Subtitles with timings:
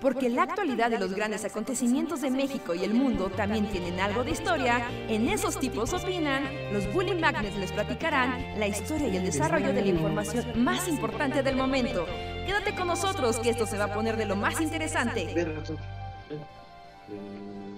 [0.00, 4.24] Porque la actualidad de los grandes acontecimientos de México y el mundo también tienen algo
[4.24, 9.24] de historia, en esos tipos opinan, los Bully Magnets les platicarán la historia y el
[9.24, 12.06] desarrollo de la información más importante del momento.
[12.46, 15.26] Quédate con nosotros que esto se va a poner de lo más interesante.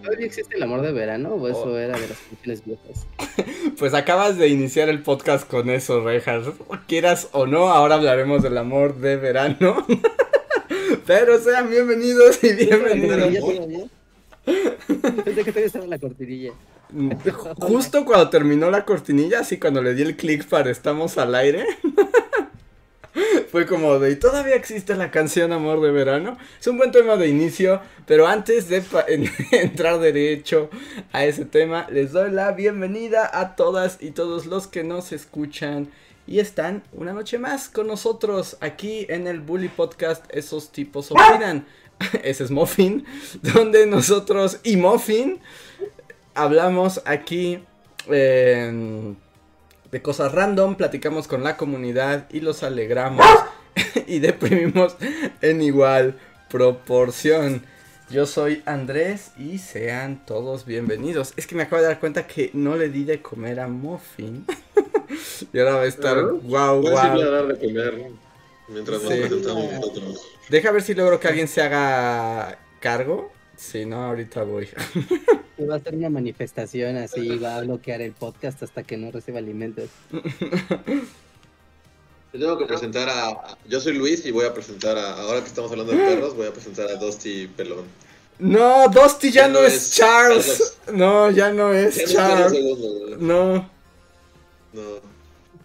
[0.03, 1.79] ¿Todavía existe el amor de verano o eso oh.
[1.79, 3.07] era de las canciones viejas?
[3.79, 6.47] Pues acabas de iniciar el podcast con eso, Rejas.
[6.87, 9.87] Quieras o no, ahora hablaremos del amor de verano.
[11.07, 13.91] Pero sean bienvenidos y bienvenidos.
[14.45, 16.53] Pensé que todavía estaba la cortinilla.
[17.59, 21.67] Justo cuando terminó la cortinilla, así cuando le di el clic para estamos al aire.
[23.51, 26.39] Fue como de, ¿y todavía existe la canción Amor de Verano?
[26.59, 28.83] Es un buen tema de inicio, pero antes de
[29.53, 30.71] entrar derecho
[31.13, 35.89] a ese tema, les doy la bienvenida a todas y todos los que nos escuchan
[36.33, 40.25] y están una noche más con nosotros aquí en el Bully Podcast.
[40.31, 41.67] Esos tipos opinan.
[42.23, 43.05] Ese es Muffin,
[43.43, 45.41] donde nosotros y Muffin
[46.33, 47.63] hablamos aquí.
[48.09, 49.15] Eh,
[49.91, 53.27] de cosas random, platicamos con la comunidad y los alegramos
[54.07, 54.97] y deprimimos
[55.43, 57.63] en igual proporción.
[58.13, 61.33] Yo soy Andrés y sean todos bienvenidos.
[61.39, 64.45] Es que me acabo de dar cuenta que no le di de comer a Muffin.
[65.53, 67.49] y ahora va a estar guau, guau.
[67.49, 68.11] de comer
[68.69, 70.27] mientras nos presentamos nosotros.
[70.51, 73.33] Deja ver si logro que alguien se haga cargo.
[73.57, 74.69] Si no, ahorita voy.
[75.71, 79.39] va a ser una manifestación así, va a bloquear el podcast hasta que no reciba
[79.39, 79.89] alimentos.
[82.33, 83.57] Yo tengo que presentar a.
[83.69, 85.21] Yo soy Luis y voy a presentar a.
[85.21, 87.85] Ahora que estamos hablando de perros, voy a presentar a Dusty Pelón.
[88.39, 90.79] No, Dusty ya, no, es Charles.
[90.93, 92.53] No, ya no es Charles.
[93.19, 93.71] No.
[94.73, 95.01] No.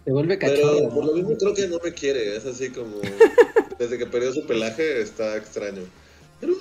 [0.04, 0.76] Se vuelve cachorro.
[0.76, 2.36] Pero por lo mismo creo que no me quiere.
[2.36, 3.00] Es así como.
[3.78, 5.82] Desde que perdió su pelaje está extraño.
[6.40, 6.54] Pero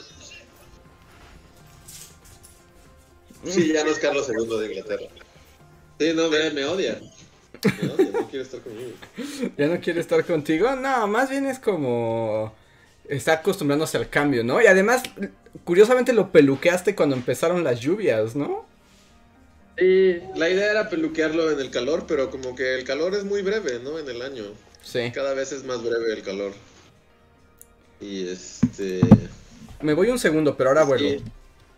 [3.46, 5.06] Sí, ya no es Carlos II de Inglaterra.
[6.00, 7.00] Sí, no, me, me odia.
[7.68, 8.92] Odia, no quiere estar conmigo.
[9.58, 10.76] ¿Ya no quiere estar contigo?
[10.76, 12.54] No, más bien es como...
[13.08, 14.62] Está acostumbrándose al cambio, ¿no?
[14.62, 15.04] Y además,
[15.64, 18.66] curiosamente lo peluqueaste cuando empezaron las lluvias, ¿no?
[19.78, 23.44] Sí, la idea era peluquearlo en el calor, pero como que el calor es muy
[23.44, 23.98] breve, ¿no?
[24.00, 24.44] En el año.
[24.82, 25.12] Sí.
[25.14, 26.54] Cada vez es más breve el calor.
[28.02, 29.02] Y este...
[29.82, 31.24] Me voy un segundo, pero ahora vuelvo.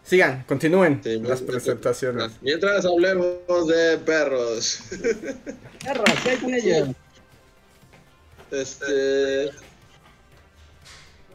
[0.04, 2.32] Sigan, continúen las presentaciones.
[2.42, 4.82] Mientras hablemos de perros.
[5.84, 6.90] Perros, ¿qué con ellos?
[8.52, 9.52] Este.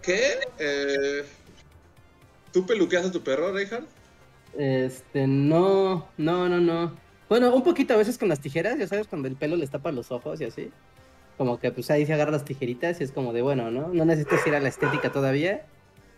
[0.02, 0.38] ¿Qué?
[0.58, 1.24] Eh...
[2.52, 3.88] ¿Tú peluqueas a tu perro, Reinhardt?
[4.56, 6.96] Este, no, no, no, no.
[7.28, 9.90] Bueno, un poquito a veces con las tijeras, ya sabes, cuando el pelo les tapa
[9.92, 10.70] los ojos y así.
[11.38, 13.88] Como que pues ahí se agarra las tijeritas y es como de bueno, ¿no?
[13.88, 15.64] No necesitas ir a la estética todavía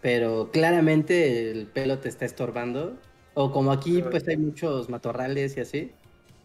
[0.06, 2.96] pero claramente el pelo te está estorbando.
[3.34, 5.90] O como aquí pues hay muchos matorrales y así,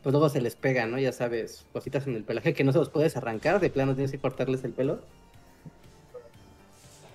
[0.02, 0.98] pues luego se les pega, ¿no?
[0.98, 4.10] Ya sabes, cositas en el pelaje que no se los puedes arrancar, de plano tienes
[4.10, 5.02] que cortarles el pelo.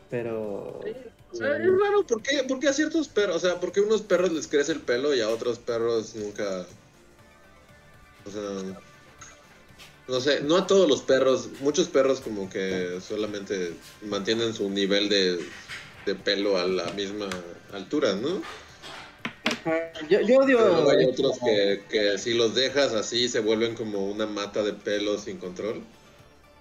[0.08, 0.82] Pero...
[1.32, 3.38] es raro, ¿por qué, ¿por qué a ciertos perros?
[3.38, 6.14] O sea, ¿por qué a unos perros les crece el pelo y a otros perros
[6.14, 6.64] nunca...
[8.24, 8.80] O sea...
[10.06, 15.08] No sé, no a todos los perros, muchos perros como que solamente mantienen su nivel
[15.08, 15.40] de
[16.06, 17.28] de pelo a la misma
[17.72, 18.40] altura, ¿no?
[20.08, 20.90] Yo, yo odio.
[20.90, 25.18] hay otros que, que, si los dejas así se vuelven como una mata de pelo
[25.18, 25.82] sin control.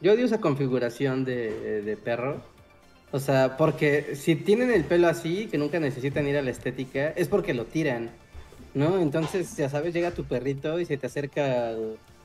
[0.01, 2.41] Yo odio esa configuración de, de perro.
[3.11, 7.09] O sea, porque si tienen el pelo así, que nunca necesitan ir a la estética,
[7.09, 8.09] es porque lo tiran,
[8.73, 8.99] ¿no?
[8.99, 11.73] Entonces, ya sabes, llega tu perrito y se te acerca,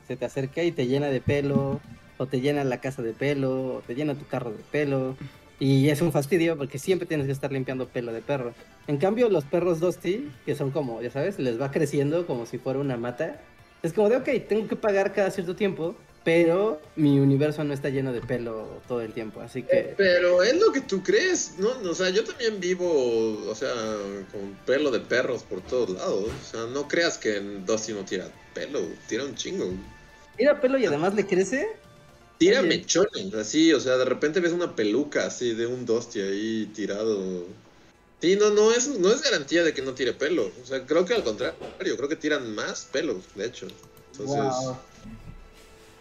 [0.07, 1.79] se te acerca y te llena de pelo,
[2.17, 5.15] o te llena la casa de pelo, o te llena tu carro de pelo.
[5.61, 8.55] Y es un fastidio porque siempre tienes que estar limpiando pelo de perro.
[8.87, 12.57] En cambio, los perros Dusty, que son como, ya sabes, les va creciendo como si
[12.57, 13.39] fuera una mata.
[13.83, 17.89] Es como de, ok, tengo que pagar cada cierto tiempo, pero mi universo no está
[17.89, 19.77] lleno de pelo todo el tiempo, así que...
[19.77, 21.69] Eh, pero es lo que tú crees, ¿no?
[21.87, 23.71] O sea, yo también vivo, o sea,
[24.31, 26.25] con pelo de perros por todos lados.
[26.25, 29.71] O sea, no creas que Dusty no tira pelo, tira un chingo.
[30.37, 31.67] ¿Tira pelo y además le crece?
[32.41, 36.71] Tira mechones, así, o sea, de repente ves una peluca así de un dosti ahí
[36.73, 37.45] tirado.
[38.19, 40.49] Sí, no, no es, no es garantía de que no tire pelo.
[40.59, 43.67] O sea, creo que al contrario, creo que tiran más pelos, de hecho.
[44.13, 44.73] Entonces.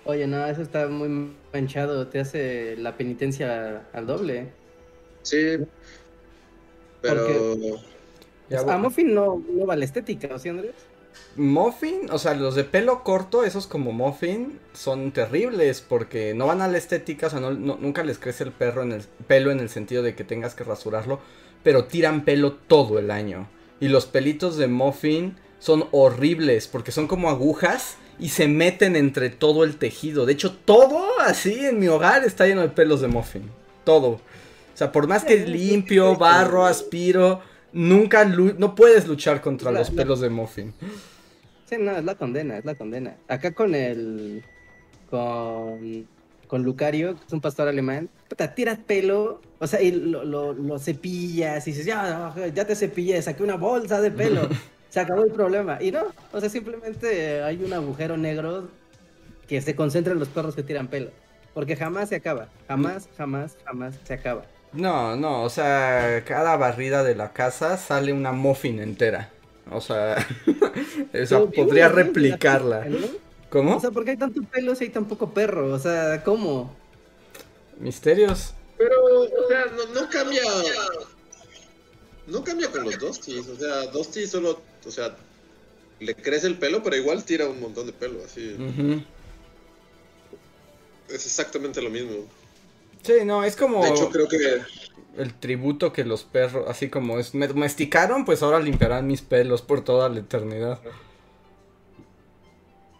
[0.06, 4.50] Oye, no, eso está muy manchado, te hace la penitencia al doble.
[5.20, 5.58] Sí.
[7.02, 7.69] Pero.
[8.66, 10.72] a Muffin no, no va la estética, ¿o sí, Andrés?
[11.37, 16.61] Muffin, o sea, los de pelo corto, esos como Muffin, son terribles porque no van
[16.61, 19.50] a la estética, o sea, no- no- nunca les crece el perro en el pelo
[19.50, 21.20] en el sentido de que tengas que rasurarlo,
[21.62, 23.49] pero tiran pelo todo el año.
[23.81, 29.31] Y los pelitos de Muffin son horribles porque son como agujas y se meten entre
[29.31, 30.26] todo el tejido.
[30.26, 33.50] De hecho, todo así en mi hogar está lleno de pelos de Muffin.
[33.84, 34.08] Todo.
[34.08, 34.20] O
[34.75, 37.40] sea, por más que limpio, barro, aspiro,
[37.73, 40.75] nunca no puedes luchar contra los pelos de Muffin.
[41.70, 43.17] Sí, no, es la condena, es la condena.
[43.28, 44.43] Acá con el.
[45.08, 46.08] con.
[46.49, 50.52] con Lucario, que es un pastor alemán, puta, tiras pelo, o sea, y lo, lo,
[50.52, 54.49] lo cepillas y dices, ya, ya te cepillé, saqué una bolsa de pelo,
[54.90, 55.78] se acabó el problema.
[55.81, 58.69] Y no, o sea, simplemente hay un agujero negro
[59.46, 61.12] que se concentra en los perros que tiran pelo.
[61.55, 64.43] Porque jamás se acaba, jamás, jamás, jamás se acaba.
[64.73, 69.31] No, no, o sea, cada barrida de la casa sale una muffin entera.
[69.70, 70.26] O sea,
[71.55, 72.84] podría bien, replicarla.
[72.84, 72.99] ¿no?
[73.50, 73.76] ¿Cómo?
[73.76, 75.72] O sea, ¿por qué hay tanto pelo si hay tan poco perro?
[75.72, 76.75] O sea, ¿cómo?
[77.78, 78.55] Misterios.
[78.78, 80.43] Pero, o sea, no, no cambia.
[82.26, 83.49] No cambia con los Dusties.
[83.49, 84.61] O sea, Dusty solo.
[84.87, 85.17] O sea,
[85.99, 88.25] le crece el pelo, pero igual tira un montón de pelo.
[88.25, 88.56] Así.
[91.08, 92.26] Es exactamente lo mismo.
[93.02, 94.61] Sí, no, es como De hecho, creo que.
[95.16, 99.62] El tributo que los perros, así como es, me domesticaron, pues ahora limpiarán mis pelos
[99.62, 100.80] por toda la eternidad.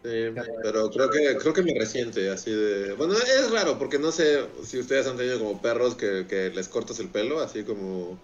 [0.02, 0.08] Sí,
[0.62, 2.94] pero creo que creo que me resiente así de...
[2.94, 6.68] Bueno, es raro porque no sé si ustedes han tenido como perros que, que les
[6.70, 8.18] cortas el pelo, así como...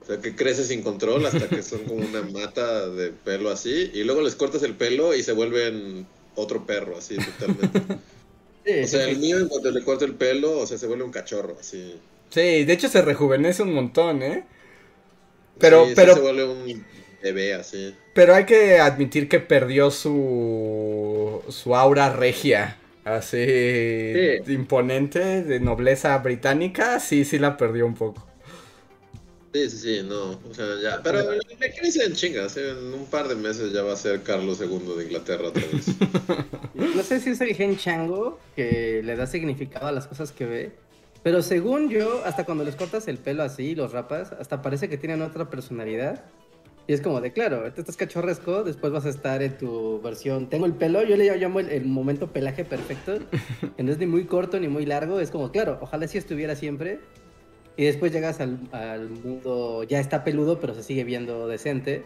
[0.00, 3.90] O sea, que crece sin control hasta que son como una mata de pelo así,
[3.94, 7.86] y luego les cortas el pelo y se vuelven otro perro, así totalmente.
[8.64, 10.86] Sí, O sea, sí, el mío en cuanto le corto el pelo, o sea, se
[10.86, 12.02] vuelve un cachorro, así.
[12.36, 14.44] Sí, de hecho se rejuvenece un montón, ¿eh?
[15.58, 16.86] Pero, Sí, pero, se vuelve un
[17.22, 17.94] bebé, así.
[18.12, 23.36] pero hay que admitir que perdió su, su aura regia, así
[24.12, 24.46] Sí.
[24.46, 28.26] imponente, de nobleza británica, sí, sí la perdió un poco.
[29.52, 31.24] Sí, sí, sí, no, o sea, ya, pero
[31.58, 32.70] me crece en chingas, ¿eh?
[32.70, 35.96] en un par de meses ya va a ser Carlos II de Inglaterra otra vez.
[36.74, 40.44] No sé si es el gen chango que le da significado a las cosas que
[40.46, 40.72] ve,
[41.26, 44.96] pero según yo, hasta cuando les cortas el pelo así, los rapas, hasta parece que
[44.96, 46.22] tienen otra personalidad.
[46.86, 50.48] Y es como de, claro, ahorita estás cachorresco, después vas a estar en tu versión.
[50.48, 53.18] Tengo el pelo, yo le llamo el, el momento pelaje perfecto,
[53.76, 55.18] que no es ni muy corto ni muy largo.
[55.18, 57.00] Es como, claro, ojalá sí estuviera siempre.
[57.76, 62.04] Y después llegas al, al mundo, ya está peludo, pero se sigue viendo decente.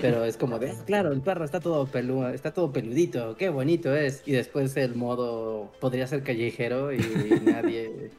[0.00, 3.50] Pero es como de, "Ah, claro, el perro está todo peludo, está todo peludito, qué
[3.50, 4.22] bonito es.
[4.24, 6.96] Y después el modo podría ser callejero y,
[7.44, 8.10] nadie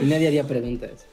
[0.00, 1.06] y nadie haría preguntas.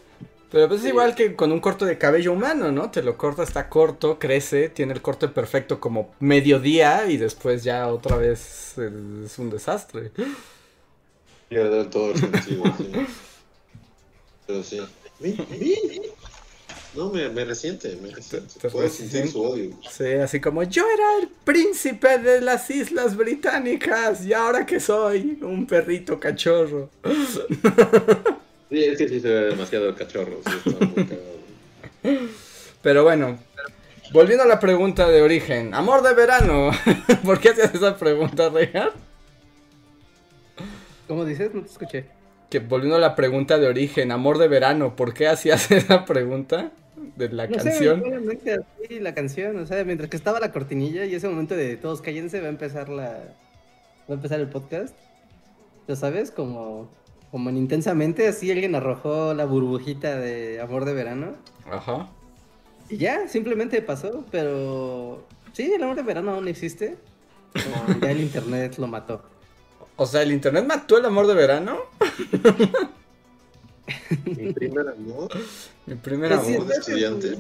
[0.51, 2.91] Pero pues es igual que con un corte de cabello humano, ¿no?
[2.91, 7.88] Te lo corta, está corto, crece, tiene el corte perfecto como mediodía y después ya
[7.88, 10.11] otra vez es un desastre.
[11.47, 13.09] Pierde todo el sentido, sí.
[14.45, 14.91] Pero sí.
[16.94, 18.59] No, me, me resiente, me resiente.
[18.59, 19.27] Te Puedo sentir resiente.
[19.27, 19.79] su odio.
[19.89, 25.39] Sí, así como yo era el príncipe de las islas británicas y ahora que soy
[25.41, 26.91] un perrito cachorro.
[28.73, 30.41] Sí, es que sí se ve demasiado cachorro.
[30.47, 31.07] Sí, muy.
[32.81, 33.37] Pero bueno,
[34.11, 36.71] volviendo a la pregunta de origen, amor de verano.
[37.23, 38.89] ¿Por qué hacías esa pregunta, Regan?
[41.07, 41.53] ¿Cómo dices?
[41.53, 42.05] No te escuché.
[42.49, 46.71] Que volviendo a la pregunta de origen, amor de verano, ¿por qué hacías esa pregunta
[47.15, 48.25] de la No sé, canción?
[48.25, 51.77] mente así la canción, o sea, mientras que estaba la cortinilla y ese momento de
[51.77, 53.03] todos cállense va a empezar la
[54.09, 54.95] va a empezar el podcast.
[55.88, 56.31] ¿Lo sabes?
[56.31, 56.89] Como
[57.33, 61.33] como en intensamente así alguien arrojó la burbujita de amor de verano
[61.71, 62.07] Ajá.
[62.89, 66.95] y ya, simplemente pasó, pero sí, el amor de verano aún existe.
[67.55, 67.55] o
[68.01, 69.23] ya el internet lo mató.
[69.95, 71.77] O sea, ¿el internet mató el amor de verano?
[74.25, 75.31] Mi primer amor.
[75.87, 76.67] Mi primer Pues sí, amor.
[76.67, 77.37] de estudiante.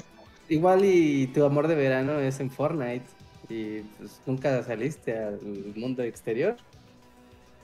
[0.49, 3.05] Igual y tu amor de verano es en Fortnite
[3.47, 5.39] y pues nunca saliste al
[5.75, 6.55] mundo exterior.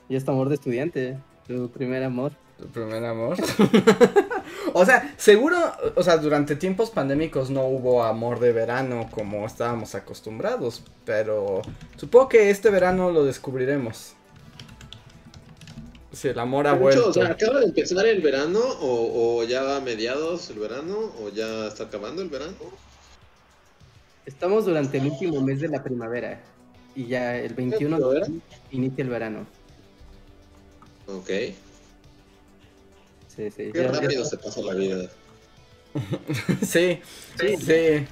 [0.08, 1.18] Y es tu amor de estudiante,
[1.50, 2.32] tu primer amor.
[2.58, 3.36] Tu primer amor.
[4.72, 5.56] o sea, seguro,
[5.96, 11.62] o sea, durante tiempos pandémicos no hubo amor de verano como estábamos acostumbrados, pero
[11.96, 14.14] supongo que este verano lo descubriremos.
[16.12, 17.08] Si el amor ha vuelto.
[17.08, 21.12] o sea, ¿acaba de empezar el verano o, o ya va a mediados el verano
[21.20, 22.54] o ya está acabando el verano?
[24.24, 26.40] Estamos durante el último mes de la primavera
[26.94, 28.40] y ya el 21 de
[28.70, 29.46] inicia el verano.
[31.16, 31.28] Ok.
[33.28, 33.70] Sí, sí.
[33.72, 35.10] Qué ya- ya- rápido se pasa la vida.
[36.62, 37.00] sí,
[37.38, 38.06] sí, sí.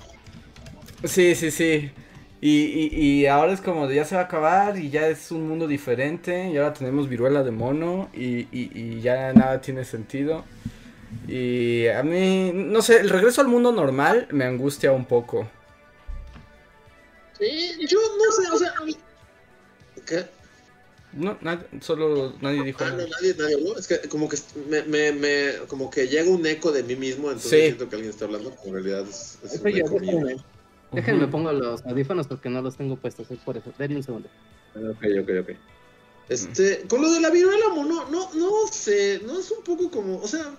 [1.04, 1.90] Sí, sí, sí.
[2.40, 5.32] Y, y, y, ahora es como de ya se va a acabar y ya es
[5.32, 9.84] un mundo diferente y ahora tenemos viruela de mono y, y, y ya nada tiene
[9.84, 10.44] sentido.
[11.26, 15.48] Y a mí, no sé, el regreso al mundo normal me angustia un poco.
[17.38, 18.74] Sí, yo no sé, o sea...
[20.06, 20.26] ¿Qué?
[21.12, 23.02] No, nadie, solo nadie dijo ah, nada.
[23.02, 23.78] no, nadie, nadie habló.
[23.78, 24.36] Es que como que
[24.68, 27.60] me, me, me, como que llega un eco de mí mismo, entonces Sí.
[27.66, 30.36] siento que alguien está hablando, pero en realidad es, es un eco mío.
[30.92, 33.72] déjenme, pongo los audífonos porque no los tengo puestos, es por eso.
[33.78, 34.28] Denme un segundo.
[34.76, 35.50] Ok, ok, ok.
[36.28, 40.18] Este, con lo de la viruela mono, no, no sé, no es un poco como,
[40.20, 40.54] o sea,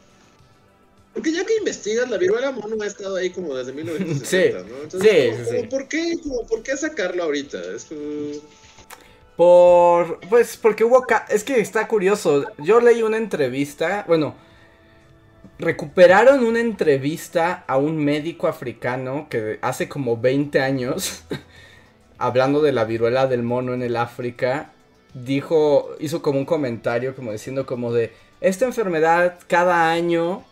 [1.13, 4.81] porque ya que investigas, la viruela mono ha estado ahí como desde 1960, ¿no?
[4.83, 5.67] Entonces, sí, como- sí, como, sí.
[5.67, 7.61] ¿por qué, como, por qué sacarlo ahorita?
[7.75, 8.41] Es como-
[9.39, 14.35] Por, pues, porque hubo, es que está curioso, yo leí una entrevista, bueno,
[15.57, 21.23] recuperaron una entrevista a un médico africano que hace como 20 años,
[22.17, 24.73] hablando de la viruela del mono en el África,
[25.13, 30.43] dijo, hizo como un comentario como diciendo como de, esta enfermedad cada año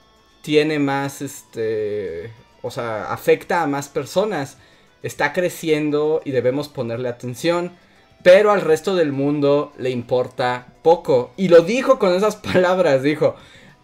[0.41, 4.57] tiene más, este, o sea, afecta a más personas,
[5.03, 7.85] está creciendo y debemos ponerle atención.
[8.23, 11.31] Pero al resto del mundo le importa poco.
[11.37, 13.35] Y lo dijo con esas palabras, dijo,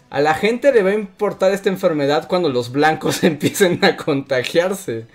[0.09, 5.07] a la gente le va a importar esta enfermedad cuando los blancos empiecen a contagiarse.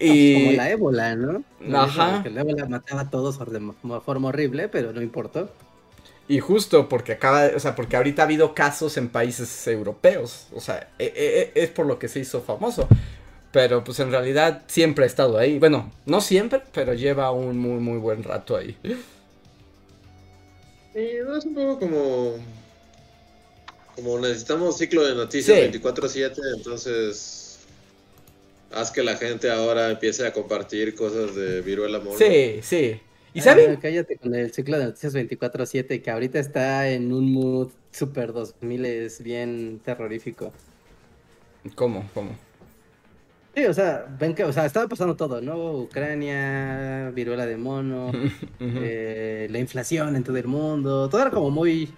[0.00, 0.44] Y...
[0.44, 1.44] Como la ébola, ¿no?
[1.76, 2.22] Ajá.
[2.22, 3.60] Que la ébola mataba a todos de
[4.04, 5.50] forma horrible, pero no importó.
[6.26, 10.60] Y justo porque acaba, o sea, porque ahorita ha habido casos en países europeos, o
[10.60, 12.88] sea, e- e- e- es por lo que se hizo famoso.
[13.54, 15.60] Pero pues en realidad siempre ha estado ahí.
[15.60, 18.76] Bueno, no siempre, pero lleva un muy muy buen rato ahí.
[20.92, 22.34] Sí, no, es un poco como.
[23.94, 25.78] Como necesitamos ciclo de noticias Sí.
[25.78, 27.60] 24-7, entonces.
[28.72, 32.18] Haz que la gente ahora empiece a compartir cosas de viruela mono.
[32.18, 33.00] Sí, sí.
[33.34, 33.74] ¿Y saben?
[33.74, 38.32] no, cállate con el ciclo de noticias 24-7, que ahorita está en un mood super
[38.32, 40.52] 2000 es bien terrorífico.
[41.76, 42.10] ¿Cómo?
[42.14, 42.36] ¿Cómo?
[43.54, 45.72] Sí, o sea, ven que, o sea, estaba pasando todo, ¿no?
[45.72, 48.10] Ucrania, viruela de mono,
[48.60, 51.94] eh, la inflación en todo el mundo, todo era como muy,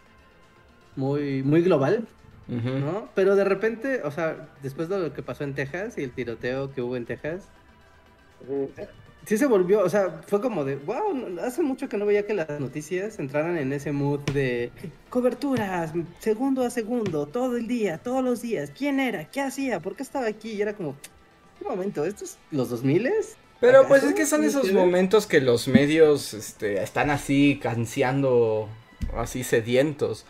[0.97, 2.07] muy, muy global,
[2.49, 2.79] Ujú.
[2.79, 3.09] ¿no?
[3.15, 6.73] Pero de repente, o sea, después de lo que pasó en Texas y el tiroteo
[6.73, 7.49] que hubo en Texas,
[9.25, 12.35] sí se volvió, o sea, fue como de, wow, hace mucho que no veía que
[12.35, 14.71] las noticias entraran en ese mood de
[15.09, 19.97] coberturas, segundo a segundo, todo el día, todos los días, quién era, qué hacía, por
[19.97, 20.95] qué estaba aquí, y era como,
[21.61, 23.11] un momento, ¿estos los 2000
[23.61, 28.69] Pero pues es que son ¿No esos momentos que los medios este, están así canseando,
[29.17, 30.27] así sedientos.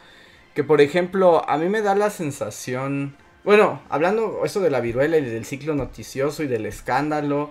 [0.54, 5.18] Que por ejemplo, a mí me da la sensación, bueno, hablando eso de la viruela
[5.18, 7.50] y del ciclo noticioso y del escándalo,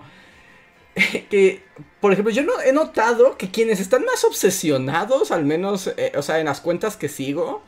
[1.30, 1.62] que
[2.00, 6.22] por ejemplo yo no he notado que quienes están más obsesionados, al menos, eh, o
[6.22, 7.62] sea, en las cuentas que sigo,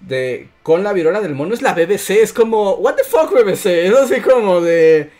[0.00, 3.66] de con la viruela del mono es la BBC, es como, what the fuck BBC,
[3.66, 5.10] es así como de...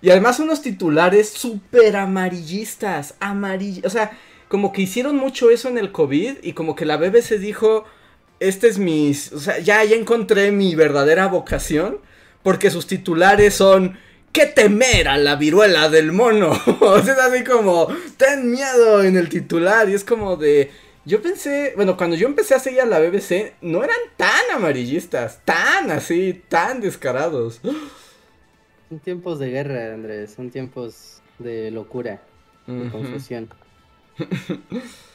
[0.00, 4.12] Y además unos titulares súper amarillistas, amarillistas, o sea,
[4.48, 7.84] como que hicieron mucho eso en el COVID y como que la BBC dijo,
[8.40, 11.98] este es mi, o sea, ya, ya encontré mi verdadera vocación,
[12.42, 13.98] porque sus titulares son,
[14.32, 16.58] ¿qué temer a la viruela del mono?
[16.80, 20.70] o sea, es así como, ten miedo en el titular y es como de...
[21.04, 25.40] Yo pensé, bueno, cuando yo empecé a seguir a la BBC, no eran tan amarillistas,
[25.42, 27.62] tan así, tan descarados.
[28.88, 32.22] Son tiempos de guerra, Andrés, son tiempos de locura,
[32.66, 33.48] de confusión.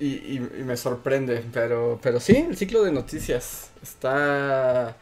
[0.00, 4.96] Y, y- y me sorprende, pero, pero sí, el ciclo de noticias está,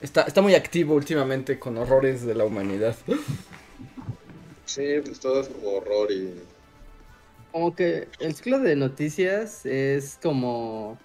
[0.00, 2.96] está, está muy activo últimamente con horrores de la humanidad.
[4.64, 6.34] Sí, pues todo es como horror y.
[7.50, 10.98] Como que el ciclo de noticias es como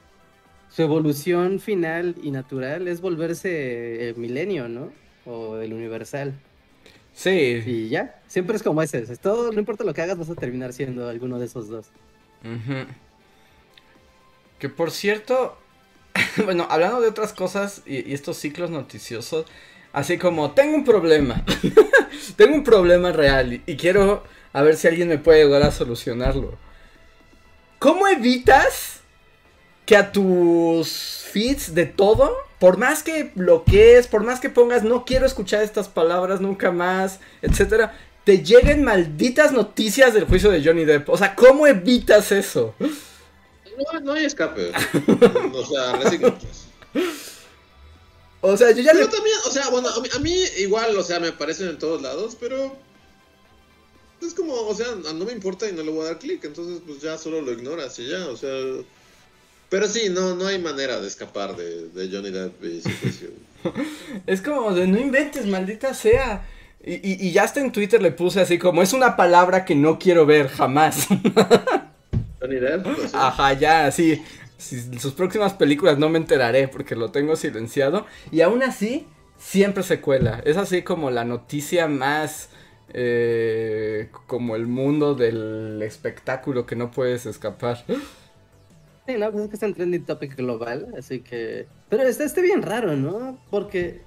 [0.70, 5.05] su evolución final y natural es volverse el milenio, ¿no?
[5.26, 6.34] O el universal.
[7.14, 9.00] Sí, Y ya, siempre es como ese.
[9.00, 11.88] es todo, no importa lo que hagas, vas a terminar siendo alguno de esos dos.
[14.60, 15.58] que por cierto,
[16.46, 19.46] bueno, hablando de otras cosas y, y estos ciclos noticiosos,
[19.94, 21.44] así como, tengo un problema,
[22.36, 25.72] tengo un problema real y, y quiero a ver si alguien me puede ayudar a
[25.72, 26.58] solucionarlo.
[27.80, 29.02] ¿Cómo evitas
[29.86, 35.06] que a tus feeds de todo, por más que bloquees, por más que pongas no
[35.06, 40.84] quiero escuchar estas palabras nunca más, etcétera, te lleguen malditas noticias del juicio de Johnny
[40.84, 41.08] Depp?
[41.10, 42.74] O sea, ¿cómo evitas eso?
[42.80, 44.72] No, no hay escape.
[45.54, 46.48] o sea, resígnate.
[48.42, 49.12] O sea, yo ya Pero le...
[49.12, 52.02] también, o sea, bueno, a mí, a mí igual, o sea, me aparecen en todos
[52.02, 52.76] lados, pero.
[54.24, 56.82] es como, o sea, no me importa y no le voy a dar clic, entonces
[56.84, 58.50] pues ya solo lo ignoras y ya, o sea...
[59.70, 63.30] Pero sí, no, no hay manera de escapar de, de Johnny Depp y su juicio.
[64.28, 66.46] Es como de no inventes, maldita sea.
[66.84, 69.76] Y, y, y ya hasta en Twitter le puse así como, es una palabra que
[69.76, 71.08] no quiero ver jamás.
[72.42, 73.14] Johnny Depp, pues.
[73.14, 74.24] Ajá, ya, sí.
[74.58, 78.06] Si sus próximas películas no me enteraré porque lo tengo silenciado.
[78.32, 79.08] Y aún así,
[79.38, 80.42] siempre se cuela.
[80.46, 82.50] Es así como la noticia más...
[82.90, 87.86] eh, como el mundo del espectáculo que no puedes escapar.
[89.08, 91.68] Sí, no, pues es que está en trending topic global, así que...
[91.90, 93.40] Pero está, está bien raro, ¿no?
[93.52, 94.02] Porque...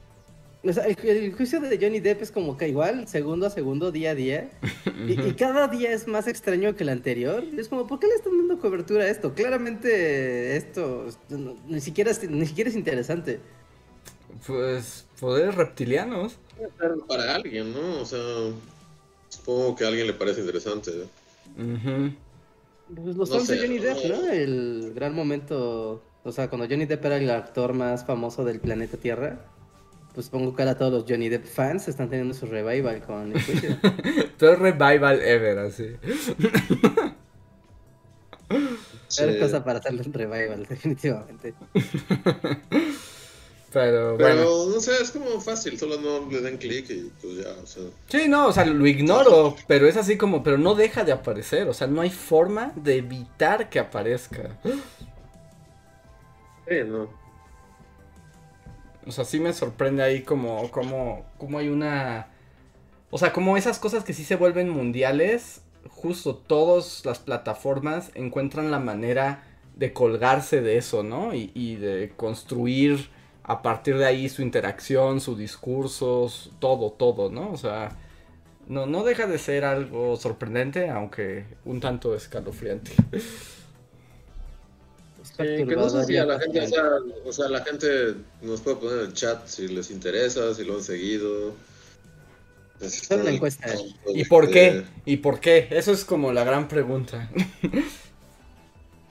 [0.64, 3.92] O sea, el, el juicio de Johnny Depp es como que igual, segundo a segundo,
[3.92, 4.50] día a día.
[5.06, 7.44] Y, y cada día es más extraño que el anterior.
[7.44, 9.32] Y es como, ¿por qué le están dando cobertura a esto?
[9.34, 13.38] Claramente esto no- ni, siquiera, es- ni siquiera es interesante.
[14.46, 16.38] Pues poderes reptilianos.
[17.06, 18.00] Para alguien, ¿no?
[18.00, 18.18] O sea,
[19.28, 20.90] supongo que a alguien le parece interesante.
[21.56, 22.12] Ujú.
[22.94, 23.78] Pues los No fans de sé, Johnny.
[23.78, 24.28] Depp, ¿no?
[24.28, 26.04] El gran momento...
[26.24, 29.40] O sea, cuando Johnny Depp era el actor más famoso del planeta Tierra,
[30.14, 33.42] pues supongo que ahora todos los Johnny Depp fans están teniendo su revival con el
[33.42, 33.76] juicio.
[34.38, 35.96] Peor revival ever, así.
[39.08, 39.22] Sí.
[39.22, 41.54] Era cosa para hacerle un revival, definitivamente.
[43.72, 44.74] Pero Pero bueno.
[44.74, 47.82] no sé, es como fácil, solo no le den clic y pues ya, o sea.
[48.08, 51.68] Sí, no, o sea, lo ignoro, pero es así como, pero no deja de aparecer,
[51.68, 54.58] o sea, no hay forma de evitar que aparezca.
[56.66, 57.10] Sí, no.
[59.06, 62.28] O sea, sí me sorprende ahí como, como, como hay una...
[63.10, 68.70] O sea, como esas cosas que sí se vuelven mundiales, justo todas las plataformas encuentran
[68.70, 69.44] la manera
[69.76, 71.34] de colgarse de eso, ¿no?
[71.34, 73.08] Y, y de construir
[73.48, 77.50] a partir de ahí su interacción, su discurso, su- todo, todo, ¿no?
[77.52, 77.96] O sea,
[78.68, 82.92] no, no deja de ser algo sorprendente, aunque un tanto escalofriante.
[85.22, 85.34] Sí,
[85.66, 86.84] que no sé si a la gente, o sea,
[87.24, 90.74] o sea, la gente nos puede poner en el chat si les interesa, si lo
[90.76, 91.54] han seguido.
[92.80, 93.66] Haz una encuesta.
[94.14, 94.84] ¿Y por Este, qué?
[95.04, 95.68] ¿Y por qué?
[95.70, 97.28] Eso es como la gran pregunta.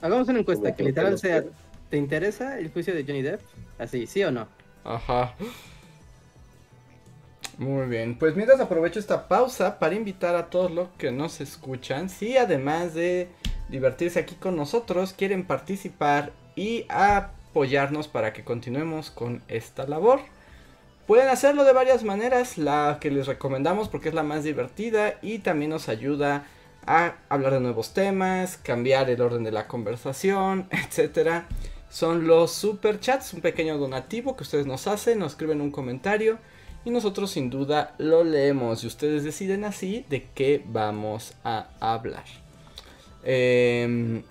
[0.00, 1.44] Hagamos una encuesta que literal sea,
[1.90, 3.40] ¿te interesa el juicio de Johnny Depp?
[3.78, 4.48] Así, ¿sí o no?
[4.84, 5.34] Ajá.
[7.58, 12.08] Muy bien, pues mientras aprovecho esta pausa para invitar a todos los que nos escuchan,
[12.08, 13.28] si además de
[13.68, 20.20] divertirse aquí con nosotros, quieren participar y apoyarnos para que continuemos con esta labor.
[21.08, 25.38] Pueden hacerlo de varias maneras, la que les recomendamos porque es la más divertida y
[25.38, 26.46] también nos ayuda
[26.86, 31.48] a hablar de nuevos temas, cambiar el orden de la conversación, etcétera.
[31.90, 36.38] Son los super chats, un pequeño donativo que ustedes nos hacen, nos escriben un comentario
[36.84, 42.24] y nosotros sin duda lo leemos y ustedes deciden así de qué vamos a hablar.
[43.24, 44.22] Em,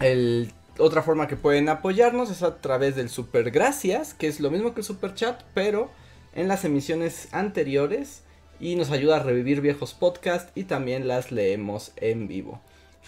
[0.00, 4.50] el- otra forma que pueden apoyarnos es a través del super gracias, que es lo
[4.50, 5.90] mismo que el super chat, pero
[6.34, 8.22] en las emisiones anteriores
[8.60, 12.60] y nos ayuda a revivir viejos podcasts y también las leemos en vivo.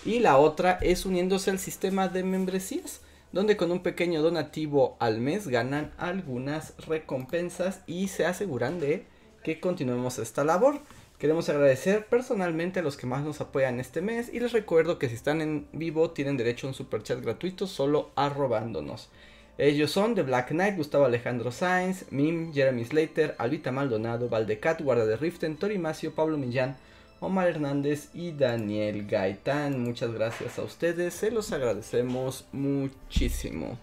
[0.04, 3.00] Y la otra es uniéndose al sistema de membresías,
[3.32, 9.06] donde con un pequeño donativo al mes ganan algunas recompensas y se aseguran de
[9.42, 10.80] que continuemos esta labor.
[11.18, 15.08] Queremos agradecer personalmente a los que más nos apoyan este mes y les recuerdo que
[15.08, 19.10] si están en vivo tienen derecho a un super chat gratuito solo arrobándonos.
[19.58, 25.04] Ellos son The Black Knight, Gustavo Alejandro Sainz, Mim, Jeremy Slater, Albita Maldonado, Valdecat, Guarda
[25.04, 26.78] de Riften, Torimacio, Pablo Millán,
[27.20, 29.82] Omar Hernández y Daniel Gaitán.
[29.82, 33.78] Muchas gracias a ustedes, se los agradecemos muchísimo.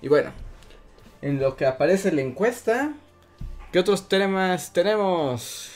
[0.00, 0.30] Y bueno,
[1.22, 2.94] en lo que aparece la encuesta,
[3.72, 5.72] ¿qué otros temas tenemos?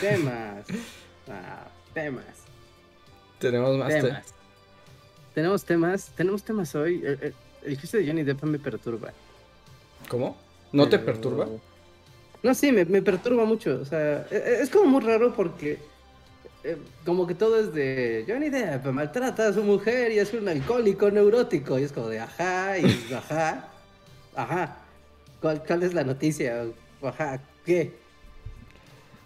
[0.00, 0.66] Temas.
[1.26, 2.24] Ah, temas.
[3.38, 4.24] Tenemos más te- Temas.
[5.34, 6.10] Tenemos temas.
[6.14, 6.96] Tenemos temas hoy.
[7.02, 9.10] El, el- el juicio de Johnny Depp me perturba.
[10.10, 10.36] ¿Cómo?
[10.72, 11.46] ¿No te Pero- perturba?
[12.44, 13.80] No, sí, me, me perturba mucho.
[13.80, 15.78] O sea, e- e- es como muy raro porque
[16.62, 20.46] eh, como que todo es de Johnny Depp maltrata a su mujer y es un
[20.48, 21.78] alcohólico neurótico.
[21.78, 23.68] Y es como de ajá, y ajá,
[24.36, 24.76] ajá.
[25.40, 26.66] ¿Cuál, cuál es la noticia?
[27.02, 27.92] Ajá, ¿qué?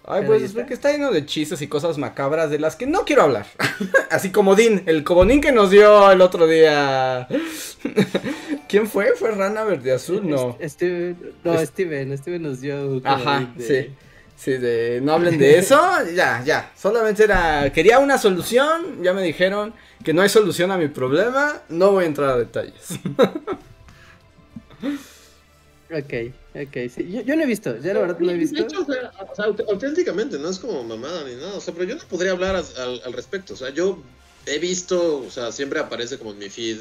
[0.04, 3.04] Ay, pues es porque está lleno de chistes y cosas macabras de las que no
[3.04, 3.46] quiero hablar.
[4.10, 7.28] Así como Dean, el comodín que nos dio el otro día.
[8.68, 9.14] ¿Quién fue?
[9.16, 10.28] ¿Fue Rana Verde Azul?
[10.28, 10.56] No.
[10.62, 13.00] Steven, no, Steven, Steven nos dio.
[13.04, 13.94] Ajá, de- sí.
[14.36, 15.80] Sí, de no hablen de eso.
[16.14, 16.70] Ya, ya.
[16.76, 17.72] Solamente era.
[17.72, 19.02] Quería una solución.
[19.02, 21.62] Ya me dijeron que no hay solución a mi problema.
[21.68, 22.90] No voy a entrar a detalles.
[25.90, 26.12] Ok,
[26.54, 27.10] ok, sí.
[27.10, 28.60] Yo, yo no he visto, ya la verdad no he De visto.
[28.62, 31.72] hecho, o sea, o sea, aut- auténticamente, no es como mamada ni nada, o sea,
[31.72, 33.98] pero yo no podría hablar al respecto, o sea, yo
[34.44, 36.80] he visto, o sea, siempre aparece como en mi feed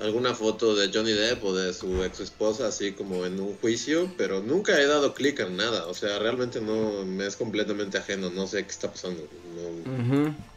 [0.00, 4.10] alguna foto de Johnny Depp o de su ex esposa así como en un juicio,
[4.16, 8.30] pero nunca he dado clic en nada, o sea, realmente no me es completamente ajeno,
[8.30, 9.26] no sé qué está pasando.
[9.56, 10.54] no-.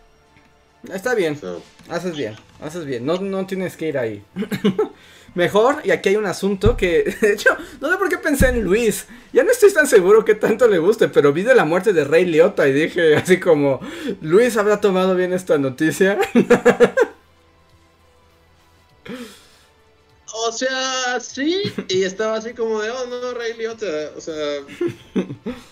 [0.94, 1.40] Está bien.
[1.90, 3.06] Haces bien, haces bien.
[3.06, 4.24] No, no tienes que ir ahí.
[5.36, 8.64] Mejor, y aquí hay un asunto que, de hecho, no sé por qué pensé en
[8.64, 9.06] Luis.
[9.34, 12.04] Ya no estoy tan seguro que tanto le guste, pero vi de la muerte de
[12.04, 13.80] Rey Liotta y dije así como,
[14.22, 16.18] Luis habrá tomado bien esta noticia.
[20.48, 24.64] O sea, sí, y estaba así como de, oh no, Ray Liotta, o sea...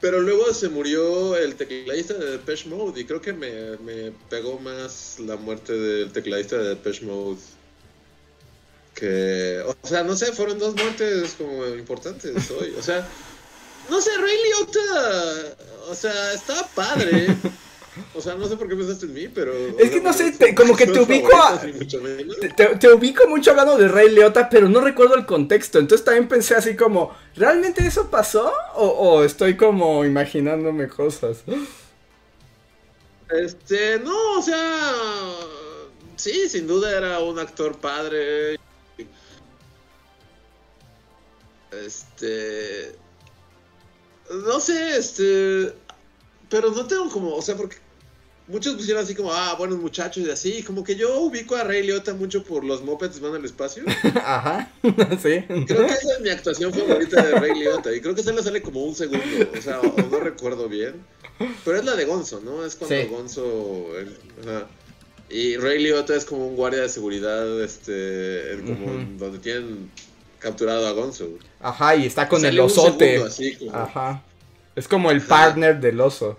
[0.00, 4.58] Pero luego se murió el tecladista de Depeche Mode y creo que me, me pegó
[4.60, 7.40] más la muerte del tecladista de Depeche Mode.
[8.94, 12.74] Que, o sea, no sé, fueron dos muertes como importantes hoy.
[12.78, 13.06] O sea,
[13.90, 15.56] no sé, Ray Liotta,
[15.88, 17.26] o sea, estaba padre.
[18.14, 19.52] O sea, no sé por qué pensaste en mí, pero...
[19.78, 21.60] Es que no sé, te- como que te ubico a-.
[22.78, 25.78] Te, ubico mucho hablando de Rey Liotta, pero no recuerdo el contexto.
[25.78, 28.52] Entonces también pensé así como, ¿realmente eso pasó?
[28.74, 31.38] ¿O, o estoy como imaginándome cosas?
[33.30, 34.82] Este, no, o sea,
[36.16, 38.58] sí, sin duda era un actor padre.
[41.70, 42.94] Este,
[44.30, 45.74] no sé, este,
[46.48, 47.76] pero no tengo como, o sea, porque
[48.48, 51.82] muchos pusieron así como, ah, buenos muchachos y así, como que yo ubico a Ray
[51.84, 53.84] Liotta mucho por los Muppets van al espacio.
[54.24, 55.44] Ajá, sí.
[55.66, 58.42] Creo que esa es mi actuación favorita de Ray Liotta y creo que se le
[58.42, 59.22] sale como un segundo,
[59.56, 60.94] o sea, o, no recuerdo bien.
[61.64, 62.64] Pero es la de Gonzo, ¿no?
[62.64, 63.06] Es cuando Sí.
[63.08, 63.86] Gonzo...
[64.42, 64.66] ajá.
[65.30, 69.90] Y Ray Liotta es como un guardia de seguridad, este, como donde tienen
[70.38, 71.28] capturado a Gonzo.
[71.60, 73.06] Ajá, y está con el Sale osote.
[73.10, 74.22] segundo así, como- Ajá.
[74.74, 75.28] Es como el Ajá.
[75.28, 76.38] partner del oso.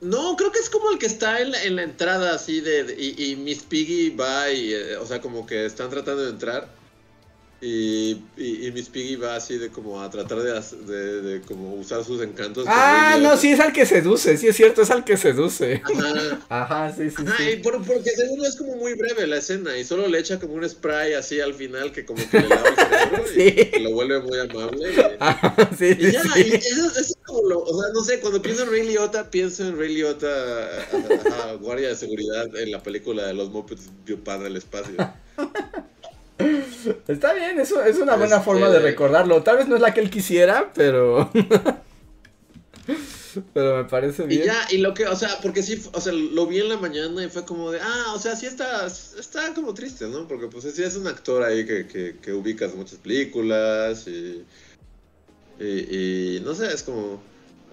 [0.00, 2.94] No, creo que es como el que está en la, en la entrada así de,
[2.98, 6.79] y, y Miss Piggy va y, eh, o sea, como que están tratando de entrar
[7.62, 10.52] y, y, y Miss Piggy va así de como a tratar de,
[10.86, 12.64] de, de como usar sus encantos.
[12.66, 15.82] Ah, no, sí es al que seduce, sí es cierto, es al que seduce.
[15.84, 16.40] Ajá.
[16.48, 19.84] Ajá, sí, sí, Ajá, y por- porque según es como muy breve la escena y
[19.84, 22.76] solo le echa como un spray así al final que como que le lava el
[22.76, 23.70] cerebro Sí.
[23.76, 24.92] y lo vuelve muy amable.
[24.94, 26.28] y- Ajá, sí, Y ya, sí.
[26.46, 29.30] y eso, eso es como lo, o sea, no sé, cuando pienso en Ray Liotta,
[29.30, 30.66] pienso en Ray Liotta,
[31.60, 33.90] guardia de seguridad en la película de los Muppets
[34.24, 34.94] padre el espacio.
[37.08, 39.42] Está bien, eso es una buena Este- forma de recordarlo.
[39.42, 41.30] Tal vez no es la que él quisiera, pero.
[43.54, 44.42] pero me parece Y bien.
[44.44, 47.22] ya, y lo que, o sea, porque sí, o sea, lo vi en la mañana
[47.24, 50.26] y fue como de, ah, o sea, sí está, está como triste, ¿no?
[50.26, 54.44] Porque pues sí es un actor ahí que, que, que ubicas muchas películas y,
[55.60, 57.22] y, y no sé, es como,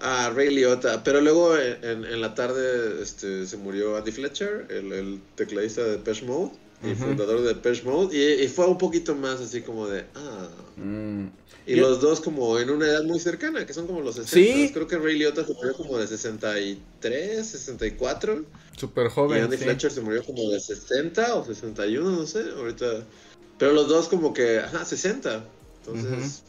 [0.00, 4.66] ah, Ray Liotta, pero luego en, en- en la tarde este, se murió Andy Fletcher,
[4.70, 7.04] el, el tecladista de Depeche Mode y Ujú.
[7.06, 10.48] fundador de Depeche Mode, y, y fue un poquito más así como de, ah...
[10.76, 11.26] Mm.
[11.66, 14.30] Y Yo- los dos como en una edad muy cercana, que son como los 60.
[14.34, 14.70] Sí.
[14.72, 18.44] Creo que Ray Liotta se murió como de 63, 64.
[18.74, 19.42] Súper y joven.
[19.44, 19.64] Andy sí.
[19.64, 23.04] Fletcher se murió como de 60 o 61, no sé, ahorita.
[23.58, 25.44] Pero los dos como que, ajá, 60.
[25.84, 26.42] Entonces,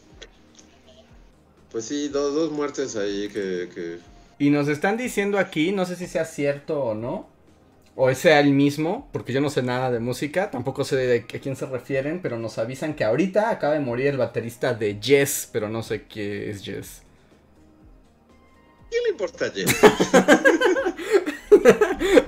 [1.70, 3.98] pues sí, dos, dos muertes ahí que, que...
[4.38, 7.28] Y nos están diciendo aquí, no sé si sea cierto o no,
[7.96, 11.40] o sea el mismo, porque yo no sé nada de música, tampoco sé de a
[11.40, 15.48] quién se refieren, pero nos avisan que ahorita acaba de morir el baterista de Yes,
[15.52, 17.02] pero no sé qué es Yes.
[18.90, 19.76] ¿Qué le importa a Jess?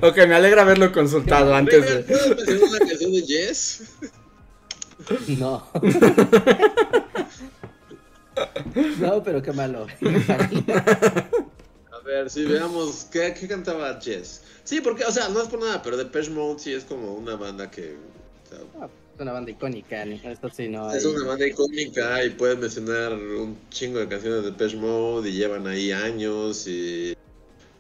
[0.03, 2.03] Ok, me alegra haberlo consultado antes de...
[2.03, 3.85] ¿Puedo mencionar una canción de Jess?
[5.29, 5.67] No.
[8.99, 9.87] no, pero qué malo.
[12.03, 14.43] A ver, si veamos, ¿qué, qué cantaba Jess?
[14.65, 17.37] Sí, porque, o sea, no es por nada, pero Depeche Mode sí es como una
[17.37, 17.95] banda que...
[17.95, 20.99] o sea, Es una banda icónica, ni- esto sí no hay.
[20.99, 25.33] Es una banda icónica y puedes mencionar un chingo de canciones de Depeche Mode y
[25.35, 27.15] llevan ahí años y...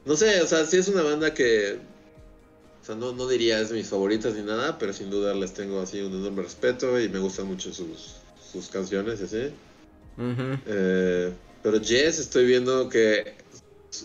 [0.04, 1.78] No sé, o sea, sí es una banda que...
[2.80, 5.80] O sea, no, no diría es mis favoritas ni nada, pero sin duda les tengo
[5.80, 8.16] así un enorme respeto y me gustan mucho sus,
[8.52, 9.50] sus canciones y así.
[10.66, 11.32] Eh,
[11.62, 13.41] pero Jess, estoy viendo que...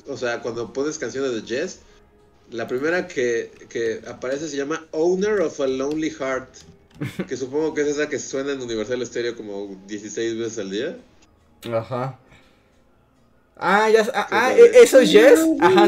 [0.07, 1.79] O sea, cuando pones canciones de Jess,
[2.51, 6.49] la primera que, que aparece se llama Owner of a Lonely Heart.
[7.27, 10.97] Que supongo que es esa que suena en Universal Stereo como 16 veces al día.
[11.71, 12.19] Ajá.
[13.59, 14.07] Ah, ya.
[14.13, 15.39] Ah, ah, Sí, ¿e- ¿eso es Yes?
[15.59, 15.83] Ajá.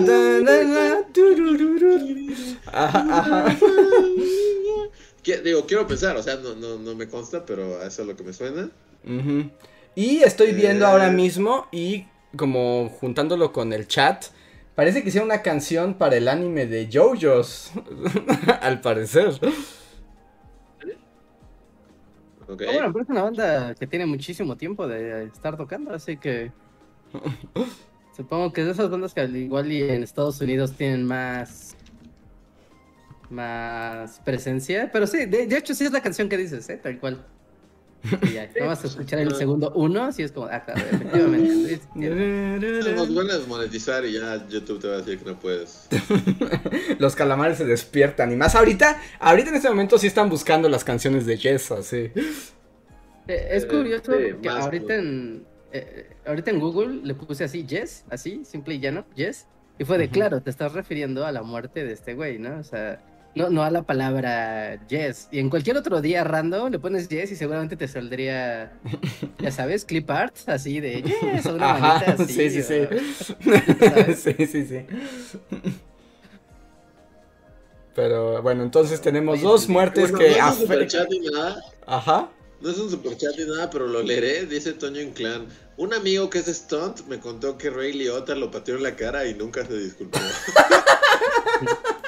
[2.72, 3.58] Ajá, ajá.
[5.44, 8.24] digo, quiero pensar, o sea, no, no, no me consta, pero eso es lo que
[8.24, 8.70] me suena.
[9.06, 9.50] Ujú.
[9.96, 10.88] Y estoy viendo Eh.
[10.88, 14.26] ahora mismo y como juntándolo con el chat,
[14.76, 17.72] parece que hicieron una canción para el anime de JoJo's,
[18.62, 19.34] al parecer.
[22.48, 22.64] Ok.
[22.68, 26.52] Ah, bueno, pero es una banda que tiene muchísimo tiempo de estar tocando, así que.
[28.16, 31.76] Supongo que es de esas bandas que al igual y en Estados Unidos tienen más.
[33.30, 34.90] Más presencia.
[34.92, 36.78] Pero sí, de, de hecho sí es la canción que dices, ¿eh?
[36.78, 37.24] Tal cual.
[38.24, 41.80] Y ya, no vas a escuchar el segundo uno, así es como, ah, claro, efectivamente.
[42.96, 45.88] Nos van a desmonetizar y ya YouTube te va a decir que no puedes.
[47.00, 50.84] Los calamares se despiertan y más ahorita, ahorita en este momento sí están buscando las
[50.84, 52.12] canciones de Jess, así.
[53.28, 58.06] Eh, Es Eh, curioso que ahorita en, eh, ahorita en Google le puse así, Yes,
[58.10, 59.46] así, simple y llano, Yes.
[59.78, 62.60] Y fue de, claro, te estás refiriendo a la muerte de este güey, ¿no?
[62.60, 63.02] O sea,
[63.36, 65.28] no, no a la palabra Yes.
[65.32, 68.74] Y en cualquier otro día random le pones Yes y seguramente te saldría,
[69.40, 72.34] ya sabes, clip art, así de Yes, o una manita Ajá, así.
[72.34, 72.88] sí, sí, sí.
[74.16, 74.86] sí, sí, sí.
[77.96, 80.68] Pero bueno, entonces tenemos Oye, dos muertes Bueno, que no es un afectan.
[80.68, 81.62] superchat ni nada.
[81.86, 82.30] Ajá.
[82.62, 84.46] No es un superchat ni nada, pero lo leeré.
[84.46, 85.48] Dice Toño Inclán.
[85.78, 89.26] Un amigo que es stunt me contó que Ray Liotta lo pateó en la cara
[89.28, 90.20] y nunca se disculpó.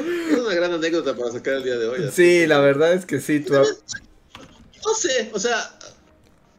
[0.00, 2.10] es una gran anécdota para sacar el día de hoy.
[2.12, 3.40] Sí, la verdad es que sí.
[3.40, 3.54] Tú...
[3.54, 5.78] No sé, o sea.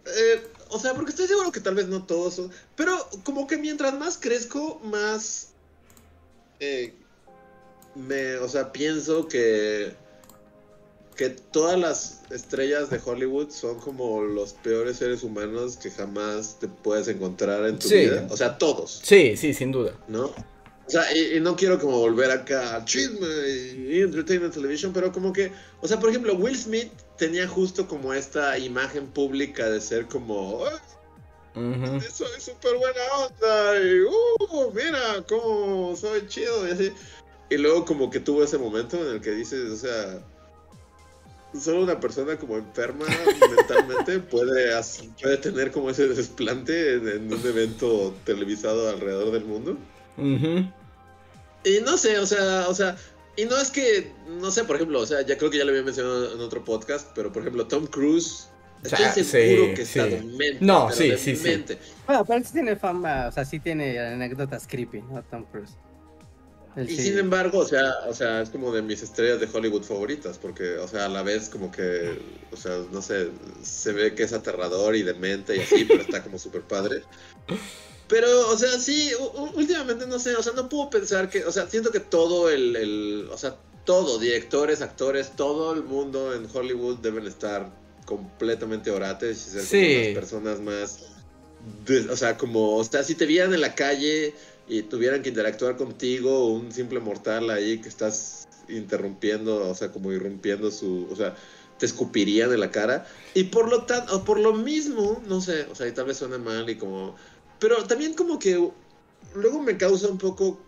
[0.06, 2.52] eh, o sea, porque estoy seguro que tal vez no todos son.
[2.76, 5.50] Pero como que mientras más crezco, más.
[6.60, 6.94] eh,
[7.96, 8.36] me.
[8.38, 9.94] O sea, pienso que.
[11.16, 16.70] Que todas las estrellas de Hollywood son como los peores seres humanos que jamás te
[16.70, 17.96] puedes encontrar en tu Sí.
[17.96, 18.26] vida.
[18.30, 19.94] O sea, todos, Sí, sí, sin duda.
[20.08, 20.34] ¿no?
[20.90, 23.28] O sea, y, y no quiero como volver acá a chisme
[23.78, 28.12] y entertainment television, pero como que, o sea, por ejemplo, Will Smith tenía justo como
[28.12, 32.02] esta imagen pública de ser como, "Ay, Ujú.
[32.12, 36.92] soy súper buena onda y, uh, mira cómo soy chido y así.
[37.52, 40.24] Y luego como que tuvo ese momento en el que dices, o sea,
[41.60, 43.06] solo una persona como enferma
[43.68, 49.46] mentalmente puede, as- puede tener como ese desplante en, en un evento televisado alrededor del
[49.46, 49.78] mundo.
[50.18, 50.70] Ujú.
[51.64, 52.96] Y no sé, o sea, o sea,
[53.36, 55.72] y no es que, no sé, por ejemplo, o sea, ya creo que ya lo
[55.72, 58.48] había mencionado en otro podcast, pero por ejemplo, Tom Cruise,
[58.84, 60.10] estoy Ah, seguro sí, que está sí.
[60.12, 60.58] demente.
[60.62, 61.64] No, sí, sí, sí.
[62.06, 65.22] Bueno, pero sí tiene fama, o sea, sí tiene anécdotas creepy, ¿no?
[65.24, 65.72] Tom Cruise.
[66.78, 69.84] Y sí- sin embargo, o sea, o sea, es como de mis estrellas de Hollywood
[69.84, 73.32] favoritas, porque, o sea, a la vez como que, o sea, no sé,
[73.64, 77.04] se ve que es aterrador y demente y así, pero está como súper padre.
[78.10, 79.12] Pero, o sea, sí,
[79.54, 82.76] últimamente no sé, o sea, no puedo pensar que, o sea, siento que todo el,
[82.76, 87.72] el o sea, todo, directores, actores, todo el mundo en Hollywood deben estar
[88.06, 89.96] completamente orates y ser Sí.
[89.96, 91.00] las personas más,
[91.86, 94.34] de- o sea, como, o sea, si te vieran en la calle
[94.68, 100.12] y tuvieran que interactuar contigo, un simple mortal ahí que estás interrumpiendo, o sea, como
[100.12, 101.36] irrumpiendo su, o sea,
[101.78, 103.08] te escupirían en la cara.
[103.34, 106.38] Y por lo tanto, por lo mismo, no sé, o sea, y tal vez suena
[106.38, 107.16] mal y como,
[107.60, 108.72] pero también como que
[109.36, 110.60] luego me causa un poco,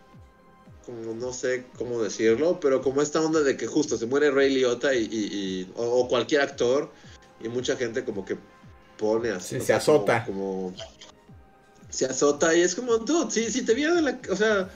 [0.86, 4.54] como no sé cómo decirlo, pero como esta onda de que justo se muere Ray
[4.54, 5.30] Liotta y, y-
[5.62, 6.92] y- o, o cualquier actor
[7.40, 8.38] y mucha gente como que
[8.98, 9.60] pone así.
[9.60, 10.26] Sí, se sea, azota.
[10.26, 10.74] Como,
[11.90, 14.70] se azota y es como, dude, si, si te vieran en la, o sea,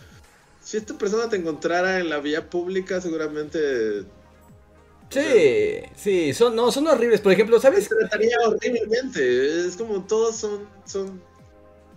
[0.62, 4.06] si esta persona te encontrara en la vía pública, seguramente
[5.10, 7.22] Sí, sí, son, no, son horribles.
[7.22, 7.88] Por ejemplo, te ¿sabes?
[7.88, 9.66] trataría horriblemente.
[9.68, 11.22] Es como todos son, son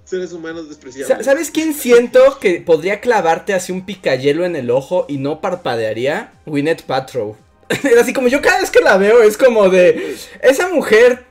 [0.08, 1.24] seres humanos despreciables.
[1.26, 6.32] ¿Sabes quién siento que podría clavarte así un picayelo en el ojo y no parpadearía?
[6.46, 7.36] Gwyneth Paltrow.
[8.00, 11.26] Así como yo cada vez que la veo es como de esa mujer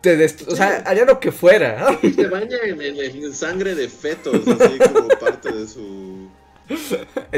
[0.00, 1.98] te dest- o sea, haría lo que fuera.
[2.00, 6.28] Se baña en, en- en sangre de fetos, así como parte de su,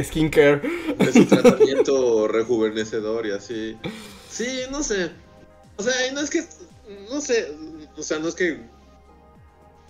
[0.03, 0.61] Skincare.
[0.99, 3.77] de su tratamiento rejuvenecedor y así.
[4.31, 5.11] Sí, no sé.
[5.77, 6.45] O sea, no es que,
[7.11, 7.49] no sé,
[7.97, 8.59] o sea, no es que,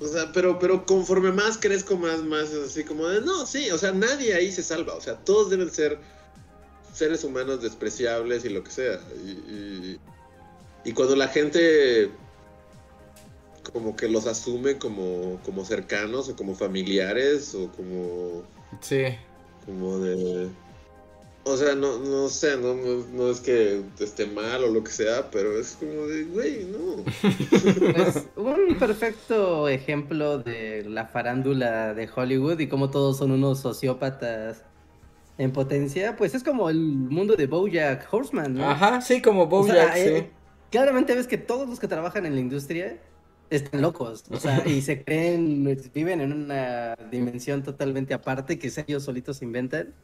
[0.01, 3.79] o sea, pero, pero conforme más crezco, más, más, así como de, no, sí, o
[3.79, 5.99] sea, nadie ahí se salva, o sea, todos deben ser
[6.93, 9.01] seres humanos despreciables y lo que sea.
[9.25, 10.01] Y, y,
[10.85, 12.11] y cuando la gente
[13.73, 18.43] como que los asume como, como cercanos o como familiares o como
[18.81, 19.03] Sí.
[19.67, 20.49] como de
[21.51, 24.91] o sea no, no sé no, no, no es que esté mal o lo que
[24.91, 27.05] sea pero es como de güey no
[27.93, 34.65] Pues, un perfecto ejemplo de la farándula de Hollywood y cómo todos son unos sociópatas
[35.39, 38.69] en potencia, pues es como el mundo de Bojack Horseman, ¿no?
[38.69, 40.11] Ajá, sí, como O Bojack, sea, sí.
[40.11, 40.33] eh,
[40.71, 43.01] claramente ves que todos los que trabajan en la industria
[43.51, 49.05] están locos, o sea, y se creen, viven en una dimensión totalmente aparte que ellos
[49.05, 49.95] solitos inventan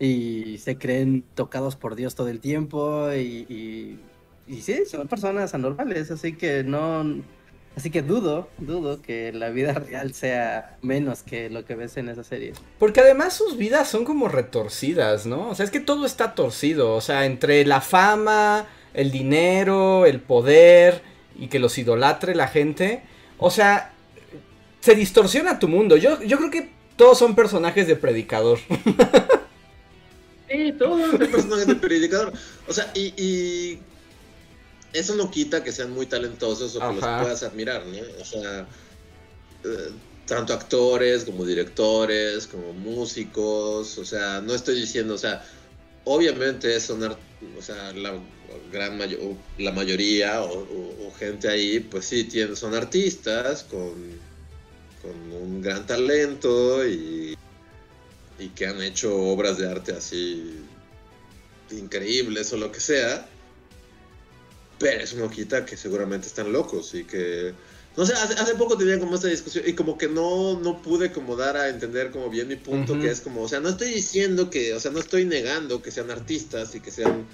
[0.00, 4.00] y se creen tocados por Dios todo el tiempo y,
[4.48, 7.22] sí, son personas anormales, así que no,
[7.76, 12.08] así que dudo, dudo que la vida real sea menos que lo que ves en
[12.08, 12.54] esa serie.
[12.78, 15.50] Porque además sus vidas son como retorcidas, ¿no?
[15.50, 16.94] O sea, es que todo está torcido.
[16.94, 21.02] O sea, entre la fama, el dinero, el poder
[21.38, 23.02] y que los idolatre la gente.
[23.36, 23.92] O sea,
[24.80, 25.98] se distorsiona tu mundo.
[25.98, 28.58] Yo, yo creo que todos son personajes de predicador.
[30.50, 32.32] Sí, todos son personajes de predicador.
[32.66, 33.94] O sea, y, y
[34.92, 36.94] eso no quita que sean muy talentosos o que Ajá.
[36.94, 37.98] los puedas admirar, ¿no?
[38.20, 38.68] O sea,
[39.64, 45.44] eh, tanto actores como directores, como músicos, o sea, no estoy diciendo, o sea,
[46.04, 47.02] obviamente son,
[47.40, 48.12] o sea, la
[48.66, 54.28] gran o la mayoría o, o- o gente ahí, pues sí, tienen, son artistas con,
[55.00, 57.34] con un gran talento y,
[58.40, 60.56] y que han hecho obras de arte así
[61.70, 63.28] increíbles o lo que sea.
[64.78, 67.52] Pero eso no quita que seguramente están locos y que...
[67.96, 71.12] No sé, hace, hace poco tenía como esta discusión y como que no, no pude
[71.12, 73.88] como dar a entender como bien mi punto, que es como, o sea, no estoy
[73.92, 77.26] diciendo que, o sea, no estoy negando que sean artistas y que sean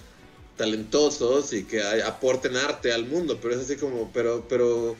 [0.56, 4.96] talentosos y que hay- aporten arte al mundo, pero es así como, pero, pero,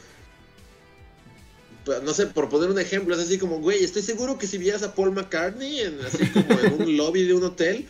[2.03, 4.83] no sé, por poner un ejemplo, es así como, güey, estoy seguro que si vieras
[4.83, 7.87] a Paul McCartney en, así como en un lobby de un hotel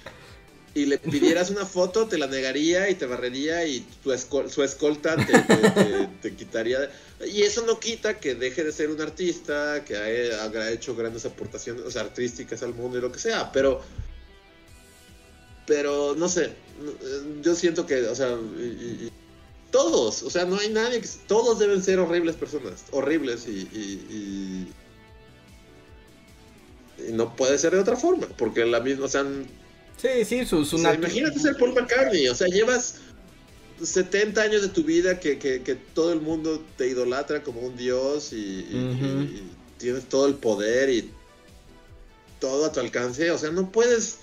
[0.73, 4.61] y le pidieras una foto, te la negaría y te barrería y tu escol- su
[4.63, 5.33] escolta te,
[6.21, 6.91] te- quitaría.
[7.25, 11.83] Y eso no quita que deje de ser un artista, que haya, hecho grandes aportaciones
[11.83, 13.81] o sea, artísticas al mundo y lo que sea, pero...
[15.65, 16.51] Pero no sé, eh,
[17.41, 18.37] yo siento que, o sea,
[19.77, 21.07] todos, o sea, no hay nadie que...
[21.27, 23.51] Todos deben ser horribles personas, horribles y...
[23.51, 24.67] y-
[26.99, 29.23] y- y no puede ser de otra forma, porque la misma, o sea,
[29.97, 32.95] Sí, sí, su, su o sea, nat- imagínate ser Paul McCartney, o sea, llevas
[33.81, 37.77] 70 años de tu vida que, que- que todo el mundo te idolatra como un
[37.77, 38.65] dios y
[39.77, 41.11] tienes todo el poder y
[42.39, 44.17] todo a tu alcance, o sea, no puedes...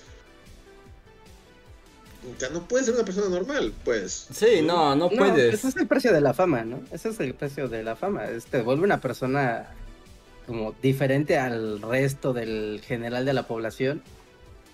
[2.35, 4.27] O sea, no puedes ser una persona normal, pues.
[4.33, 5.53] Sí, no, no No, puedes.
[5.53, 6.79] ese es el precio de la fama, ¿no?
[6.91, 8.25] Ese es el precio de la fama.
[8.25, 9.67] Es, te vuelve una persona
[10.47, 14.01] como diferente al resto del general de la población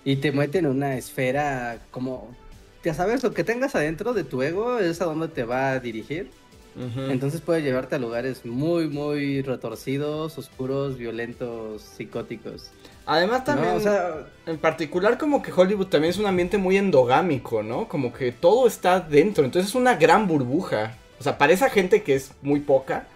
[0.04, 2.36] y te mete en una esfera como,
[2.84, 5.80] ya sabes, lo que tengas adentro de tu ego es a donde te va a
[5.80, 6.30] dirigir.
[6.76, 12.72] Entonces puede llevarte a lugares muy, muy retorcidos, oscuros, violentos, psicóticos.
[13.06, 16.78] Además también, No, o sea, en particular como que Hollywood también es un ambiente muy
[16.78, 17.88] endogámico, ¿no?
[17.88, 20.98] Como que todo está dentro, entonces es una gran burbuja.
[21.20, 23.08] O sea, para esa gente que es muy poca,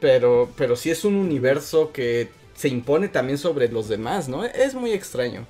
[0.00, 4.44] pero, pero sí es un universo que se impone también sobre los demás, ¿no?
[4.44, 5.46] Es muy extraño.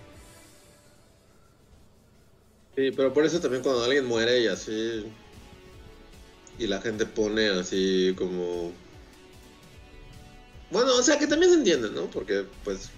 [2.77, 5.05] Sí, pero por eso también cuando alguien muere y así.
[6.63, 8.73] Y la gente pone así como.
[10.71, 12.09] Bueno, o sea que también se entiende, ¿no?
[12.09, 12.91] Porque, pues,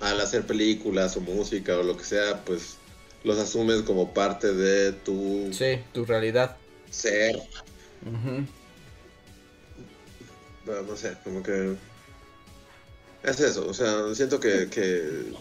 [0.00, 2.76] al hacer películas o música o lo que sea, pues
[3.22, 6.56] los asumes como parte de tu Sí, tu realidad.
[6.90, 7.36] ser.
[7.36, 8.46] Ujú.
[10.64, 11.76] Pero no sé, como que.
[13.22, 15.34] Es eso, o sea, siento que, que.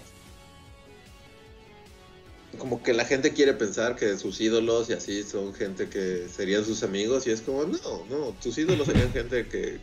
[2.58, 6.66] Como que la gente quiere pensar que sus ídolos y así son gente que serían
[6.66, 9.80] sus amigos y es como, no, no, tus ídolos serían gente que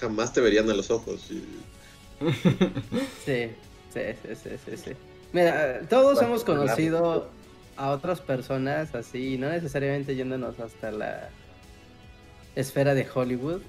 [0.00, 1.30] jamás te verían a los ojos.
[1.30, 1.42] Y...
[3.24, 3.50] Sí,
[3.92, 4.90] sí, sí, sí, sí, sí.
[5.32, 7.28] Mira, todos Bueno, hemos conocido
[7.76, 11.30] a otras personas así, no necesariamente yéndonos hasta la
[12.54, 13.60] esfera de Hollywood.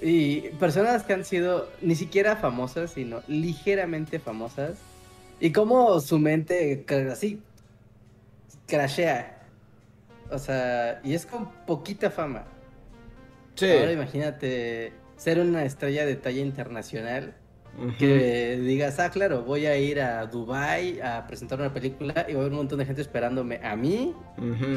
[0.00, 4.76] Y personas que han sido ni siquiera famosas, sino ligeramente famosas.
[5.40, 7.40] Y cómo su mente así
[8.66, 9.38] crashea.
[10.30, 12.44] O sea, y es con poquita fama.
[13.54, 13.70] Sí.
[13.70, 17.34] Ahora imagínate ser una estrella de talla internacional
[17.98, 22.38] que digas, ah, claro, voy a ir a Dubai a presentar una película y va
[22.38, 24.14] a haber un montón de gente esperándome a mí,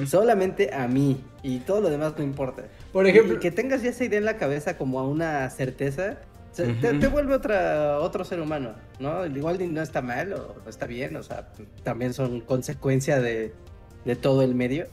[0.05, 2.65] solamente a mí, y todo lo demás no importa.
[2.91, 6.17] Por ejemplo, Y que tengas ya esa idea en la cabeza como a una certeza,
[6.55, 9.25] te, vuelve otra, otro ser humano, ¿no?
[9.25, 11.47] Igual ni- no está mal o no está bien, o sea,
[11.83, 13.53] también son consecuencia de,
[14.05, 14.87] de todo el medio,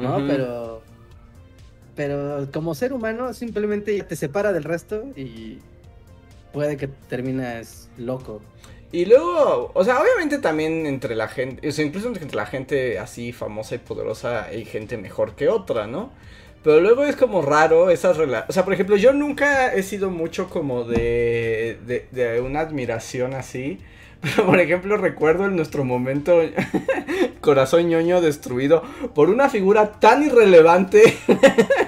[0.00, 0.24] ¿no?
[0.26, 0.82] Pero,
[1.96, 5.58] pero como ser humano simplemente te separa del resto y
[6.52, 8.40] puede que termines loco.
[8.92, 12.98] Y luego, o sea, obviamente también entre la gente, o sea, incluso entre la gente
[12.98, 16.10] así famosa y poderosa hay gente mejor que otra, ¿no?
[16.62, 18.50] Pero luego es como raro esas relaciones.
[18.50, 23.34] O sea, por ejemplo, yo nunca he sido mucho como de, de, de una admiración
[23.34, 23.80] así.
[24.20, 26.40] Pero, por ejemplo, recuerdo en nuestro momento
[27.40, 28.82] corazón ñoño destruido
[29.14, 31.16] por una figura tan irrelevante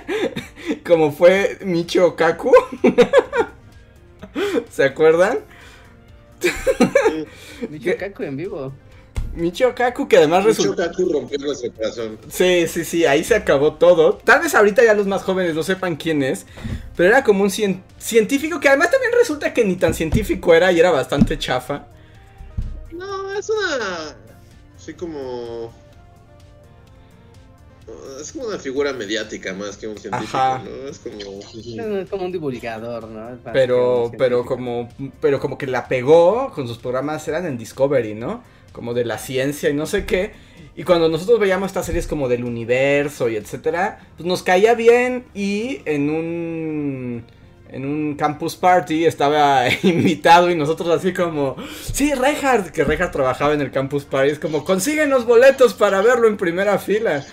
[0.86, 2.52] como fue Michio Kaku.
[4.70, 5.40] ¿Se acuerdan?
[7.68, 8.72] Michio Kaku en vivo.
[9.34, 10.72] Michio Kaku, que además resultó.
[10.72, 12.18] Michio Kaku rompió nuestro corazón.
[12.28, 14.14] Sí, sí, sí, ahí se acabó todo.
[14.18, 16.46] Tal vez ahorita ya los más jóvenes no sepan quién es,
[16.96, 20.80] pero era como un científico que además también resulta que ni tan científico era y
[20.80, 21.86] era bastante chafa.
[22.92, 24.16] No, es una.
[24.76, 25.72] Así como.
[28.20, 30.88] Es como una figura mediática más que un científico, ¿no?
[30.88, 32.06] Es como...
[32.08, 33.38] como un divulgador, ¿no?
[33.52, 34.88] pero, pero como,
[35.20, 38.42] pero como que la pegó con sus programas, eran en Discovery, ¿no?
[38.72, 40.32] Como de la ciencia y no sé qué.
[40.74, 45.24] Y cuando nosotros veíamos estas series como del universo y etcétera, pues nos caía bien
[45.34, 47.24] y en un
[47.72, 51.56] en un campus party estaba invitado y nosotros así como,
[51.92, 56.02] sí, Reinhardt, que Reinhardt trabajaba en el campus party, es como, consiguen los boletos para
[56.02, 57.24] verlo en primera fila.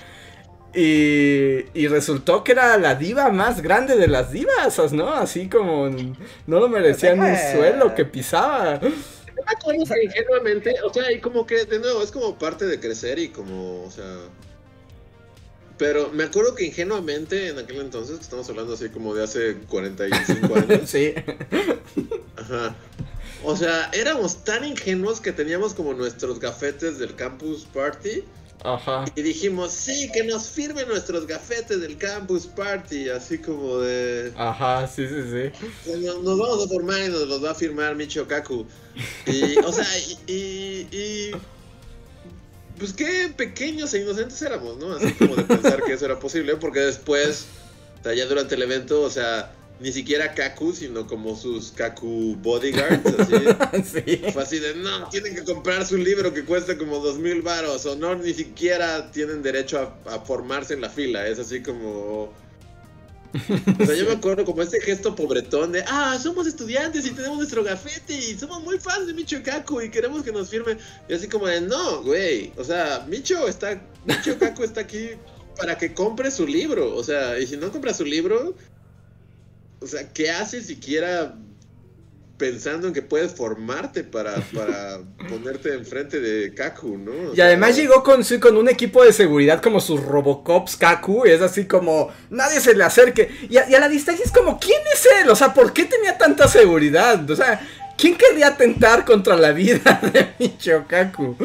[0.73, 5.11] Y, y, resultó que era la diva más grande de las divas, ¿no?
[5.11, 8.79] Así como no lo merecía ni un suelo que pisaba.
[10.03, 13.83] Ingenuamente, o sea, y como que de nuevo es como parte de crecer y como,
[13.83, 14.19] o sea,
[15.79, 19.55] pero me acuerdo que ingenuamente en aquel entonces, que estamos hablando así como de hace
[19.69, 20.81] 45 años.
[20.89, 21.13] sí.
[22.35, 22.75] Ajá.
[23.45, 28.25] O sea, éramos tan ingenuos que teníamos como nuestros gafetes del campus party.
[28.63, 29.05] Ajá.
[29.15, 34.33] Y dijimos, sí, que nos firmen nuestros gafetes del campus party, así como de...
[34.35, 35.51] Ajá, sí, sí,
[35.85, 35.91] sí.
[36.01, 38.65] Nos, vamos a formar y nos los va a firmar Michio Kaku.
[39.25, 39.87] Y, o sea,
[40.27, 41.31] y, y
[42.79, 44.93] pues qué pequeños e inocentes éramos, ¿no?
[44.93, 47.45] Así como de pensar que eso era posible, porque después,
[47.99, 52.35] o sea, ya durante el evento, o sea, ni siquiera Kaku, sino como sus Kaku
[52.41, 54.01] bodyguards, así.
[54.05, 54.21] sí.
[54.33, 57.85] Fue así de, no, tienen que comprar su libro que cuesta como dos mil varos,
[57.85, 62.33] o no, ni siquiera tienen derecho a formarse en la fila, es así como
[63.33, 67.37] o sea, yo me acuerdo como ese gesto pobretón de, ah, somos estudiantes y tenemos
[67.37, 70.77] nuestro gafete y somos muy fans de Micho Kaku y queremos que nos firme.
[71.07, 75.11] Y así como de, no, güey, o sea, Micho está, Micho Kaku está aquí
[75.57, 76.95] para que compre su libro.
[76.95, 78.55] O sea, y si no compra su libro,
[79.81, 81.35] o sea, ¿qué hace siquiera
[82.39, 84.99] pensando en que puedes formarte para, para
[85.29, 87.35] ponerte enfrente de Kaku, ¿no?
[87.35, 91.31] y además llegó con, su, con un equipo de seguridad como sus Robocops Kaku, y
[91.31, 93.29] es así como, nadie se le acerque.
[93.49, 95.29] Y a, la distancia es como, ¿quién es él?
[95.29, 97.29] O sea, ¿por qué tenía tanta seguridad?
[97.29, 97.59] O sea,
[97.97, 101.35] ¿quién querría atentar contra la vida de Micho Kaku?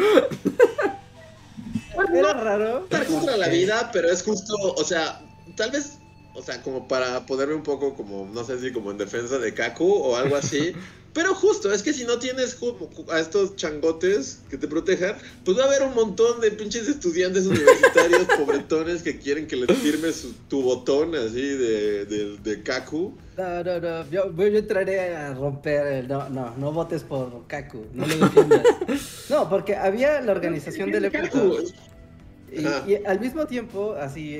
[2.15, 2.87] Era raro.
[3.09, 5.21] Contra la vida, pero es justo, o sea,
[5.57, 5.99] tal vez
[6.35, 9.55] o sea, como para ponerme un poco como, no sé si como en defensa de
[9.55, 10.73] Kaku o algo así.
[11.15, 12.59] Pero justo, es que si no tienes
[13.09, 15.15] a estos changotes que te protejan,
[15.45, 19.79] pues va a haber un montón de pinches estudiantes universitarios pobretones que quieren que les
[19.79, 23.15] firmes tu botón así de, de, Kaku.
[23.39, 26.09] No, no, no, yo, yo, entraré a romper el...
[26.09, 28.63] No, no, no votes por Kaku, no lo defiendas.
[29.31, 31.59] no, porque había la organización del evento.
[32.51, 34.37] Y, y, al mismo tiempo, así...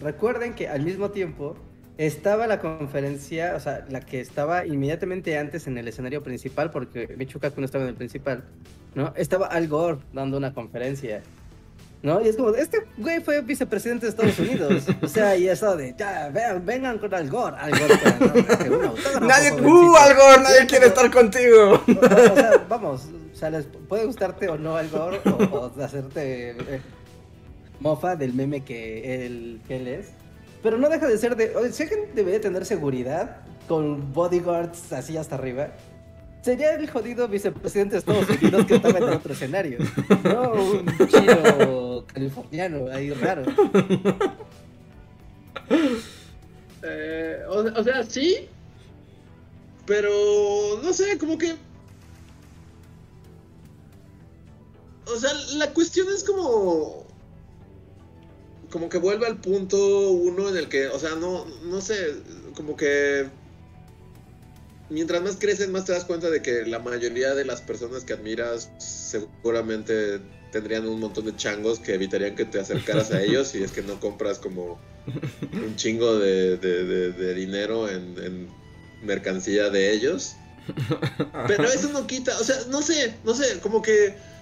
[0.00, 1.56] Recuerden que al mismo tiempo
[1.96, 7.14] estaba la conferencia, o sea, la que estaba inmediatamente antes en el escenario principal, porque
[7.16, 8.44] Michukaku no estaba en el principal,
[8.94, 9.12] ¿no?
[9.16, 11.22] Estaba Al Gore dando una conferencia,
[12.02, 12.20] ¿no?
[12.20, 15.94] Y es como, este güey fue vicepresidente de Estados Unidos, o sea, y eso de,
[15.96, 17.94] ya, vean, vengan con Al Gore, Al Gore,
[19.20, 21.80] Nadie, uh, Al Gore, nadie quiere estar contigo.
[21.86, 26.50] O, sea, vamos, o sea, les puede gustarte o no Al Gore, o, hacerte...
[26.50, 26.80] Eh,
[27.84, 30.08] mofa del meme que él, que es.
[30.62, 31.72] Pero no deja de ser de.
[31.72, 33.36] si alguien debería tener seguridad
[33.68, 35.68] con bodyguards así hasta arriba,
[36.42, 39.78] sería el jodido vicepresidente de Estados Unidos que estaba en otro escenario.
[40.24, 43.44] No un chino californiano ahí raro.
[46.86, 48.46] Eh, o, sea, sí.
[49.86, 50.10] Pero
[50.82, 51.54] no sé, como que.
[55.06, 57.03] O sea, la cuestión es como
[58.74, 62.12] como que vuelve al punto uno en el que, o sea, no, no sé,
[62.56, 63.28] como que
[64.90, 68.14] mientras más creces, más te das cuenta de que la mayoría de las personas que
[68.14, 70.18] admiras seguramente
[70.50, 73.82] tendrían un montón de changos que evitarían que te acercaras a ellos si es que
[73.82, 74.80] no compras como
[75.52, 78.48] un chingo de, dinero en,
[79.04, 80.34] mercancía de ellos.
[81.46, 84.33] Pero eso no quita, o sea, no sé, no sé, como que...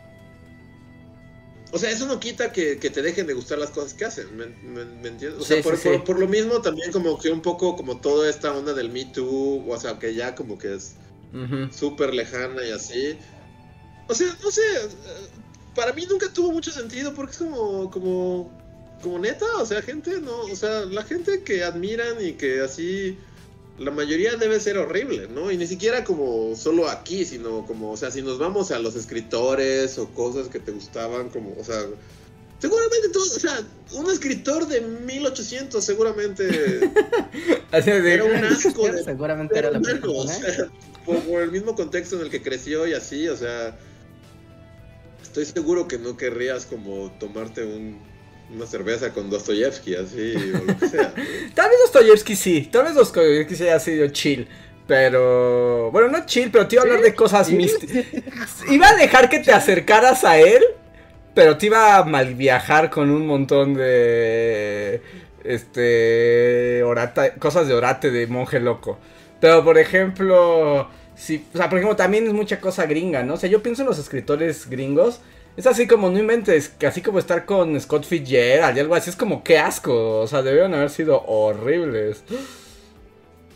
[1.75, 4.37] O sea, eso no quita que, que te dejen de gustar las cosas que hacen,
[4.37, 5.41] ¿me, me- me entiendes?
[5.41, 6.03] O sea, por, sí, por- sí.
[6.05, 9.65] por lo mismo también como que un poco como toda esta onda del Me Too,
[9.67, 10.93] o sea, que ya como que es
[11.33, 11.73] Ujú.
[11.73, 13.19] súper lejana y así.
[14.07, 14.89] O sea, no sé, eh,
[15.75, 18.51] para mí nunca tuvo mucho sentido porque es como, como,
[19.03, 23.19] como neta, o sea, gente, no, o sea, la gente que admiran y que así,
[23.79, 25.51] la mayoría debe ser horrible, ¿no?
[25.51, 28.97] Y ni siquiera como solo aquí, sino como, o sea, si nos vamos a los
[28.97, 31.85] escritores o cosas que te gustaban, como, o sea...
[32.59, 33.61] Seguramente todo, o sea,
[33.95, 36.47] un escritor de 1800 seguramente
[37.73, 40.13] era un asco de Seguramente era la persona.
[40.13, 40.69] o sea,
[41.05, 43.77] por, por el mismo contexto en el que creció y así, o sea,
[45.23, 47.99] estoy seguro que no querrías como tomarte un,
[48.55, 51.15] una cerveza con Dostoyevsky, así, o lo que sea.
[51.55, 54.49] Tal vez Dostoyevsky sí, tal vez Dostoyevsky sí haya sido chill.
[54.87, 58.05] Pero, bueno, no chill, pero te iba a hablar de cosas místicas.
[58.69, 60.63] Iba a dejar que te acercaras a él,
[61.35, 65.01] pero te iba a mal viajar con un montón de.
[65.45, 66.83] Este.
[66.83, 68.99] Orata, cosas de orate de monje loco.
[69.41, 70.81] Pero, por ejemplo.
[70.81, 73.35] O sea, por ejemplo, también es mucha cosa gringa, ¿no?
[73.35, 75.21] O sea, yo pienso en los escritores gringos.
[75.57, 79.11] Es así como, no inventes, que así como estar con Scott Fitzgerald y algo así,
[79.11, 80.21] es como, qué asco.
[80.21, 82.23] O sea, debieron haber sido horribles.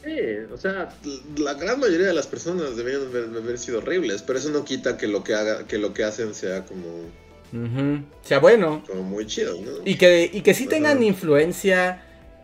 [0.05, 0.19] Sí,
[0.53, 0.91] o sea,
[1.39, 4.97] la gran mayoría de las personas deberían haber, haber sido horribles, pero eso no quita
[4.97, 6.87] que lo que haga, que lo que hacen sea como,
[7.53, 8.05] Ujú.
[8.23, 8.85] O sea, bueno.
[8.87, 9.71] como muy chido, ¿no?
[9.85, 12.03] Y que, y que sí tengan influencia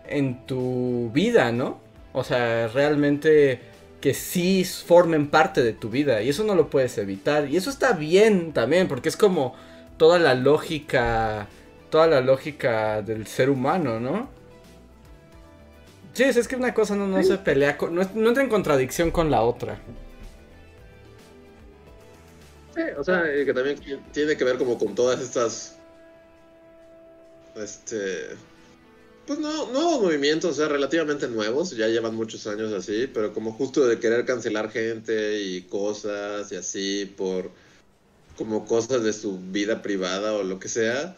[0.09, 1.81] en tu vida, ¿no?
[2.13, 3.61] O sea, realmente
[4.03, 6.21] que sí formen parte de tu vida.
[6.21, 7.49] Y eso no lo puedes evitar.
[7.49, 9.55] Y eso está bien también, porque es como
[9.97, 11.49] toda la lógica.
[11.89, 14.29] Toda la lógica del ser humano, ¿no?
[16.15, 19.11] Sí, es que una cosa no, no se pelea, con- no, no entra en contradicción
[19.11, 19.79] con la otra.
[22.75, 23.79] Sí, o sea, que también
[24.13, 25.77] tiene que ver como con todas estas,
[27.55, 28.31] este,
[29.27, 33.53] pues no, nuevos movimientos, o sea, relativamente nuevos, ya llevan muchos años así, pero como
[33.53, 37.51] justo de querer cancelar gente y cosas y así por
[38.37, 41.17] como cosas de su vida privada o lo que sea.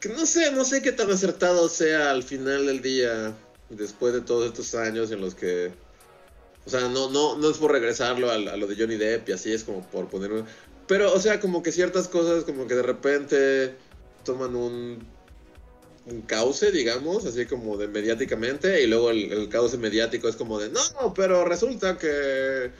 [0.00, 3.34] Que no sé, no sé qué tan acertado sea al final del día,
[3.70, 5.72] después de todos estos años en los que
[6.68, 9.32] o sea, no, no, no es por regresarlo a, a lo de Johnny Depp y
[9.32, 10.44] así es como por poner un...
[10.86, 13.74] Pero, o sea, como que ciertas cosas como que de repente
[14.22, 14.98] toman un,
[16.10, 20.58] un cauce, digamos, así como de mediáticamente, y luego el, el cauce mediático es como
[20.58, 22.70] de, no, pero resulta que,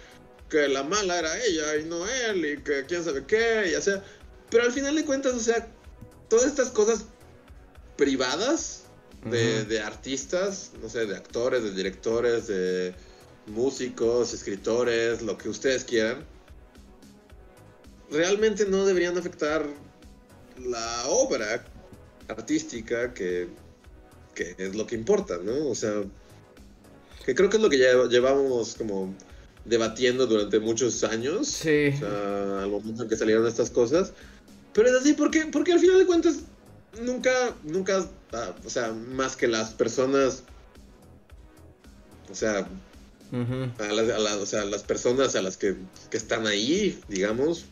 [0.49, 3.83] que la mala era ella y no él, y que quién sabe qué, y o
[3.83, 4.03] sea,
[4.51, 5.69] pero al final de cuentas, o sea,
[6.29, 7.05] todas estas cosas
[7.97, 8.85] privadas
[9.25, 12.95] de, de artistas, no sé, de actores, de directores, de
[13.47, 16.25] músicos, escritores, lo que ustedes quieran,
[18.11, 19.67] realmente no deberían afectar
[20.59, 21.65] la obra
[22.29, 23.49] artística que,
[24.35, 25.69] que es lo que importa, ¿no?
[25.69, 26.03] O sea,
[27.27, 29.15] que creo que es lo que ya llevamos como
[29.65, 31.49] debatiendo durante muchos años.
[31.49, 31.91] Sí.
[31.95, 34.13] O sea, al momento en que salieron estas cosas.
[34.73, 36.37] Pero es así, porque, porque al final de cuentas,
[37.03, 37.33] nunca,
[37.65, 40.43] nunca, ah, o sea, más que las personas,
[42.31, 42.69] o sea,
[43.79, 45.75] a las, a la- o sea, las personas a las que,
[46.11, 47.65] que están ahí, digamos,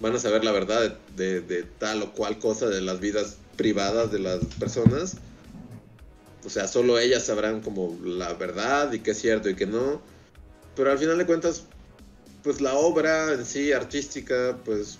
[0.00, 3.36] van a saber la verdad de, de- de tal o cual cosa de las vidas
[3.58, 5.16] privadas de las personas.
[6.46, 10.00] O sea, solo ellas sabrán como la verdad y qué es cierto y qué no.
[10.74, 11.64] Pero al final de cuentas,
[12.42, 14.98] pues la obra en sí, artística, pues,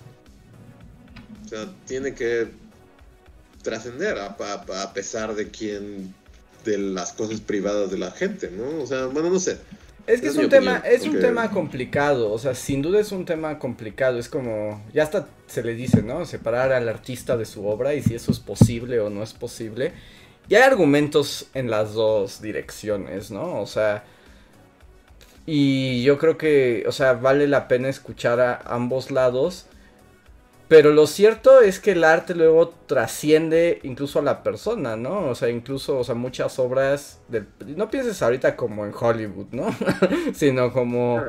[1.47, 2.49] o sea, tiene que
[3.63, 6.13] trascender a, a- pesar de quién,
[6.65, 8.83] de las cosas privadas de la gente, ¿no?
[8.83, 9.57] O sea, bueno, no sé.
[10.09, 13.13] Es que Es un tema, opinión, es un tema complicado, o sea, sin duda es
[13.13, 16.25] un tema complicado, es como, ya hasta se le dice, ¿no?
[16.25, 19.93] Separar al artista de su obra y si eso es posible o no es posible.
[20.49, 23.61] Y hay argumentos en las dos direcciones, ¿no?
[23.61, 24.05] O sea,
[25.45, 29.67] y yo creo que, o sea, vale la pena escuchar a ambos lados.
[30.69, 35.29] Pero lo cierto es que el arte luego trasciende incluso a la persona, ¿no?
[35.29, 37.47] O sea, incluso, o sea, muchas obras del...
[37.75, 39.75] No pienses ahorita como en Hollywood, ¿no?
[40.35, 41.23] Sino como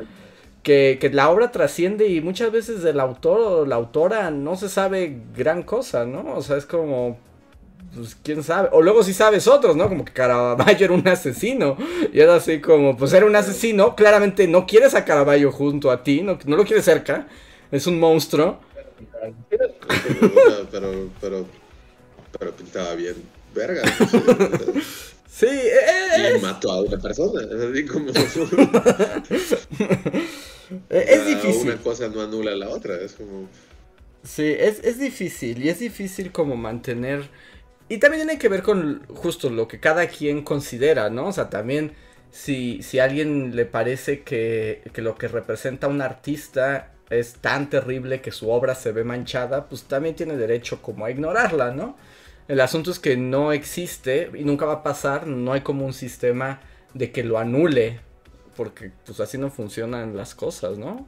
[0.62, 4.68] que, que la obra trasciende y muchas veces del autor o la autora no se
[4.68, 6.34] sabe gran cosa, ¿no?
[6.34, 7.18] O sea, es como...
[7.94, 8.68] Pues quién sabe.
[8.72, 9.88] O luego sí sabes otros, ¿no?
[9.88, 11.76] Como que Caravaggio era un asesino.
[12.12, 13.96] Y era así como, pues era un asesino.
[13.96, 17.26] Claramente no quieres a Caravaggio junto a ti, no, no lo quieres cerca.
[17.72, 18.60] Es un monstruo.
[19.48, 19.74] Pero,
[20.70, 21.46] pero, pero,
[22.38, 23.16] pero pintaba bien
[23.54, 23.82] verga.
[25.30, 25.72] Sí, eh,
[26.16, 27.42] eh, Y mató a una persona.
[27.42, 28.10] Así como.
[30.88, 31.72] Eh, es difícil.
[31.72, 33.48] Una cosa no anula la otra, es como...
[34.22, 37.28] Sí, es, es difícil y es difícil como mantener...
[37.88, 41.26] Y también tiene que ver con justo lo que cada quien considera, ¿no?
[41.26, 41.94] O sea, también
[42.30, 47.68] si, si a alguien le parece que, que lo que representa un artista es tan
[47.68, 51.96] terrible que su obra se ve manchada, pues también tiene derecho como a ignorarla, ¿no?
[52.48, 55.92] El asunto es que no existe y nunca va a pasar, no hay como un
[55.92, 56.60] sistema
[56.94, 58.00] de que lo anule
[58.56, 61.06] porque pues así no funcionan las cosas, ¿no?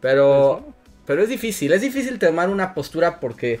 [0.00, 0.74] Pero,
[1.06, 3.60] pero es difícil, es difícil tomar una postura porque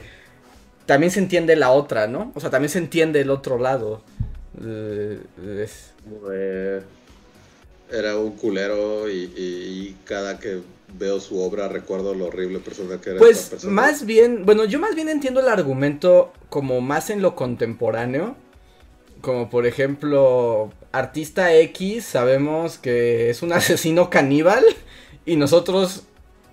[0.86, 2.32] también se entiende la otra, ¿no?
[2.34, 4.02] O sea, también se entiende el otro lado.
[4.62, 5.20] Eh,
[7.90, 10.60] era un culero y, cada que
[10.98, 13.18] veo su obra recuerdo lo horrible persona que era.
[13.18, 18.36] Pues más bien, bueno, yo más bien entiendo el argumento como más en lo contemporáneo.
[19.20, 24.64] Como por ejemplo, artista X sabemos que es un asesino caníbal
[25.26, 26.04] y nosotros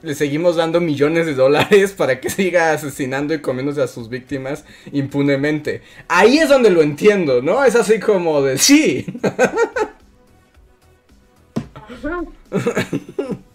[0.01, 4.65] le seguimos dando millones de dólares para que siga asesinando y comiéndose a sus víctimas
[4.91, 5.81] impunemente.
[6.07, 7.63] Ahí es donde lo entiendo, ¿no?
[7.63, 9.05] Es así como de sí.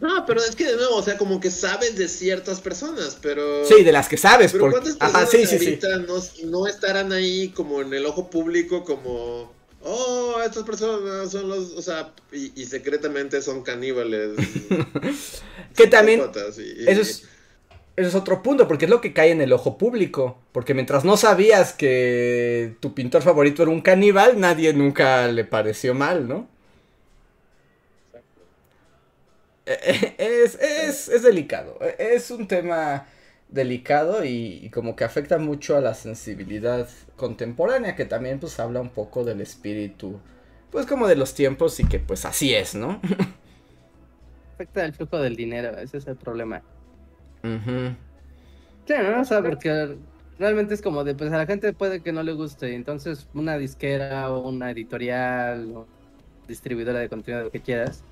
[0.00, 3.64] No, pero es que de nuevo, o sea, como que sabes de ciertas personas, pero.
[3.66, 4.52] Sí, de las que sabes.
[4.52, 9.52] Pero ¿cuántas personas sí, sí, No, no, estarán ahí como en el ojo público como.
[9.82, 11.72] Oh, estas personas son los.
[11.72, 14.30] O sea, y, secretamente son caníbales.
[15.76, 16.22] que también.
[16.86, 17.24] eso es.
[17.96, 20.38] Eso es otro punto, porque es lo que cae en el ojo público.
[20.50, 25.94] Porque mientras no sabías que tu pintor favorito era un caníbal, nadie nunca le pareció
[25.94, 26.48] mal, ¿no?
[29.66, 31.78] Es, es, es delicado.
[31.98, 33.06] Es un tema
[33.48, 38.90] delicado y, como que afecta mucho a la sensibilidad contemporánea, que también pues habla un
[38.90, 40.20] poco del espíritu,
[40.70, 43.00] pues como de los tiempos y que pues así es, ¿no?
[44.54, 46.62] afecta el flujo del dinero, ese es el problema.
[48.86, 49.20] Sí, ¿no?
[49.20, 49.96] O sea, porque
[50.38, 53.56] realmente es como de, pues a la gente puede que no le guste, entonces una
[53.56, 55.86] disquera o una editorial o
[56.48, 58.04] distribuidora de contenido, lo que quieras,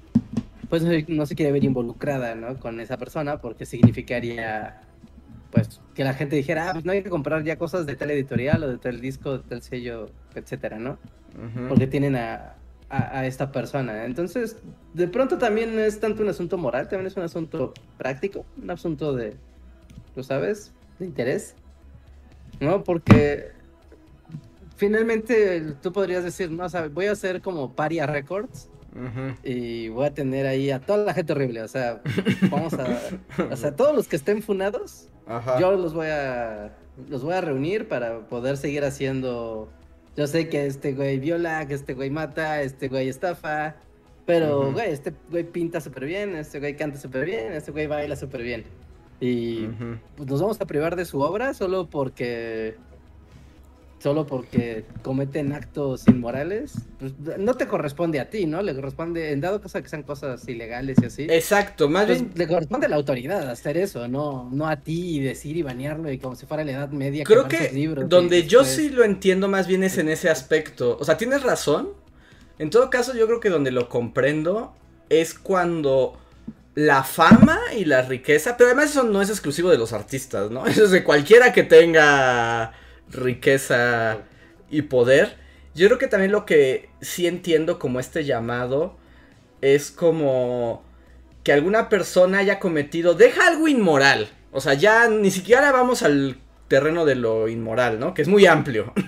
[0.73, 2.59] pues no se quiere ver involucrada, ¿no?
[2.59, 4.81] Con esa persona porque significaría,
[5.51, 8.11] pues, que la gente dijera, ah, pues no hay que comprar ya cosas de tal
[8.11, 10.97] editorial o de tal disco, de tal sello, etcétera, ¿no?
[11.69, 12.55] Porque tienen a,
[12.89, 14.07] a, esta persona.
[14.07, 14.57] Entonces,
[14.95, 18.71] de pronto también no es tanto un asunto moral, también es un asunto práctico, un
[18.71, 19.37] asunto de,
[20.17, 20.73] ¿lo sabes?
[20.99, 21.55] De interés,
[22.61, 22.83] ¿no?
[22.83, 23.51] Porque
[24.77, 28.71] finalmente tú podrías decir, no, o sea, voy a hacer como Paria Records
[29.43, 31.63] y voy a tener ahí a toda la gente horrible.
[31.63, 32.03] O sea,
[32.51, 33.01] vamos a.
[33.51, 35.09] o sea, todos los que estén funados,
[35.59, 36.77] yo los voy a.
[37.09, 39.71] Los voy a reunir para poder seguir haciendo.
[40.17, 43.77] Yo sé que este güey viola, que este güey mata, este güey estafa.
[44.27, 48.15] Pero, güey, este güey pinta súper bien, este güey canta súper bien, este güey baila
[48.15, 48.65] súper bien.
[49.21, 49.69] Y
[50.17, 52.77] pues, nos vamos a privar de su obra solo porque
[54.03, 58.61] solo porque cometen actos inmorales, pues no te corresponde a ti, ¿no?
[58.61, 61.27] Le corresponde, en dado caso que sean cosas ilegales y así.
[61.31, 62.33] Exacto, más pues, bien.
[62.35, 66.11] Le corresponde a la autoridad hacer eso, no, no a ti y decir y banearlo
[66.11, 67.23] y como si fuera la edad media.
[67.25, 67.71] Creo que
[68.09, 70.97] donde yo sí lo entiendo más bien es en ese aspecto.
[70.99, 71.91] O sea, tienes razón.
[72.59, 74.75] En todo caso, yo creo que donde lo comprendo
[75.09, 76.19] es cuando
[76.75, 80.67] la fama y la riqueza, pero además eso no es exclusivo de los artistas, ¿no?
[80.73, 82.73] Eso es de cualquiera que tenga
[83.13, 84.19] riqueza
[84.71, 85.37] y poder.
[85.75, 88.97] Yo creo que también lo que sí entiendo como este llamado
[89.61, 90.85] es como
[91.45, 94.29] que alguna persona haya cometido, deja algo inmoral.
[94.51, 96.39] O sea, ya ni siquiera vamos al
[96.69, 98.15] terreno de lo inmoral, ¿no?
[98.15, 98.93] Que es muy amplio.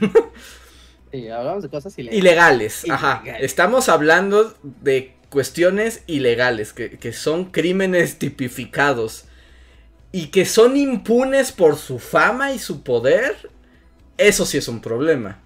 [1.14, 2.18] Sí, hablamos de cosas ilegales.
[2.18, 3.22] Ilegales, ajá.
[3.38, 9.26] Estamos hablando de cuestiones ilegales, que, que son crímenes tipificados
[10.10, 13.48] y que son impunes por su fama y su poder
[14.18, 15.40] eso sí es un problema,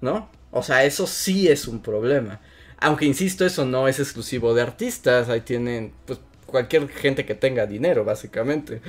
[0.00, 0.28] ¿no?
[0.50, 2.40] O sea, eso sí es un problema.
[2.78, 7.66] Aunque insisto, eso no es exclusivo de artistas, ahí tienen pues cualquier gente que tenga
[7.66, 8.82] dinero, básicamente.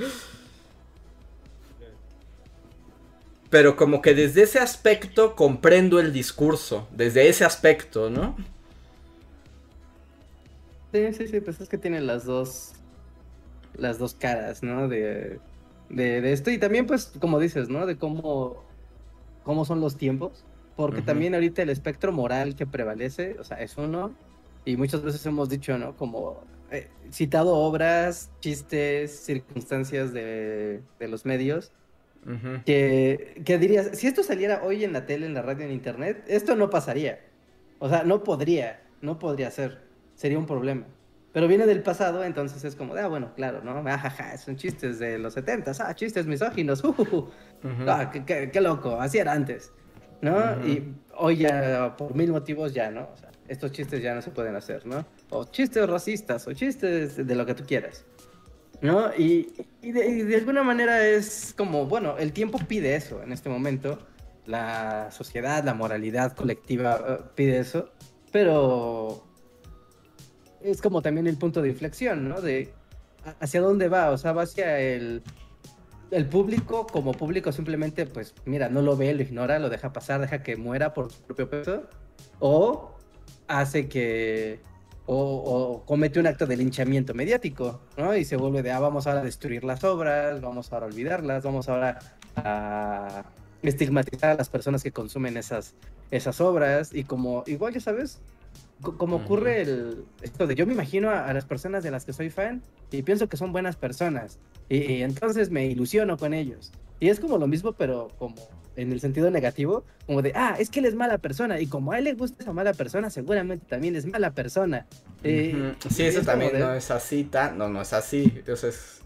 [3.50, 8.36] Pero como que desde ese aspecto comprendo el discurso, desde ese aspecto, ¿no?
[10.92, 12.72] Sí, sí, sí, pues es que tiene las dos,
[13.74, 14.88] las dos caras, ¿no?
[14.88, 15.42] De,
[15.88, 17.86] de, de esto y también pues como dices, ¿no?
[17.86, 18.65] De cómo
[19.46, 20.44] cómo son los tiempos,
[20.74, 24.12] porque también ahorita el espectro moral que prevalece, o sea, es uno,
[24.64, 25.96] y muchas veces hemos dicho, ¿no?
[25.96, 26.42] Como
[26.72, 31.70] eh, citado obras, chistes, circunstancias de, los medios,
[32.64, 36.24] que, que dirías, si esto saliera hoy en la tele, en la radio, en internet,
[36.26, 37.20] esto no pasaría.
[37.78, 39.82] O sea, no podría, no podría ser,
[40.16, 40.86] sería un problema.
[41.32, 43.78] Pero viene del pasado, entonces es como de, ah, bueno, claro, ¿no?
[43.88, 47.30] Ajaja, son chistes de los 70, ah, chistes misóginos, uh, uh, uh.
[47.86, 49.72] Ah, qué, qué- qué loco, así era antes,
[50.20, 50.36] ¿no?
[50.36, 50.66] Ujú.
[50.68, 53.08] Y hoy ya, por mil motivos, ya, ¿no?
[53.12, 55.04] O sea, estos chistes ya no se pueden hacer, ¿no?
[55.30, 58.04] O chistes racistas, o chistes de lo que tú quieras,
[58.80, 59.10] ¿no?
[59.16, 59.52] Y,
[59.82, 63.48] y de, y de alguna manera es como, bueno, el tiempo pide eso en este
[63.48, 63.98] momento,
[64.46, 67.90] la sociedad, la moralidad colectiva eh, pide eso,
[68.32, 69.24] pero
[70.62, 72.40] es como también el punto de inflexión, ¿no?
[72.40, 72.72] De
[73.40, 75.22] hacia dónde va, o sea, va hacia el,
[76.10, 80.20] el público, como público simplemente, pues, mira, no lo ve, lo ignora, lo deja pasar,
[80.20, 81.82] deja que muera por su propio peso,
[82.38, 82.92] o
[83.48, 84.60] hace que,
[85.06, 88.16] o, comete un acto de linchamiento mediático, ¿no?
[88.16, 91.42] Y se vuelve de, ah, vamos ahora a destruir las obras, vamos ahora a olvidarlas,
[91.42, 91.98] vamos ahora
[92.36, 93.24] a
[93.62, 95.74] estigmatizar a las personas que consumen esas,
[96.10, 98.20] esas obras, y como, igual, ya sabes,
[98.82, 102.12] como ocurre el, esto de yo me imagino a, a las personas de las que
[102.12, 106.72] soy fan y pienso que son buenas personas y, y entonces me ilusiono con ellos.
[107.00, 108.34] Y es como lo mismo, pero como
[108.76, 111.92] en el sentido negativo, como de, ah, es que él es mala persona y como
[111.92, 114.86] a él le gusta esa mala persona, seguramente también es mala persona.
[115.20, 115.74] Ujú.
[115.90, 118.30] Sí, y eso es también de- no es así, tan, no, no es así.
[118.36, 119.00] Entonces,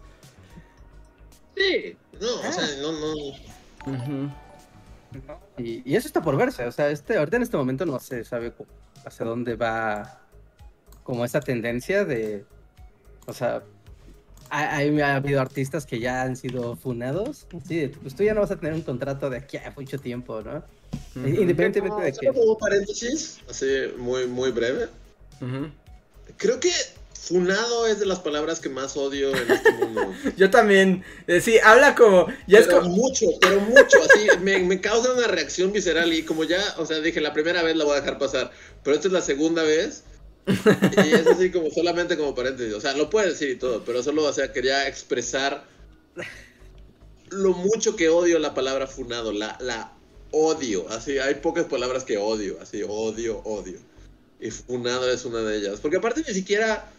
[1.55, 2.51] Sí, no, o Ah.
[2.51, 3.13] sea, no, no.
[3.93, 4.31] ujú.
[5.57, 8.23] Y, y eso está por verse, o sea, este, ahorita en este momento no se
[8.23, 8.65] sabe cu-
[9.05, 10.19] hacia dónde va
[11.03, 12.45] como esa tendencia de,
[13.27, 13.63] o sea,
[14.49, 18.41] ha, hay- ha habido artistas que ya han sido funados, sí, pues tú ya no
[18.41, 20.63] vas a tener un contrato de aquí a mucho tiempo, ¿no?
[21.15, 22.27] Independientemente de que...
[22.27, 23.65] como paréntesis, así
[23.97, 24.87] muy, muy breve.
[26.37, 26.71] Creo que
[27.21, 30.13] funado es de las palabras que más odio en este mundo.
[30.37, 34.59] Yo también, eh, sí, habla como, ya es pero como, mucho, pero mucho, así, me,
[34.59, 37.85] me causa una reacción visceral y como ya, o sea, dije, la primera vez la
[37.85, 38.51] voy a dejar pasar,
[38.83, 40.03] pero esta es la segunda vez
[40.47, 44.01] y es así como solamente como paréntesis, o sea, lo puede decir y todo, pero
[44.01, 45.63] solo, o sea, quería expresar
[47.29, 49.93] lo mucho que odio la palabra funado, la, la
[50.31, 53.77] odio, así, hay pocas palabras que odio, así, odio, odio.
[54.39, 56.91] Y funado es una de ellas, porque aparte ni siquiera,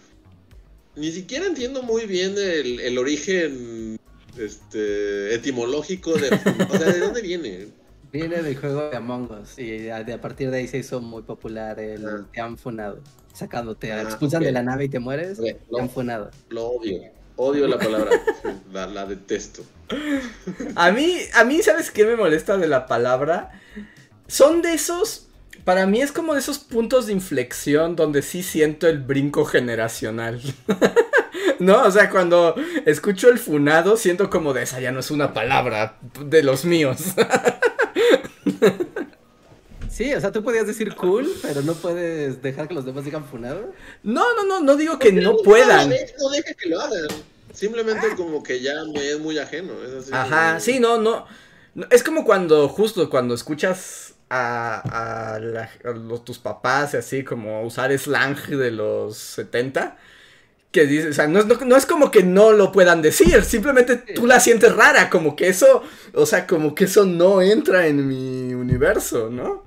[0.97, 3.99] ni siquiera entiendo muy bien el, el origen
[4.39, 7.69] este, etimológico de, o sea, ¿de dónde viene?
[8.13, 11.01] Viene del juego de Among Us y a, de- a partir de ahí se hizo
[11.01, 12.27] muy popular el Ah.
[12.33, 13.01] te han funado.
[13.33, 16.31] Sacando, te Ah, expulsan de la nave y te mueres, te han funado.
[16.51, 17.01] Lo odio,
[17.37, 18.11] odio la palabra,
[18.73, 19.65] la, la detesto.
[20.75, 23.51] a mí, a mí, ¿sabes qué me molesta de la palabra?
[24.27, 25.29] Son de esos,
[25.65, 30.41] para mí es como de esos puntos de inflexión donde sí siento el brinco generacional.
[31.59, 31.83] ¿No?
[31.85, 32.55] O sea, cuando
[32.87, 36.99] escucho el funado, siento como de esa ya no es una palabra de los míos.
[39.91, 43.27] Sí, o sea, tú podías decir cool, pero no puedes dejar que los demás digan
[43.27, 43.73] funado.
[44.03, 45.91] No, no, no, no digo que no No, puedan.
[45.91, 47.09] No, no deje que lo hagan.
[47.53, 49.75] Simplemente como que ya me es muy ajeno.
[49.87, 51.27] Es así Ajá, como- sí, no, no.
[51.75, 56.99] no, Es como cuando, justo cuando escuchas a, a la- a los, tus papás y
[56.99, 59.99] así, como usar slang de los 70.
[60.73, 63.97] Que o sea, no es, no- no es como que no lo puedan decir, simplemente
[63.97, 65.83] tú la sientes rara, como que eso,
[66.15, 69.65] o sea, como que eso no entra en mi universo, ¿no?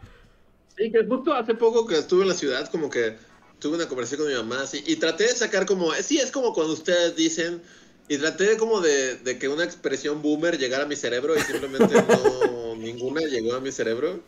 [0.78, 3.18] Sí, que justo hace poco que estuve en la ciudad, como que
[3.60, 6.54] tuve una conversación con mi mamá, así, y traté de sacar como, sí, es como
[6.54, 7.64] cuando ustedes dicen,
[8.08, 11.42] y traté de como de, de que una expresión boomer llegara a mi cerebro y
[11.42, 14.20] simplemente no, ninguna llegó a mi cerebro.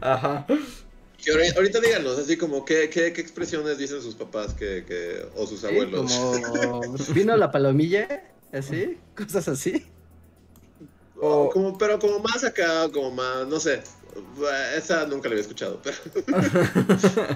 [0.00, 0.46] Ajá.
[1.24, 5.46] Que ahorita díganos, así como, ¿qué, qué, qué expresiones dicen sus papás que, que, o
[5.46, 6.12] sus Sí, abuelos?
[6.12, 9.86] como vino la palomilla, así, cosas así.
[11.20, 13.80] O como, pero como más acá, como más, no sé.
[14.76, 15.96] Esa nunca la había escuchado, pero...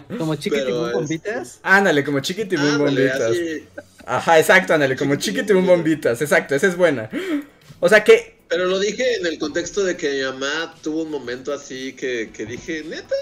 [0.18, 1.58] Como chiquitibum es- bombitas.
[1.62, 3.20] Ándale, como chiquitibum bombitas.
[3.20, 3.64] así.
[4.10, 7.10] Ajá, exacto, ándale, como chiquitibum bombitas, exacto, esa es buena.
[7.80, 11.10] O sea que, Pero lo dije en el contexto de que mi mamá tuvo un
[11.10, 13.14] momento así que, que dije, neta.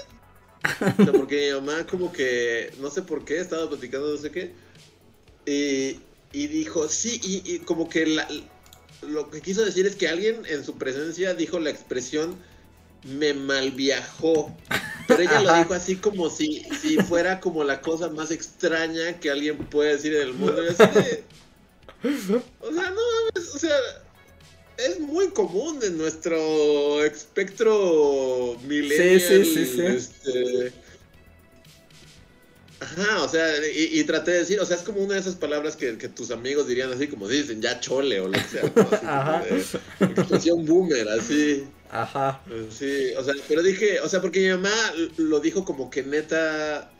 [0.99, 4.31] O sea, porque mi mamá como que, no sé por qué, estaba platicando no sé
[4.31, 4.55] qué.
[5.45, 6.01] Y,
[6.33, 8.29] y dijo, sí, y, y como que la-
[9.01, 12.43] lo que quiso decir es que alguien en su presencia dijo la expresión
[13.07, 14.55] me malviajó.
[15.07, 19.31] Pero ella lo dijo así como si, si fuera como la cosa más extraña que
[19.31, 20.63] alguien puede decir en el mundo.
[20.63, 21.23] Y así de-
[22.59, 23.01] o sea, no
[23.33, 23.75] mames, o sea,
[24.77, 29.19] es muy común en nuestro espectro millennial.
[29.21, 29.81] Sí, sí, sí, sí.
[29.81, 30.73] este,
[32.79, 33.43] Ajá, o sea,
[33.75, 36.09] y, y traté de decir, o sea, es como una de esas palabras que, que
[36.09, 38.71] tus amigos dirían así como dicen, ya chole o lo que sea.
[38.75, 38.81] ¿no?
[38.91, 39.43] Así Ajá.
[39.99, 41.67] de expresión boomer, así.
[41.91, 42.41] Ajá.
[42.69, 44.73] Sí, o sea, pero dije, o sea, porque mi mamá
[45.17, 46.91] lo dijo como que neta.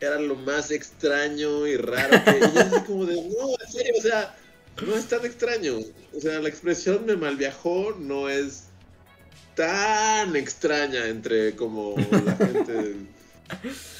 [0.00, 2.40] era lo más extraño y raro que.
[2.40, 4.36] Yo así como de, no, en serio, o sea,
[4.86, 5.78] no es tan extraño.
[6.16, 8.64] O sea, la expresión me malviajó no es
[9.54, 12.72] tan extraña entre como la gente.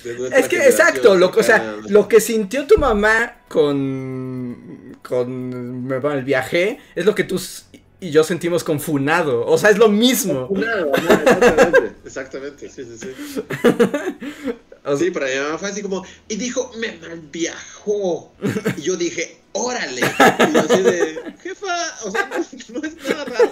[0.04, 4.98] de nuestra Es que, exacto, lo, que- o sea, lo que sintió tu mamá con,
[5.02, 7.62] con me viaje es lo que tú s-
[8.00, 9.44] y yo sentimos con Funado.
[9.46, 10.48] O sea, es lo mismo.
[10.52, 13.42] Nada, exactamente, exactamente, sí, sí, sí.
[14.84, 18.32] O sea, Sí, para mi mamá fue así como, y dijo, me malviajó.
[18.76, 20.00] Y yo dije, órale.
[20.00, 21.66] Y yo así de, jefa,
[22.04, 22.36] o sea, no,
[22.80, 23.50] no es nada raro.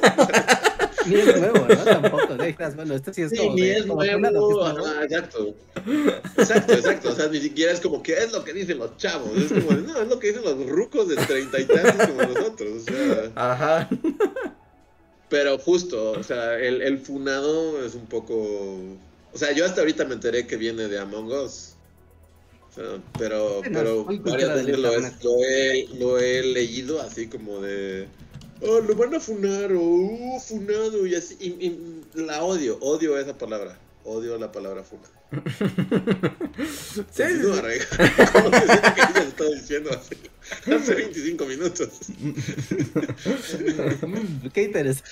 [1.07, 1.76] Ni es nuevo, ¿no?
[1.84, 2.34] Tampoco.
[2.34, 2.74] ¿no?
[2.76, 3.54] Bueno, esto sí es Sí, como.
[3.54, 5.02] ni de- es como nuevo.
[5.02, 5.54] exacto.
[6.36, 7.09] Exacto, exacto.
[7.11, 9.30] O sea, ni siquiera es como que es lo que dicen los chavos.
[9.36, 12.22] Es como, de, no, es lo que dicen los rucos de treinta y tantos como
[12.22, 12.68] nosotros.
[12.82, 13.88] O sea, Ajá.
[15.28, 18.34] pero justo, o sea, el, el funado es un poco.
[19.32, 21.72] O sea, yo hasta ahorita me enteré que viene de Among Us.
[22.70, 22.84] O sea,
[23.18, 25.14] pero, Bueno, pero varias veces lo, he- internet.
[25.22, 28.07] lo he, lo he leído así como de.
[28.62, 31.36] Oh, lo van a funar, o uh, funado, y así.
[31.40, 33.78] Y, y la odio, odio esa palabra.
[34.04, 35.02] Odio la palabra funa.
[37.11, 37.80] Sí, Rey.
[38.32, 40.16] Como que siento que ella lo está diciendo hace,
[40.72, 41.88] hace 25 minutos.
[44.52, 45.11] Qué interesante.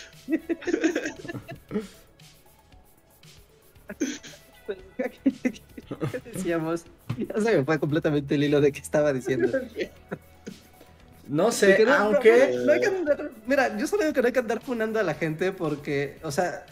[4.67, 6.85] ¿Qué decíamos?
[7.19, 9.51] Ya se me fue completamente el hilo de qué estaba diciendo.
[11.29, 12.53] No sé, no- aunque...
[12.55, 14.99] no- no hay que andar- mira, yo solo digo que no hay que andar funando
[15.01, 16.67] a la gente porque, o sea,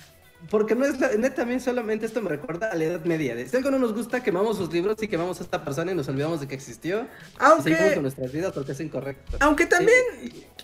[0.50, 3.36] porque no es la, netamente solamente esto me recuerda a la Edad Media.
[3.36, 5.94] De, si algo no nos gusta, quemamos sus libros y quemamos a esta persona y
[5.94, 7.02] nos olvidamos de que existió.
[7.02, 9.36] Y seguimos con Aunque, nuestras vidas porque es incorrecto.
[9.38, 9.96] aunque también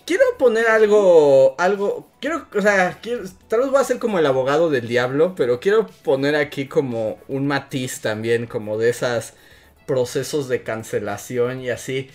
[0.05, 4.25] quiero poner algo, algo, quiero, o sea, quiero, tal vez voy a ser como el
[4.25, 9.33] abogado del diablo, pero quiero poner aquí como un matiz también, como de esas
[9.85, 12.09] procesos de cancelación y así.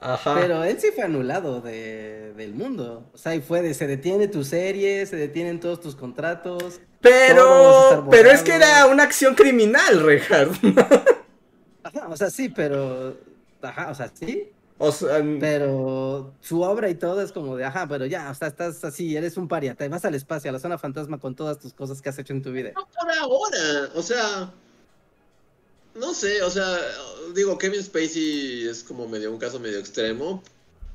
[0.00, 0.36] Ajá.
[0.40, 3.10] Pero él sí fue anulado de, del mundo.
[3.12, 6.80] O sea, y fue de se detiene tu serie, se detienen todos tus contratos.
[7.00, 10.50] Pero, pero es que era una acción criminal, Richard.
[11.82, 13.16] Ajá, o sea, sí, pero.
[13.62, 14.50] Ajá, o sea, sí.
[14.80, 18.46] O sea, Pero su obra y todo es como de, ajá, pero ya, o sea,
[18.46, 21.58] estás así, eres un paria, te vas al espacio, a la zona fantasma con todas
[21.58, 22.70] tus cosas que has hecho en tu vida.
[22.76, 24.52] No por ahora, o sea,
[25.96, 26.78] no sé, o sea,
[27.34, 30.44] digo, Kevin Spacey es como medio un caso medio extremo,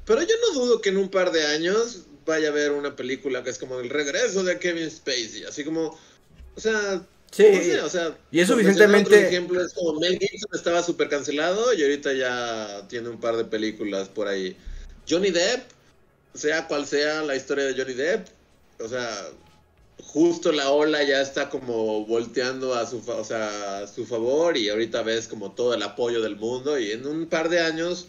[0.06, 3.44] pero yo no dudo que en un par de años vaya a haber una película
[3.44, 5.98] que es como el regreso de Kevin Spacey, así como,
[6.56, 7.02] o sea,
[7.32, 7.46] sí.
[7.52, 11.10] no sé, o sea, Y es suficientemente- otro ejemplo es como Mel Gibson estaba súper
[11.10, 14.56] cancelado y ahorita ya tiene un par de películas por ahí.
[15.10, 15.62] Johnny Depp,
[16.34, 18.28] sea cual sea la historia de Johnny Depp,
[18.80, 19.30] o sea,
[20.02, 24.58] justo la ola ya está como volteando a su, fa- o sea, a su favor
[24.58, 28.08] y ahorita ves como todo el apoyo del mundo y en un par de años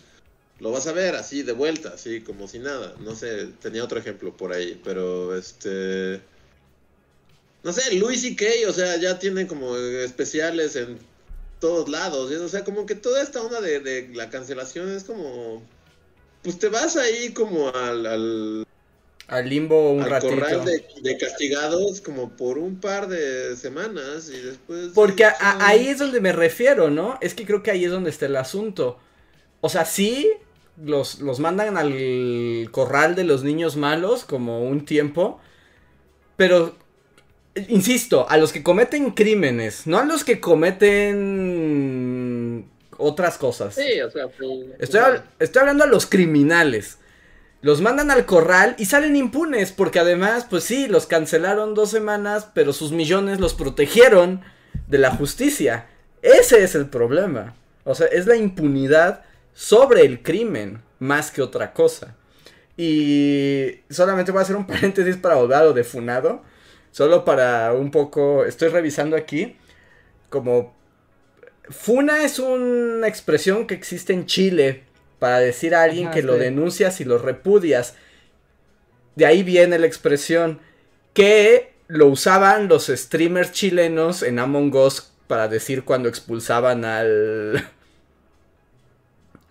[0.60, 2.94] lo vas a ver así de vuelta, así como si nada.
[3.00, 6.22] No sé, tenía otro ejemplo por ahí, pero este...
[7.62, 10.98] No sé, Louis C.K., o sea, ya tiene como especiales en
[11.60, 12.30] todos lados.
[12.30, 12.36] ¿sí?
[12.36, 15.62] O sea, como que toda esta onda de, de la cancelación es como...
[16.42, 18.64] Pues te vas ahí como al, al,
[19.26, 20.34] Al limbo un al ratito.
[20.34, 24.92] corral de, de castigados como por un par de semanas y después...
[24.92, 27.18] Porque a- ahí es donde me refiero, ¿no?
[27.20, 28.98] Es que creo que ahí es donde está el asunto.
[29.60, 30.30] O sea, sí,
[30.82, 35.40] los, los mandan al corral de los niños malos como un tiempo,
[36.36, 36.74] pero,
[37.68, 40.40] insisto, a los que cometen crímenes, no a los que
[41.38, 43.74] cometen otras cosas.
[43.74, 44.26] Sí, o sea,
[44.78, 46.98] Estoy, hab- estoy hablando a los criminales.
[47.62, 52.48] Los mandan al corral y salen impunes, porque además, pues sí, los cancelaron dos semanas,
[52.54, 54.42] pero sus millones los protegieron
[54.86, 55.86] de la justicia.
[56.20, 57.54] Ese es el problema.
[57.84, 59.22] O sea, es la impunidad
[59.54, 62.16] sobre el crimen, más que otra cosa.
[62.76, 66.42] Y solamente voy a hacer un paréntesis para volver a lo de Funado.
[66.90, 69.56] Solo para un poco, estoy revisando aquí,
[70.28, 70.74] como
[71.68, 74.84] Funa es una expresión que existe en Chile
[75.18, 77.94] para decir a alguien Ajá, que lo denuncias y lo repudias.
[79.16, 80.60] De ahí viene la expresión
[81.14, 87.68] que lo usaban los streamers chilenos en Among Us para decir cuando expulsaban al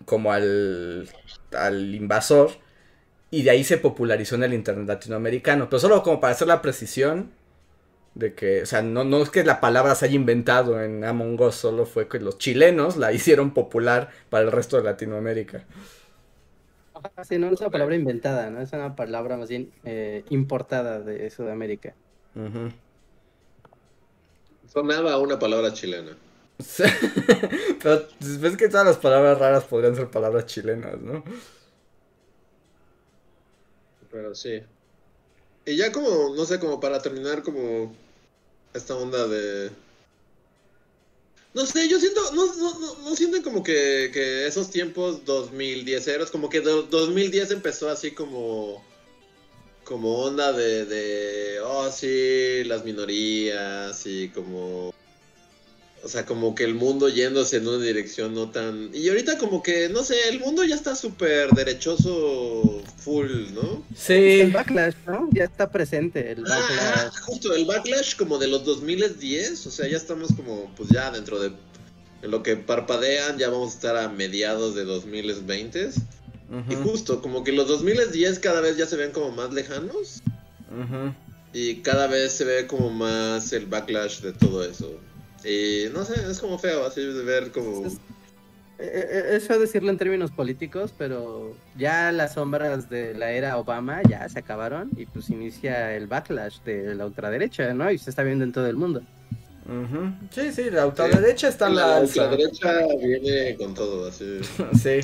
[0.06, 1.08] como al
[1.52, 2.50] al invasor
[3.30, 6.62] y de ahí se popularizó en el internet latinoamericano, pero solo como para hacer la
[6.62, 7.32] precisión
[8.14, 11.40] De que, o sea, no, no es que la palabra se haya inventado en Among
[11.40, 15.66] Us, solo fue que los chilenos la hicieron popular para el resto de Latinoamérica.
[17.22, 18.60] Sí, no es una palabra inventada, ¿no?
[18.60, 21.96] Es una palabra más bien eh, importada de Sudamérica.
[22.34, 22.70] Ujú.
[24.66, 26.18] Sonaba una palabra chilena.
[27.82, 31.24] Pero pues, ves que todas las palabras raras podrían ser palabras chilenas, ¿no?
[34.10, 34.62] Pero sí.
[35.66, 37.94] Y ya como, no sé, como para terminar como
[38.74, 39.70] esta onda de...
[41.54, 46.08] No sé, yo siento, no, no, no, no sienten como que, que esos tiempos 2010
[46.08, 48.84] eros, como que do- 2010 empezó así como,
[49.84, 54.92] como onda de, de, oh sí, las minorías y como,
[56.04, 58.90] o sea, como que el mundo yéndose en una dirección no tan...
[58.94, 63.82] Y ahorita como que, no sé, el mundo ya está súper derechoso full, ¿no?
[63.96, 64.12] Sí.
[64.40, 65.28] El backlash, ¿no?
[65.32, 67.20] Ya está presente el Ah, backlash.
[67.22, 71.40] justo el backlash como de los 2010, o sea, ya estamos como pues ya dentro
[71.40, 71.52] de
[72.22, 75.90] en lo que parpadean, ya vamos a estar a mediados de 2020
[76.68, 80.22] y Ujú, justo como que los 2010 cada vez ya se ven como más lejanos
[80.70, 81.14] ujú.
[81.52, 84.98] y cada vez se ve como más el backlash de todo eso.
[85.44, 87.98] Y no sé, es como feo así de ver como Es-
[88.76, 93.56] Eh, eh, Es feo decirlo en términos políticos, pero ya las sombras de la era
[93.56, 97.88] Obama ya se acabaron y pues inicia el backlash de la ultraderecha, ¿no?
[97.92, 99.02] Y se está viendo en todo el mundo.
[100.30, 102.26] Sí, sí, la ultraderecha está en la la, alza.
[102.28, 104.40] derecha viene con todo así.
[104.82, 105.00] Sí.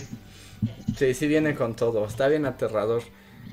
[0.99, 2.05] Sí, sí viene con todo.
[2.05, 3.03] Está bien aterrador.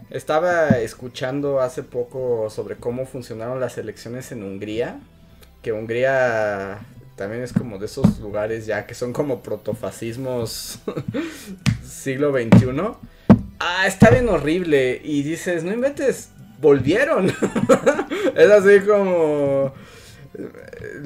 [0.09, 4.99] Estaba escuchando hace poco sobre cómo funcionaron las elecciones en Hungría.
[5.71, 6.79] Hungría
[7.15, 10.79] también es como de esos lugares ya que son como protofascismos
[11.83, 12.67] siglo XXI.
[13.59, 15.01] Ah, está bien horrible.
[15.03, 16.29] Y dices, no inventes,
[16.61, 17.27] volvieron.
[18.35, 19.73] es así como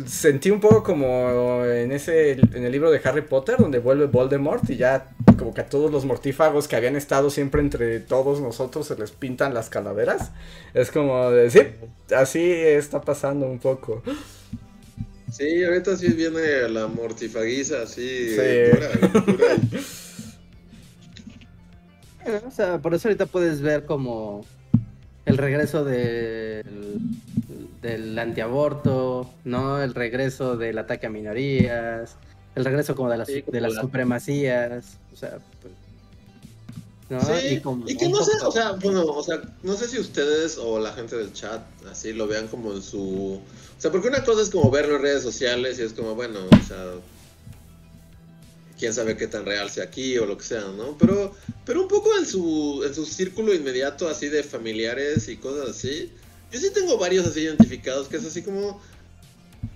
[0.05, 4.70] sentí un poco como en ese en el libro de Harry Potter donde vuelve Voldemort
[4.70, 5.07] y ya
[5.38, 9.12] como que a todos los mortífagos que habían estado siempre entre todos nosotros se les
[9.12, 10.32] pintan las calaveras.
[10.74, 11.62] Es como de sí,
[12.16, 14.03] así está pasando un poco.
[15.32, 18.41] Sí, ahorita sí viene la mortifaguiza así Sí.
[22.23, 24.45] Bueno, O sea, por eso ahorita puedes ver como
[25.25, 26.63] el regreso del,
[27.82, 29.82] del antiaborto, ¿no?
[29.82, 32.15] El regreso del ataque a minorías,
[32.55, 35.73] el regreso como de las, Sí, como de las la- supremacías, o sea, pues,
[37.12, 37.39] ¿no?
[37.39, 40.57] Sí, como y que no sé, o sea, bueno, o sea, no sé si ustedes
[40.57, 43.41] o la gente del chat así lo vean como en su...
[43.78, 46.39] O sea, porque una cosa es como verlo en redes sociales y es como, bueno,
[46.39, 46.93] o sea,
[48.80, 50.97] quién sabe qué tan real sea aquí o lo que sea, ¿no?
[50.97, 51.36] Pero,
[51.66, 56.12] pero un poco en su, en su círculo inmediato así de familiares y cosas así,
[56.51, 58.82] yo sí tengo varios así identificados que es así como...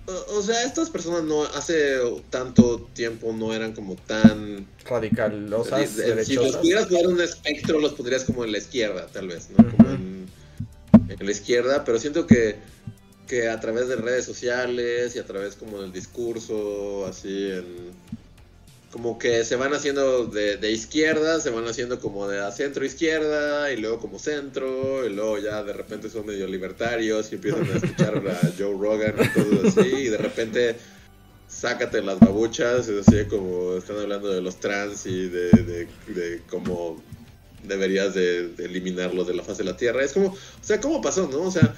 [0.06, 1.98] O, o sea, estas personas no hace
[2.30, 5.90] tanto tiempo no eran como tan Radicalosas,
[6.24, 9.56] si- los pudieras poner un espectro, los pondrías como en la izquierda, tal vez, ¿no?
[9.56, 9.94] Como Ujú.
[9.94, 10.26] en,
[11.08, 12.56] en la izquierda, pero siento que,
[13.26, 17.90] que a través de redes sociales y a través como del discurso, así, en,
[18.96, 23.70] como que se van haciendo de, de izquierda, se van haciendo como de centro izquierda,
[23.70, 27.76] y luego como centro, y luego ya de repente son medio libertarios y empiezan a
[27.76, 30.76] escuchar a Joe Rogan y todo así, y de repente
[31.46, 36.40] sácate las babuchas, es así como están hablando de los trans y de, de, de
[36.48, 37.02] cómo
[37.64, 40.02] deberías de, eliminarlos de la faz de la Tierra.
[40.02, 41.42] Es como, o sea, ¿cómo pasó, no?
[41.42, 41.76] O sea,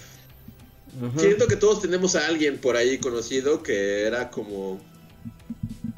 [1.16, 4.80] siento que todos tenemos a alguien por ahí conocido que era como,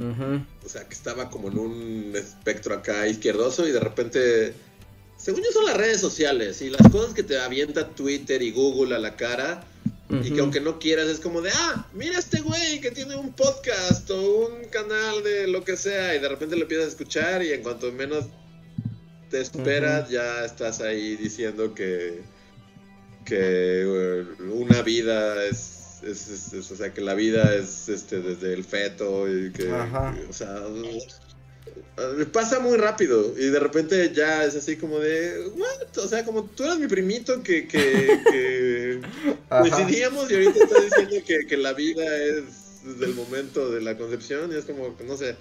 [0.00, 4.54] o sea, que estaba como en un espectro acá izquierdoso y de repente,
[5.18, 8.94] según yo son las redes sociales y las cosas que te avienta Twitter y Google
[8.94, 9.64] a la cara.
[10.24, 13.32] Y que aunque no quieras, es como de, ah, mira este güey que tiene un
[13.32, 17.44] podcast o un canal de lo que sea, y de repente lo empiezas a escuchar
[17.44, 18.24] y en cuanto menos
[19.30, 22.22] te esperas, ya estás ahí diciendo que,
[23.24, 28.20] que eh, una vida es, es, es- es- o sea, que la vida es este
[28.20, 30.14] desde el feto y que, Ajá.
[30.28, 30.62] o sea,
[31.98, 35.98] eh, pasa muy rápido y de repente ya es así como de, what?
[35.98, 39.00] O sea, como tú eras mi primito que, que, que
[39.50, 39.60] Ajá.
[39.60, 42.44] coincidíamos y ahorita estás diciendo que, que la vida es
[42.84, 45.36] desde el momento de la concepción y es como, no sé.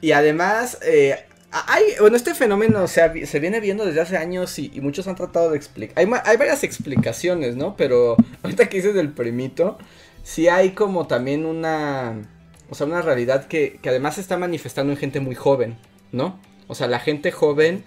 [0.00, 4.70] Y además, eh, hay, bueno, este fenómeno ha- se viene viendo desde hace años y,
[4.80, 5.94] muchos han tratado de explicar.
[6.24, 7.76] Hay varias explicaciones, ¿no?
[7.76, 9.78] Pero ahorita que dices del primito,
[10.22, 12.22] sí hay como también una,
[12.70, 15.78] o sea, una realidad que, que además se está manifestando en gente muy joven,
[16.12, 16.40] ¿no?
[16.68, 17.84] O sea, la gente joven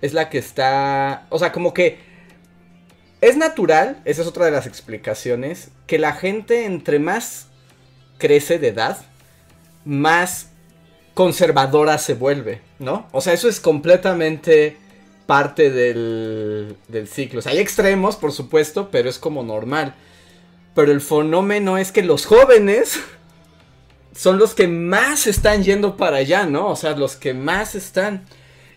[0.00, 1.98] es la que está, o sea, como que
[3.20, 7.48] Es natural, esa es otra de las explicaciones, que la gente entre más
[8.18, 8.98] crece de edad,
[9.84, 10.47] más
[11.18, 13.08] conservadora se vuelve, ¿no?
[13.10, 14.76] O sea, eso es completamente
[15.26, 17.40] parte del, del ciclo.
[17.40, 19.96] O sea, hay extremos, por supuesto, pero es como normal.
[20.76, 23.00] Pero el fenómeno es que los jóvenes
[24.14, 26.68] son los que más están yendo para allá, ¿no?
[26.68, 28.24] O sea, los que más están.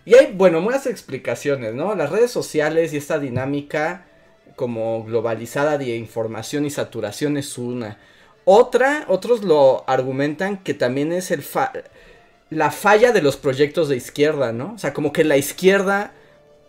[0.03, 1.93] Y hay, bueno, muchas explicaciones, ¿no?
[1.93, 4.07] Las redes sociales y esta dinámica
[4.55, 7.99] como globalizada de información y saturación es una.
[8.45, 11.43] Otra, otros lo argumentan que también es el
[12.51, 14.73] la falla de los proyectos de izquierda, ¿no?
[14.75, 16.13] O sea, como que la izquierda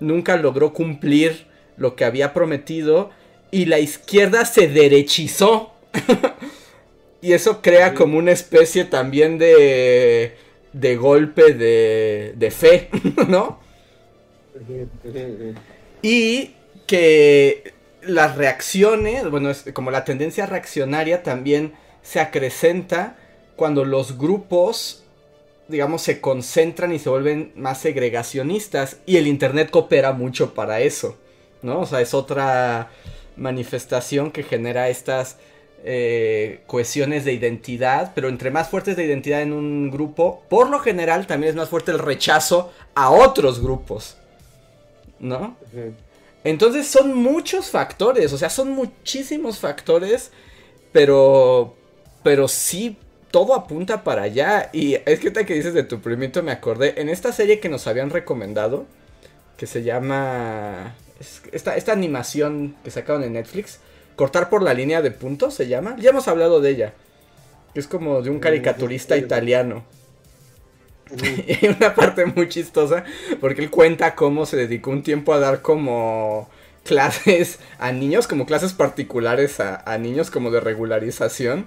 [0.00, 3.10] nunca logró cumplir lo que había prometido
[3.50, 5.74] y la izquierda se derechizó.
[7.20, 10.36] y eso crea como una especie también de,
[10.72, 12.88] de golpe de, de fe,
[13.28, 13.60] ¿no?
[16.02, 16.54] y
[16.86, 17.72] que
[18.02, 23.16] las reacciones, bueno, es como la tendencia reaccionaria también se acrecenta
[23.56, 25.01] cuando los grupos,
[25.72, 31.18] digamos, se concentran y se vuelven más segregacionistas y el Internet coopera mucho para eso,
[31.62, 31.80] ¿no?
[31.80, 32.90] O sea, es otra
[33.36, 35.38] manifestación que genera estas
[35.84, 40.78] eh, cohesiones de identidad, pero entre más fuertes de identidad en un grupo, por lo
[40.78, 44.16] general también es más fuerte el rechazo a otros grupos,
[45.18, 45.56] ¿no?
[46.44, 50.30] Entonces son muchos factores, o sea, son muchísimos factores,
[50.92, 51.74] pero,
[52.22, 52.96] pero sí,
[53.32, 54.70] todo apunta para allá.
[54.72, 57.68] Y es que te que dices de tu primito me acordé, en esta serie que
[57.68, 58.86] nos habían recomendado,
[59.56, 60.94] que se llama,
[61.50, 63.80] esta, esta animación que sacaron en Netflix,
[64.16, 66.92] Cortar por la línea de puntos se llama, ya hemos hablado de ella,
[67.74, 69.84] es como de un caricaturista italiano.
[71.12, 73.04] y hay una parte muy chistosa
[73.40, 76.48] porque él cuenta cómo se dedicó un tiempo a dar como
[76.84, 81.66] clases a niños, como clases particulares a, niños como de regularización.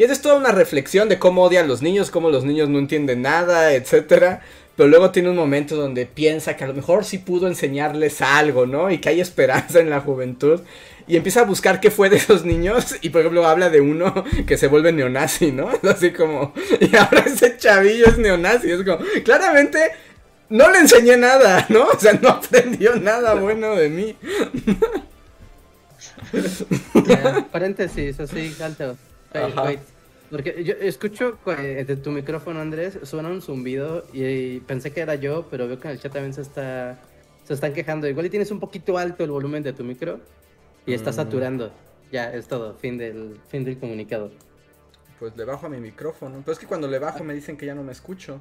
[0.00, 2.78] Y es toda una reflexión de cómo odia a los niños, cómo los niños no
[2.78, 4.40] entienden nada, etcétera.
[4.74, 8.64] Pero luego tiene un momento donde piensa que a lo mejor sí pudo enseñarles algo,
[8.64, 8.90] ¿no?
[8.90, 10.62] Y que hay esperanza en la juventud
[11.06, 14.24] y empieza a buscar qué fue de esos niños y por ejemplo habla de uno
[14.46, 15.68] que se vuelve neonazi, ¿no?
[15.82, 19.80] Así como, y ahora ese chavillo es neonazi, es como, claramente
[20.48, 21.88] no le enseñé nada, ¿no?
[21.88, 24.16] O sea, no aprendió nada bueno de mí.
[27.52, 28.96] paréntesis, así, alto.
[30.30, 35.46] Porque yo escucho de tu micrófono, Andrés, suena un zumbido y, pensé que era yo,
[35.50, 36.98] pero veo que en el chat también se está
[37.50, 38.06] se están quejando.
[38.06, 40.20] Igual y tienes un poquito alto el volumen de tu micro.
[40.86, 41.14] Y está mm.
[41.14, 41.72] saturando.
[42.12, 42.74] Ya, es todo.
[42.74, 44.30] Fin del, fin del comunicado.
[45.18, 46.42] Pues le bajo a mi micrófono.
[46.44, 48.40] Pero es que cuando le bajo me dicen que ya no me escucho.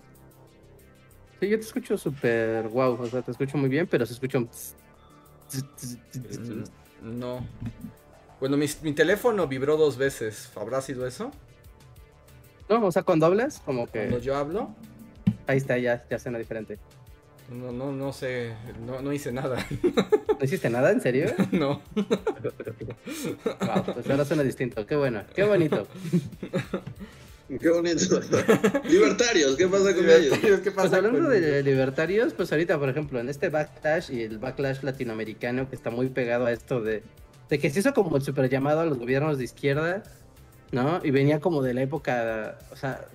[1.39, 3.01] Sí, yo te escucho súper wow.
[3.01, 4.49] O sea, te escucho muy bien, pero se escucha un...
[7.01, 7.43] No.
[8.39, 10.49] Bueno, mi, mi teléfono vibró dos veces.
[10.55, 11.31] ¿Habrá sido eso?
[12.69, 13.99] No, o sea, cuando hablas, como que...
[13.99, 14.75] Cuando yo hablo.
[15.47, 16.77] Ahí está, ya, ya suena diferente.
[17.49, 18.53] No, no, no sé,
[18.85, 19.65] no, no hice nada.
[20.39, 20.91] ¿No hiciste nada?
[20.91, 21.33] ¿En serio?
[21.51, 21.81] No.
[21.95, 24.85] Wow, pues ahora suena distinto.
[24.85, 25.87] Qué bueno, qué bonito.
[27.59, 28.21] Qué bonito.
[28.87, 30.37] libertarios, ¿qué pasa con ellos?
[30.39, 34.37] ¿Qué pasa pues hablando de libertarios, pues ahorita, por ejemplo, en este backlash y el
[34.37, 37.01] backlash latinoamericano que está muy pegado a esto de,
[37.49, 40.03] de que se hizo como el super llamado a los gobiernos de izquierda,
[40.71, 41.01] ¿no?
[41.03, 43.05] Y venía como de la época, o sea,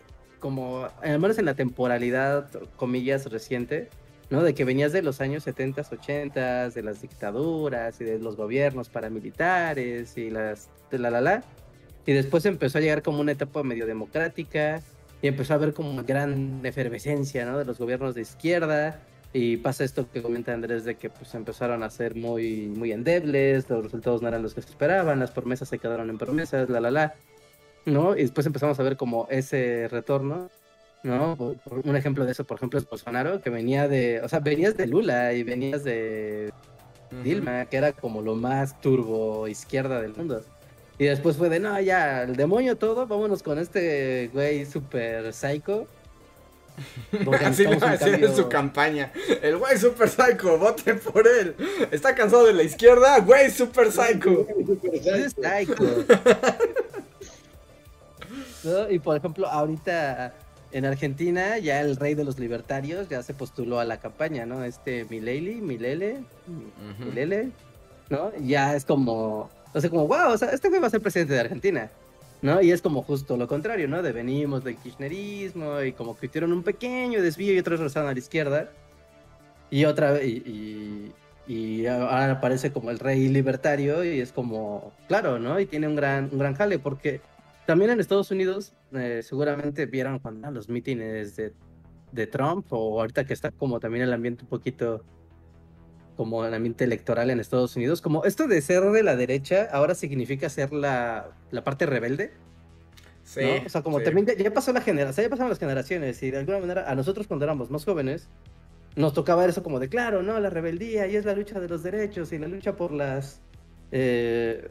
[0.40, 3.88] como, al menos en la temporalidad, comillas, reciente,
[4.30, 4.42] ¿no?
[4.42, 8.88] De que venías de los años 70, 80, de las dictaduras y de los gobiernos
[8.88, 11.44] paramilitares y las de la la la.
[12.06, 14.82] Y después empezó a llegar como una etapa medio democrática
[15.22, 17.56] y empezó a haber como gran efervescencia, ¿no?
[17.56, 19.00] De los gobiernos de izquierda.
[19.34, 23.68] Y pasa esto que comenta Andrés de que pues empezaron a ser muy, muy endebles,
[23.68, 26.80] los resultados no eran los que se esperaban, las promesas se quedaron en promesas, la
[26.80, 27.14] la la.
[27.84, 28.16] ¿No?
[28.16, 30.48] Y después empezamos a ver como ese retorno
[31.04, 31.36] ¿no?
[31.84, 34.86] Un ejemplo de eso, por ejemplo, es Bolsonaro, que venía de, o sea, venías de
[34.86, 36.52] Lula y venías de
[37.22, 40.40] Dilma, que era como lo más turbo izquierda del mundo.
[40.98, 45.86] Y después fue de, no, ya, el demonio todo, vámonos con este güey super psycho.
[47.44, 49.12] Así lo va a decir en su campaña.
[49.42, 51.54] El güey super psycho, vote por él.
[51.90, 54.46] Está cansado de la izquierda, güey super psycho.
[55.36, 56.04] psycho.
[58.90, 60.32] Y por ejemplo, ahorita
[60.72, 64.64] en Argentina ya el rey de los libertarios ya se postuló a la campaña, ¿no?
[64.64, 66.24] Este Mileli, Milele,
[66.98, 67.50] Milele,
[68.08, 68.32] ¿no?
[68.38, 71.34] Ya es como, o sea, como, wow, o sea, este güey va a ser presidente
[71.34, 71.90] de Argentina,
[72.44, 72.60] ¿no?
[72.60, 74.02] Y es como justo lo contrario, ¿no?
[74.02, 78.12] De venimos del kirchnerismo y como que hicieron un pequeño desvío y otros regresaron a
[78.12, 78.68] la izquierda.
[79.70, 81.10] Y otra y,
[81.48, 85.58] y ahora aparece como el rey libertario y es como, claro, ¿no?
[85.58, 87.22] Y tiene un gran, un gran jale porque
[87.64, 91.54] también en Estados Unidos eh, seguramente vieron cuando los mítines de,
[92.12, 95.02] de Trump o ahorita que está como también el ambiente un poquito
[96.16, 99.94] como el ambiente electoral en Estados Unidos, como esto de ser de la derecha ahora
[99.94, 102.32] significa ser la, la parte rebelde.
[103.24, 103.40] Sí.
[103.64, 106.58] O sea, como también ya, pasó la generación, ya pasaron las generaciones y de alguna
[106.58, 108.28] manera a nosotros cuando éramos más jóvenes
[108.96, 110.38] nos tocaba eso como de claro, ¿no?
[110.38, 113.40] La rebeldía y es la lucha de los derechos y la lucha por las...
[113.90, 114.68] Eh,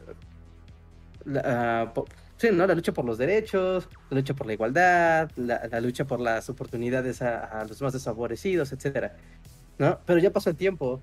[1.24, 1.92] la, ah,
[2.36, 2.66] sí, ¿no?
[2.66, 7.20] La lucha por los derechos, la lucha por la igualdad, la, lucha por las oportunidades
[7.22, 9.16] a, a, los más desfavorecidos, etcétera,
[9.78, 9.98] ¿no?
[10.06, 11.02] Pero ya pasó el tiempo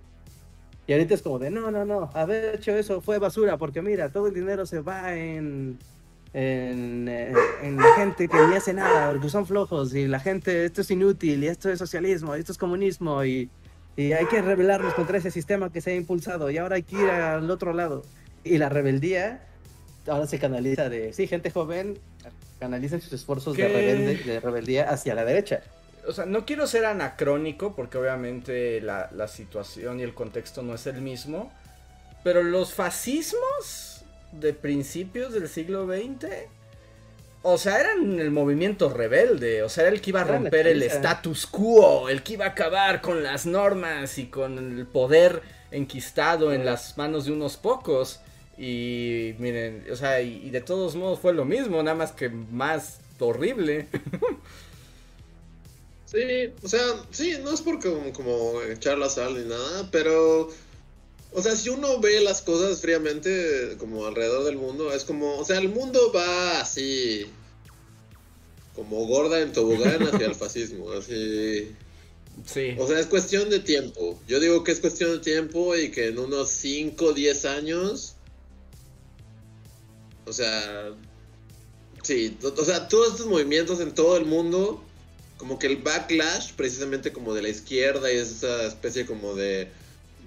[0.88, 4.10] y ahorita es como de, no, no, no, haber hecho eso fue basura, porque mira,
[4.10, 5.78] todo el dinero se va en,
[6.34, 10.66] en, eh, en, la gente que ni hace nada, porque son flojos, y la gente,
[10.66, 13.50] esto es inútil, y esto es socialismo, y esto es comunismo, y,
[13.96, 16.96] y hay que rebelarnos contra ese sistema que se ha impulsado, y ahora hay que
[16.96, 18.02] ir al otro lado.
[18.44, 19.48] Y la rebeldía
[20.08, 22.00] ahora se canaliza de, sí, gente joven,
[22.60, 25.62] canaliza sus esfuerzos de, rebelde, de rebeldía hacia la derecha
[26.08, 30.76] o sea, no quiero ser anacrónico porque obviamente la, la, situación y el contexto no
[30.76, 31.52] es el mismo,
[32.24, 36.28] pero los fascismos de principios del siglo XX,
[37.44, 40.84] o sea, eran el movimiento rebelde, o sea, era el que iba a romper el
[40.84, 45.42] status quo, el que iba a acabar con las normas y con el poder
[45.72, 48.20] enquistado en las manos de unos pocos.
[48.58, 52.30] Y miren, o sea, y, y de todos modos fue lo mismo, nada más que
[52.30, 53.88] más horrible.
[56.12, 56.82] Sí, o sea,
[57.12, 60.50] sí, no es porque como, echar la sal ni nada, pero,
[61.32, 65.46] o sea, si uno ve las cosas fríamente como alrededor del mundo, es como, o
[65.46, 67.26] sea, el mundo va así,
[68.76, 71.74] como gorda en tobogán hacia el fascismo, así.
[72.46, 72.76] Sí.
[72.78, 74.20] O sea, es cuestión de tiempo.
[74.28, 78.16] Yo digo que es cuestión de tiempo y que en unos 5 o 10 años,
[80.26, 80.94] o sea,
[82.04, 84.84] sí, o sea, todos estos movimientos en todo el mundo
[85.42, 89.70] como que el backlash precisamente como de la izquierda y esa especie como de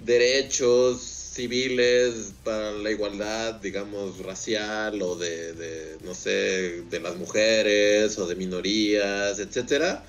[0.05, 8.27] derechos civiles para la igualdad, digamos, racial o de, no sé, de las mujeres o
[8.27, 10.05] de minorías, etcétera.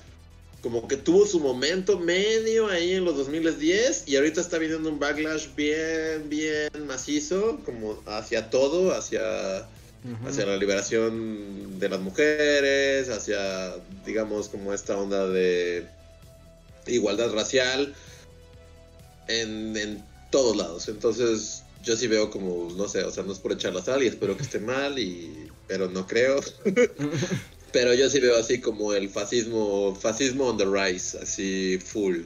[0.60, 4.98] Como que tuvo su momento medio ahí en los 2010 y ahorita está viniendo un
[4.98, 9.68] backlash bien, bien macizo, como hacia todo, hacia
[10.26, 13.74] hacia la liberación de las mujeres, hacia,
[14.04, 15.86] digamos, como esta onda de
[16.86, 17.94] igualdad racial
[19.28, 20.88] en, en todos lados.
[20.88, 24.02] Entonces, yo sí veo como, no sé, o sea, no es por echar la sal
[24.02, 26.40] y espero que esté mal, y, pero no creo.
[27.72, 32.22] pero yo sí veo así como el fascismo, fascismo on the rise, así full.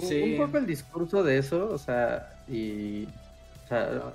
[0.00, 0.22] Sí.
[0.22, 3.04] Un poco el discurso de eso, o sea, y...
[3.64, 4.14] O sea,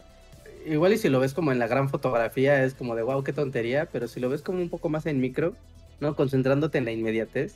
[0.66, 3.34] igual y si lo ves como en la gran fotografía es como de wow, qué
[3.34, 5.56] tontería, pero si lo ves como un poco más en micro,
[6.00, 6.16] ¿no?
[6.16, 7.56] Concentrándote en la inmediatez.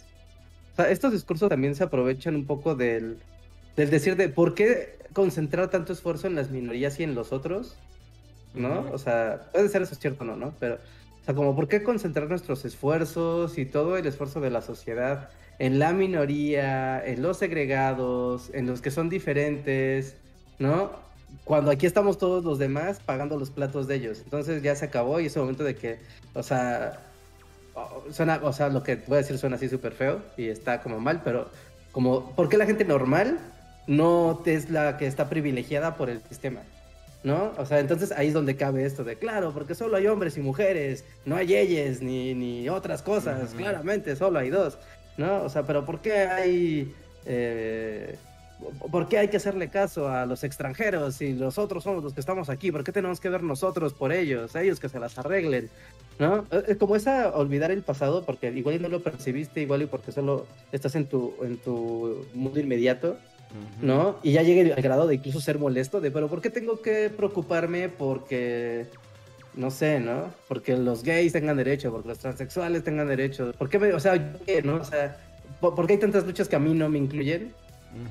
[0.73, 3.17] O sea, estos discursos también se aprovechan un poco del,
[3.75, 7.75] del decir de por qué concentrar tanto esfuerzo en las minorías y en los otros,
[8.53, 8.85] ¿no?
[8.91, 10.53] O sea, puede ser eso cierto o no, ¿no?
[10.59, 14.61] Pero, o sea, como por qué concentrar nuestros esfuerzos y todo el esfuerzo de la
[14.61, 15.29] sociedad
[15.59, 20.15] en la minoría, en los segregados, en los que son diferentes,
[20.59, 20.91] ¿no?
[21.43, 24.21] Cuando aquí estamos todos los demás pagando los platos de ellos.
[24.23, 25.99] Entonces ya se acabó y es el momento de que,
[26.33, 26.99] o sea,
[28.11, 30.99] suena, o sea, lo que voy a decir suena así súper feo y está como
[30.99, 31.49] mal, pero
[31.91, 33.39] como, ¿por qué la gente normal
[33.87, 36.61] no es la que está privilegiada por el sistema?
[37.23, 37.53] ¿No?
[37.57, 40.41] O sea, entonces ahí es donde cabe esto de, claro, porque solo hay hombres y
[40.41, 44.77] mujeres, no hay ellos ni, ni otras cosas, claramente, solo hay dos,
[45.17, 45.43] ¿no?
[45.43, 46.93] O sea, pero ¿por qué hay...
[47.25, 48.17] Eh,
[48.91, 52.49] ¿Por qué hay que hacerle caso a los extranjeros si nosotros somos los que estamos
[52.49, 52.71] aquí?
[52.71, 54.55] ¿Por qué tenemos que ver nosotros por ellos?
[54.55, 55.69] ellos que se las arreglen.
[56.19, 56.45] ¿No?
[56.67, 60.11] Es como esa olvidar el pasado porque igual y no lo percibiste, igual y porque
[60.11, 63.17] solo estás en tu, en tu mundo inmediato,
[63.83, 64.17] ¿no?
[64.23, 67.11] Y ya llega al grado de incluso ser molesto de, pero ¿por qué tengo que
[67.15, 68.87] preocuparme porque,
[69.53, 70.33] no sé, ¿no?
[70.47, 74.15] Porque los gays tengan derecho, porque los transexuales tengan derecho, ¿por qué, o sea,
[74.63, 74.77] ¿no?
[74.77, 75.17] O sea,
[75.59, 77.53] ¿por qué hay tantas luchas que a mí no me incluyen?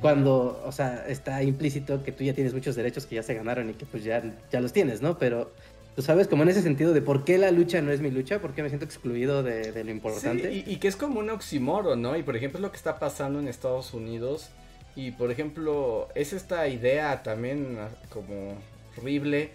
[0.00, 3.70] Cuando, o sea, está implícito que tú ya tienes muchos derechos que ya se ganaron
[3.70, 5.18] y que pues ya, ya los tienes, ¿no?
[5.18, 5.52] Pero
[5.94, 8.40] tú sabes, como en ese sentido de por qué la lucha no es mi lucha,
[8.40, 10.50] por qué me siento excluido de, lo importante.
[10.52, 12.16] Sí, y, que es como un oxímoron, ¿no?
[12.16, 14.50] Y por ejemplo es lo que está pasando en Estados Unidos.
[14.94, 18.54] Y por ejemplo, es esta idea también ah, como
[18.96, 19.50] horrible,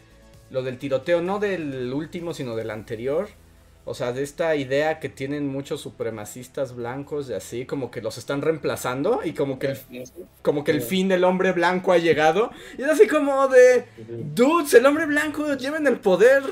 [0.52, 3.27] lo del tiroteo, no del último, sino del anterior,
[3.83, 8.17] O sea, de esta idea que tienen muchos supremacistas blancos y así, como que los
[8.17, 9.77] están reemplazando y como que el,
[10.43, 12.51] como que el fin del hombre blanco ha llegado.
[12.77, 13.85] Y es así como de,
[14.35, 16.43] dudes, el hombre blanco lleva en el poder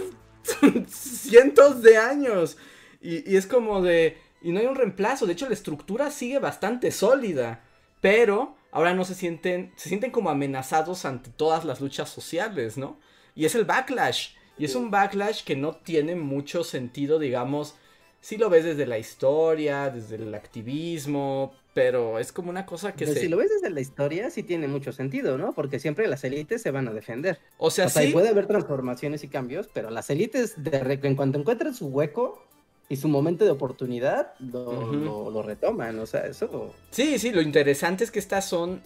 [0.87, 2.57] cientos de años.
[2.99, 5.25] Y, y es como de, y no hay un reemplazo.
[5.25, 7.63] De hecho, la estructura sigue bastante sólida.
[8.01, 12.99] Pero ahora no se sienten, se sienten como amenazados ante todas las luchas sociales, ¿no?
[13.35, 14.35] Y es el backlash.
[14.59, 17.75] Y es un backlash que no tiene mucho sentido, digamos,
[18.21, 23.05] si lo ves desde la historia, desde el activismo, pero es como una cosa que
[23.07, 23.15] se...
[23.15, 25.53] si lo ves desde la historia, sí tiene mucho sentido, ¿no?
[25.53, 27.39] Porque siempre las élites se van a defender.
[27.57, 31.15] O sea, O sea, sí, puede haber transformaciones y cambios, pero las élites, de en
[31.15, 32.43] cuanto encuentran su hueco
[32.89, 34.93] y su momento de oportunidad, lo, Ujú.
[34.95, 35.97] lo- lo retoman.
[35.99, 36.73] O sea, eso.
[36.91, 38.81] sí, sí, lo interesante es que estas son,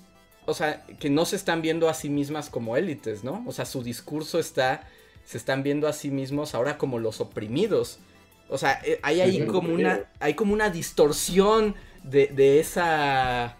[0.46, 3.44] o sea, que no se están viendo a sí mismas como élites, ¿no?
[3.48, 4.88] O sea, su discurso está,
[5.26, 8.00] se están viendo a sí mismos ahora como los oprimidos.
[8.50, 13.58] O sea, eh, hay ahí como una, hay como una distorsión de, de esa,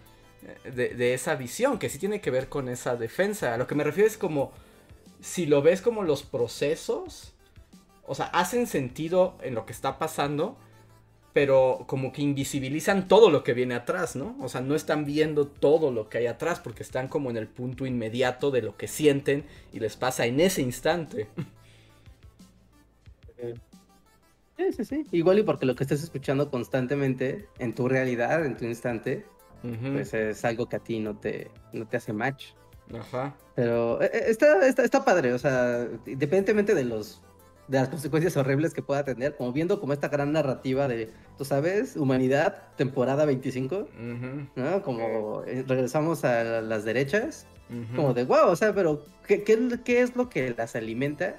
[0.64, 3.54] de, de esa visión que sí tiene que ver con esa defensa.
[3.54, 4.52] A lo que me refiero es como,
[5.20, 7.32] si lo ves como los procesos,
[8.06, 10.56] o sea, hacen sentido en lo que está pasando,
[11.32, 14.36] pero como que invisibilizan todo lo que viene atrás, ¿no?
[14.40, 17.48] O sea, no están viendo todo lo que hay atrás porque están como en el
[17.48, 21.26] punto inmediato de lo que sienten y les pasa en ese instante.
[24.56, 25.06] Sí, sí, sí.
[25.12, 29.26] Igual y porque lo que estás escuchando constantemente en tu realidad, en tu instante,
[29.62, 32.48] pues es algo que a ti no te, no te hace match.
[32.92, 33.34] Ajá.
[33.54, 37.22] Pero eh, eh, está, está, está padre, o sea, independientemente de los
[37.68, 41.44] de las consecuencias horribles que pueda tener, como viendo como esta gran narrativa de, tú
[41.46, 43.88] sabes, humanidad, temporada 25, Ujú.
[44.54, 44.82] ¿no?
[44.82, 47.46] Como eh, regresamos a las derechas,
[47.96, 51.36] como de, wow, o sea, pero ¿qué, qué, qué es lo que las alimenta?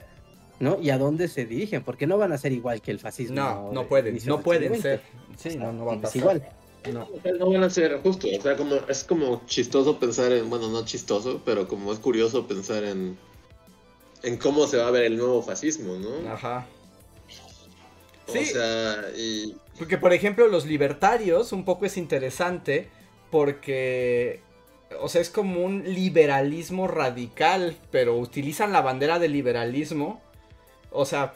[0.60, 0.80] ¿No?
[0.82, 1.84] ¿Y a dónde se dirigen?
[1.84, 3.36] Porque no van a ser igual que el fascismo.
[3.36, 5.02] No, no de pueden, no pueden ser.
[5.38, 6.18] Sí, O sea, no, no va a pasar.
[6.18, 6.50] igual.
[6.94, 7.08] No.
[7.40, 10.86] No van a ser justo, o sea, como es como chistoso pensar en, bueno, no
[10.86, 13.18] chistoso, pero como es curioso pensar en
[14.24, 16.30] en cómo se va a ver el nuevo fascismo, ¿no?
[16.32, 16.66] Ajá.
[18.28, 18.46] O Sí.
[18.46, 22.90] sea, y Porque, por ejemplo, los libertarios, un poco es interesante
[23.30, 24.42] porque,
[25.02, 30.22] o sea, es como un liberalismo radical, pero utilizan la bandera del liberalismo,
[30.96, 31.34] o sea,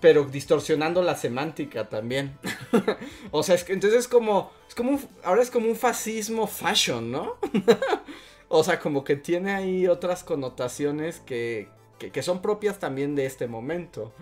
[0.00, 2.38] pero distorsionando la semántica también.
[3.30, 7.10] o sea, es que entonces es como, es como ahora es como un fascismo fashion,
[7.10, 7.36] ¿no?
[8.48, 13.26] o sea, como que tiene ahí otras connotaciones que, que, que son propias también de
[13.26, 14.12] este momento.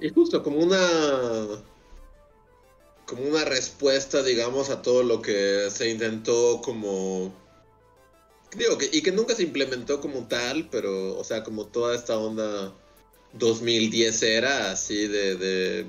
[0.00, 0.78] Y justo como una
[3.04, 7.32] como una respuesta, digamos, a todo lo que se intentó como
[8.56, 12.16] digo que y que nunca se implementó como tal, pero o sea, como toda esta
[12.18, 12.74] onda
[13.34, 15.86] 2010 era así de de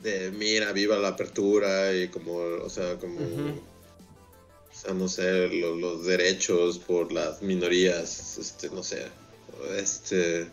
[0.00, 5.76] de mira, viva la apertura y como, o sea, como o sea, no sé, lo-
[5.76, 9.06] los derechos por las minorías, este, no sé,
[9.78, 10.48] este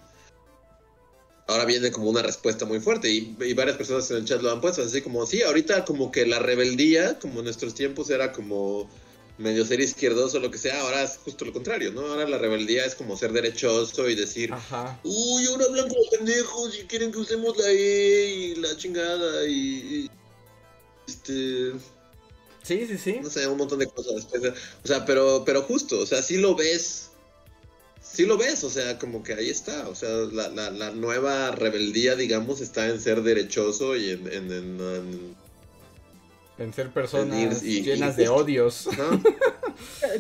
[1.47, 4.51] ahora viene como una respuesta muy fuerte y, y varias personas en el chat lo
[4.51, 8.31] han puesto, así como, sí, ahorita como que la rebeldía, como en nuestros tiempos era
[8.31, 8.89] como
[9.41, 12.01] medio ser izquierdoso o lo que sea, ahora es justo lo contrario, ¿no?
[12.01, 14.99] Ahora la rebeldía es como ser derechoso y decir, Ajá.
[15.03, 19.53] uy, ahora hablan como pendejos y quieren que usemos la E y la chingada y...
[19.53, 20.09] y,
[21.07, 21.71] este
[22.63, 23.19] Sí, sí, sí.
[23.21, 24.27] no sé, un montón de cosas
[24.83, 27.07] O sea, pero, pero justo, o sea, sí lo ves.
[28.03, 29.89] Sí lo ves, o sea, como que ahí está.
[29.89, 34.27] O sea, la, la, la nueva rebeldía, digamos, está en ser derechoso y en.
[34.27, 35.40] en, en- en-
[36.61, 38.87] En ser personas Y- y- llenas y de odios.
[38.97, 39.21] ¿no?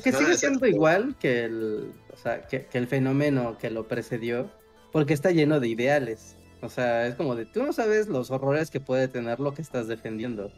[0.03, 0.67] Que Ah, sigue siendo exacto.
[0.67, 4.49] igual que el, o sea, que, que el fenómeno que lo precedió,
[4.91, 6.35] porque está lleno de ideales.
[6.61, 9.61] O sea, es como de, tú no sabes los horrores que puede tener lo que
[9.61, 10.51] estás defendiendo,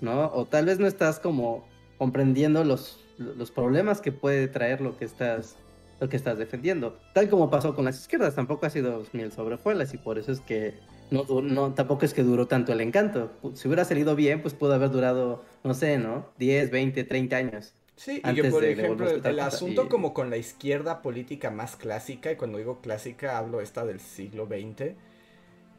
[0.00, 0.26] ¿no?
[0.34, 1.66] O tal vez no estás como
[1.98, 5.56] comprendiendo los, los problemas que puede traer lo que estás
[6.00, 6.98] lo que estás defendiendo.
[7.14, 10.32] Tal como pasó con las izquierdas, tampoco ha sido miel sobre hojuelas y por eso
[10.32, 10.74] es que
[11.10, 13.32] no, no tampoco es que duró tanto el encanto.
[13.54, 16.28] Si hubiera salido bien, pues pudo haber durado, no sé, ¿no?
[16.38, 17.74] 10, 20, 30 años.
[17.96, 21.76] Sí, y que Antes por ejemplo el, asunto y- como con la izquierda política más
[21.76, 24.96] clásica, y cuando digo clásica hablo esta del siglo XX,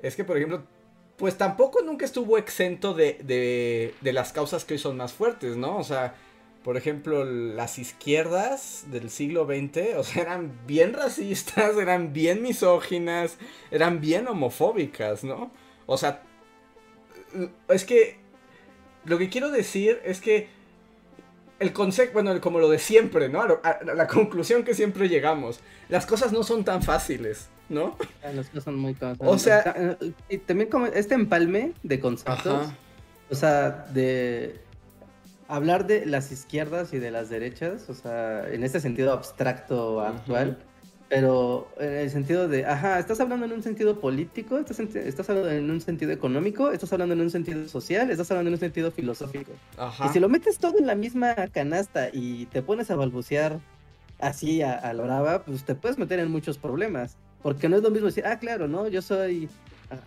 [0.01, 0.63] es que por ejemplo,
[1.17, 5.57] pues tampoco nunca estuvo exento de, de, de las causas que hoy son más fuertes,
[5.57, 5.77] ¿no?
[5.77, 6.15] O sea,
[6.65, 13.37] por ejemplo, las izquierdas del siglo XX, o sea, eran bien racistas, eran bien misóginas,
[13.69, 15.51] eran bien homofóbicas, ¿no?
[15.85, 16.23] O sea,
[17.69, 18.17] es que
[19.03, 20.47] lo que quiero decir es que
[21.59, 23.41] el concepto, bueno, como lo de siempre, ¿no?
[23.41, 25.59] A, la conclusión que siempre llegamos.
[25.87, 27.95] Las cosas no son tan fáciles, ¿no?
[28.23, 32.69] Ah, las cosas son muy O sea, y también como este empalme de conceptos,
[33.29, 34.64] o sea, de
[35.47, 40.57] hablar de las izquierdas y de las derechas, o sea, en este sentido abstracto actual.
[41.07, 45.51] Pero en el sentido de, ajá, estás hablando en un sentido político, estás, estás hablando
[45.51, 48.89] en un sentido económico, estás hablando en un sentido social, estás hablando en un sentido
[48.91, 49.51] filosófico.
[49.77, 50.07] Ajá.
[50.07, 53.59] Y si lo metes todo en la misma canasta y te pones a balbucear
[54.19, 57.17] así a, a, lo brava, pues te puedes meter en muchos problemas.
[57.43, 58.87] Porque no es lo mismo decir, ah, claro, ¿no?
[58.87, 59.47] Yo soy...
[59.91, 59.99] Ah,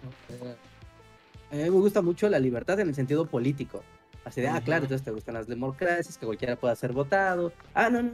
[1.52, 3.84] a mí me gusta mucho la libertad en el sentido político.
[4.28, 7.50] Así de, ah, claro, entonces te gustan las democracias, que cualquiera pueda ser votado.
[7.72, 8.10] Ah, no, no,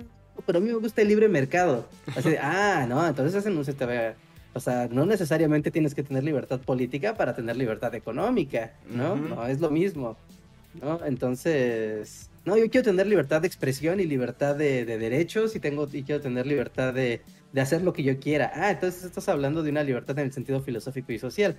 [0.46, 1.88] pero a mí me gusta el libre mercado.
[2.16, 4.14] Así de, ah, no, entonces ese no se te ve.
[4.52, 9.16] O sea, no necesariamente tienes que tener libertad política para tener libertad económica, ¿no?
[9.16, 10.16] No es lo mismo,
[10.80, 11.04] ¿no?
[11.04, 16.04] Entonces, no, yo quiero tener libertad de expresión y libertad de, derechos y tengo y
[16.04, 17.22] quiero tener libertad de,
[17.52, 18.52] de, hacer lo que yo quiera.
[18.54, 21.56] Ah, entonces estás hablando de una libertad en el sentido filosófico y social,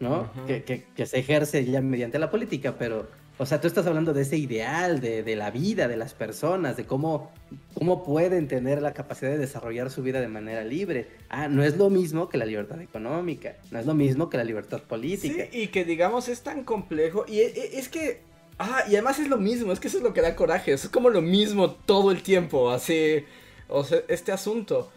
[0.00, 0.28] ¿no?
[0.48, 3.06] que, que, que se ejerce ya mediante la política, pero
[3.42, 6.84] o sea, tú estás hablando de ese ideal, de, la vida, de las personas, de
[6.84, 7.32] cómo,
[7.74, 11.08] cómo pueden tener la capacidad de desarrollar su vida de manera libre.
[11.28, 14.44] Ah, no es lo mismo que la libertad económica, no es lo mismo que la
[14.44, 15.48] libertad política.
[15.50, 17.24] Sí, y que digamos es tan complejo.
[17.26, 18.20] Y e, e, es, que.
[18.60, 20.72] Ah, y además es lo mismo, es que eso es lo que da coraje.
[20.72, 23.24] Es como lo mismo todo el tiempo, así.
[23.66, 24.88] O sea, este asunto.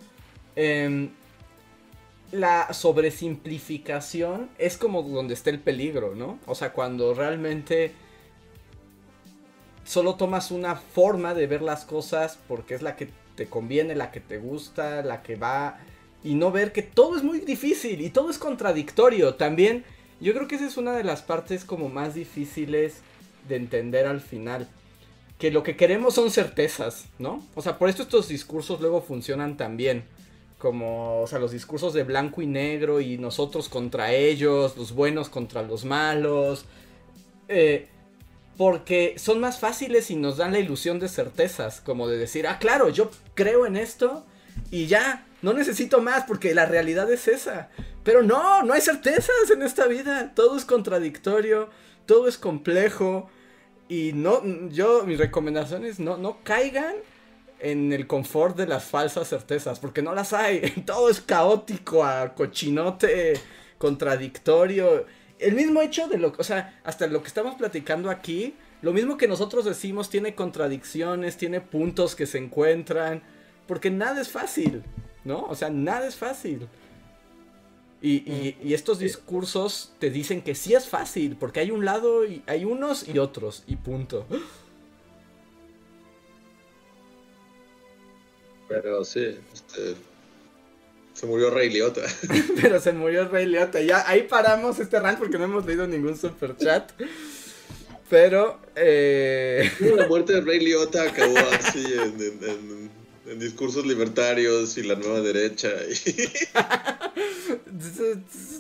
[0.56, 1.10] Em,
[2.32, 6.38] la sobresimplificación es como donde está el peligro, ¿no?
[6.46, 8.05] O sea, cuando realmente
[9.86, 14.12] solo tomas una forma de ver las cosas porque es la que te conviene, la
[14.12, 15.78] que te gusta, la que va
[16.24, 19.36] y no ver que todo es muy difícil y todo es contradictorio.
[19.36, 19.86] También
[20.20, 23.02] yo creo que esa es una de las partes como más difíciles
[23.48, 24.68] de entender al final.
[25.38, 27.46] Que lo que queremos son certezas, ¿no?
[27.54, 30.06] O sea, por esto estos discursos luego funcionan tan bien.
[30.58, 35.30] Como, o sea, los discursos de blanco y negro y nosotros contra ellos, los buenos
[35.30, 36.66] contra los malos.
[37.50, 37.88] Eh,
[38.58, 42.60] porque son más fáciles y nos dan la ilusión de certezas, como de decir, ah,
[42.60, 44.26] claro, yo creo en esto
[44.72, 47.70] y ya, no necesito más porque la realidad es esa.
[48.04, 51.70] Pero no, no hay certezas en esta vida, todo es contradictorio,
[52.06, 53.30] todo es complejo
[53.90, 56.96] y no, yo, mis recomendaciones, no, no caigan
[57.60, 62.34] en el confort de las falsas certezas, porque no las hay, todo es caótico, a
[62.36, 63.34] cochinote,
[63.78, 65.06] contradictorio
[65.40, 69.18] el mismo hecho de lo, o sea, hasta lo que estamos platicando aquí, lo mismo
[69.18, 73.24] que nosotros decimos tiene contradicciones, tiene puntos que se encuentran,
[73.68, 74.84] porque nada es fácil,
[75.24, 75.46] ¿no?
[75.46, 76.68] O sea, nada es fácil.
[78.02, 82.44] Y, y, estos discursos te dicen que sí es fácil, porque hay un lado y
[82.46, 84.28] hay unos y otros, y punto.
[88.68, 89.96] Pero sí, este,
[91.16, 92.02] se murió Rey Liotta.
[92.62, 93.82] Pero se murió Rey Liotta.
[93.82, 96.92] Ya ahí paramos este rant porque no hemos leído ningún super chat.
[98.10, 98.60] Pero.
[98.76, 99.72] Eh...
[99.96, 102.22] La muerte de Rey Liotta acabó así en,
[103.28, 105.70] en, discursos libertarios y la nueva derecha.
[105.90, 106.06] es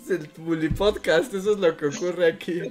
[0.10, 2.62] el Bully Podcast, eso es lo que ocurre aquí.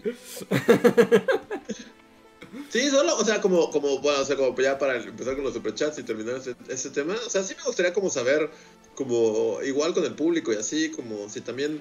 [2.74, 5.54] Sí, solo, o sea, como, como, bueno, o sea, como ya para empezar con los
[5.54, 8.50] superchats y terminar ese, ese tema, o sea, sí me gustaría como saber
[8.96, 11.80] como igual con el público y así, como si también,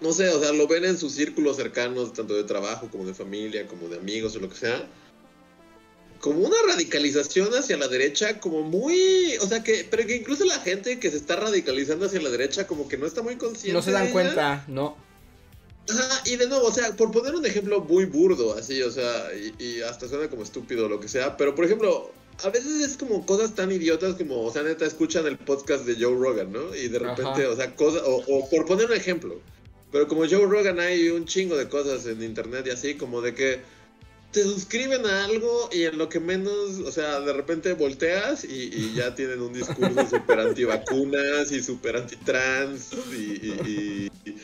[0.00, 3.14] no sé, o sea, lo ven en sus círculos cercanos, tanto de trabajo como de
[3.14, 4.88] familia, como de amigos o lo que sea,
[6.18, 10.58] como una radicalización hacia la derecha, como muy, o sea, que, pero que incluso la
[10.58, 13.72] gente que se está radicalizando hacia la derecha, como que no está muy consciente.
[13.72, 15.05] No se dan cuenta, no.
[15.88, 19.28] Ajá, y de nuevo, o sea, por poner un ejemplo muy burdo, así, o sea,
[19.34, 22.10] y, y hasta suena como estúpido o lo que sea, pero por ejemplo,
[22.44, 25.94] a veces es como cosas tan idiotas como, o sea, neta, escuchan el podcast de
[25.94, 26.74] Joe Rogan, ¿no?
[26.74, 29.40] Y de repente, o sea, cosas, o, por poner un ejemplo,
[29.90, 33.34] pero como Joe Rogan hay un chingo de cosas en internet y así, como de
[33.34, 33.60] que
[34.32, 38.92] te suscriben a algo y en lo que menos, o sea, de repente volteas y,
[38.94, 44.36] ya tienen un discurso súper antivacunas y súper antitrans y, y, y,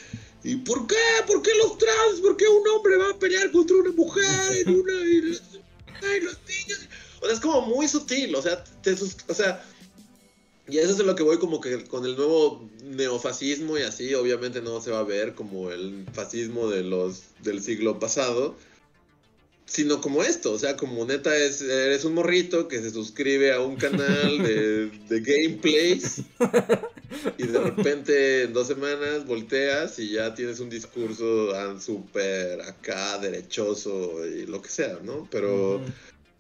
[0.65, 0.97] ¿por qué?
[1.27, 2.21] ¿Por qué los trans?
[2.21, 4.67] ¿Por qué un hombre va a pelear contra una mujer?
[4.67, 6.89] Y, y los niños
[7.23, 8.65] o sea, es como muy sutil, o sea,
[9.29, 9.65] o sea,
[10.69, 14.61] y eso es lo que voy como que con el nuevo neofascismo y así, obviamente
[14.61, 18.57] no se va a ver como el fascismo de los del siglo pasado,
[19.67, 23.61] sino como esto, o sea, como neta es, eres un morrito que se suscribe a
[23.61, 26.23] un canal de, de gameplays
[27.39, 34.27] y de repente en dos semanas volteas y ya tienes un discurso súper acá, derechoso
[34.27, 35.29] y lo que sea, ¿no?
[35.31, 35.81] Pero...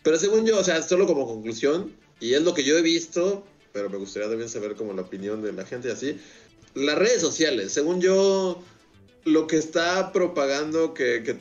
[0.04, 3.46] Pero según yo, o sea, solo como conclusión, y es lo que yo he visto,
[3.72, 6.18] pero me gustaría también saber como la opinión de la gente y así.
[6.74, 8.60] Las redes sociales, según yo,
[9.24, 11.36] lo que está propagando que, que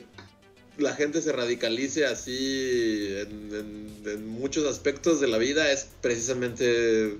[0.78, 7.16] la gente se radicalice así en, en- en muchos aspectos de la vida es precisamente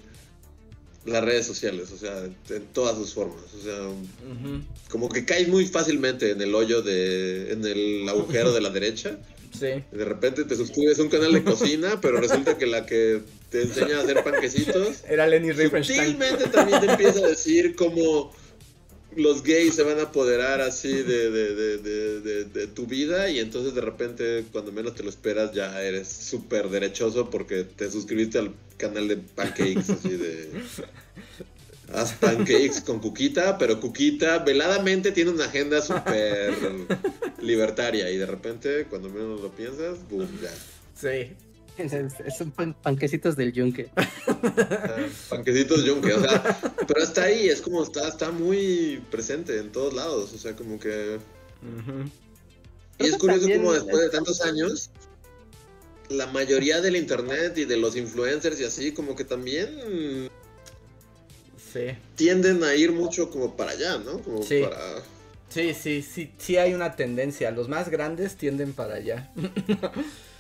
[1.05, 3.43] las redes sociales, o sea, en todas sus formas.
[3.59, 3.75] O sea,
[4.89, 7.53] como que caes muy fácilmente en el hoyo de.
[7.53, 9.19] en el agujero de la derecha.
[9.53, 9.85] Sí.
[9.93, 13.21] De repente te suscribes a un canal de cocina, pero resulta que la que
[13.51, 15.05] te enseña a hacer panquecitos.
[15.07, 16.07] Era Lenny Riefenstahl.
[16.07, 18.33] Sutilmente también te empieza a decir cómo
[19.17, 23.75] los gays se van a apoderar así de, de, de, de, tu vida y entonces
[23.75, 28.53] de repente cuando menos te lo esperas ya eres súper derechoso porque te suscribiste al
[28.77, 30.51] canal de pancakes así de...
[31.95, 36.55] Haz pancakes con Cuquita, pero Cuquita veladamente tiene una agenda súper
[37.43, 40.51] libertaria y de repente cuando menos lo piensas, boom, ya.
[40.99, 41.33] Sí.
[41.79, 43.89] Un pan- panquecitos del yunque.
[45.31, 49.95] Panquecitos yunque, o sea, pero está ahí, es como está, está muy presente en todos
[49.95, 51.19] lados, o sea, como que...
[52.99, 54.91] Y es curioso como después de tantos años,
[56.11, 60.29] la mayoría del internet y de los influencers y así, como que también
[61.73, 61.97] Sí.
[62.17, 64.19] tienden a ir mucho como para allá, ¿no?
[64.21, 64.61] Como Sí.
[64.63, 64.79] para...
[65.49, 67.51] Sí, sí, sí, sí hay una tendencia.
[67.51, 69.31] Los más grandes tienden para allá.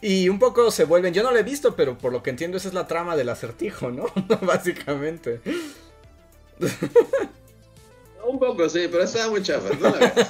[0.00, 1.12] y un poco se vuelven.
[1.14, 3.28] Yo no lo he visto, pero por lo que entiendo, esa es la trama del
[3.28, 4.06] acertijo, ¿no?
[4.42, 5.40] Básicamente.
[8.26, 9.90] Un poco, sí, pero estaba muy chafa, ¿no?
[9.96, 10.12] La.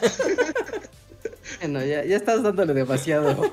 [1.61, 3.51] Bueno, ya, ya estás dándole demasiado.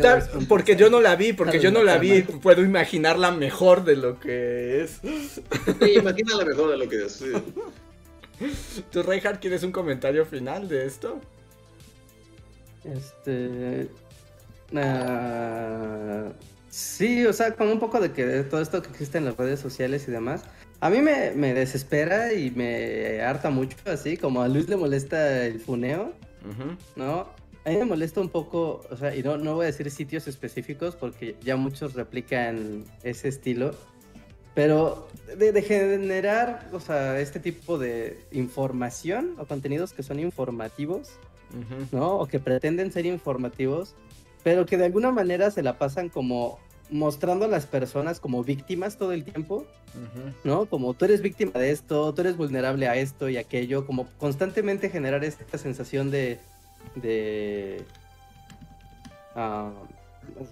[0.00, 3.96] Ta- Porque yo no la vi, porque yo no la vi, puedo imaginarla mejor de
[3.96, 5.00] lo que es.
[5.02, 7.12] Sí, imagínala mejor de lo que es.
[7.12, 7.32] sí.
[8.92, 11.20] ¿Tú, Reinhardt, quieres un comentario final de esto?
[12.84, 13.88] Este.
[14.76, 16.32] Ah,
[16.68, 19.36] sí, o sea, como un poco de que de todo esto que existe en las
[19.36, 20.42] redes sociales y demás.
[20.80, 25.44] A mí me, me desespera y me harta mucho, así como a Luis le molesta
[25.44, 26.12] el funeo,
[26.96, 27.28] ¿no?
[27.66, 30.26] A mí me molesta un poco, o sea, y no, no voy a decir sitios
[30.26, 33.72] específicos porque ya muchos replican ese estilo,
[34.54, 41.10] pero de, de generar, o sea, este tipo de información o contenidos que son informativos.
[41.92, 42.16] ¿no?
[42.16, 43.94] O que pretenden ser informativos,
[44.42, 46.58] pero que de alguna manera se la pasan como
[46.90, 49.66] mostrando a las personas como víctimas todo el tiempo.
[50.44, 50.66] ¿no?
[50.66, 54.90] Como tú eres víctima de esto, tú eres vulnerable a esto y aquello, como constantemente
[54.90, 56.38] generar esta sensación de...
[56.96, 57.84] de
[59.34, 59.72] ah,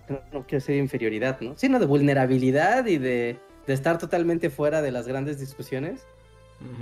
[0.08, 1.56] no, no quiero decir inferioridad, ¿no?
[1.56, 6.00] Sino de vulnerabilidad y de, de estar totalmente fuera de las grandes discusiones.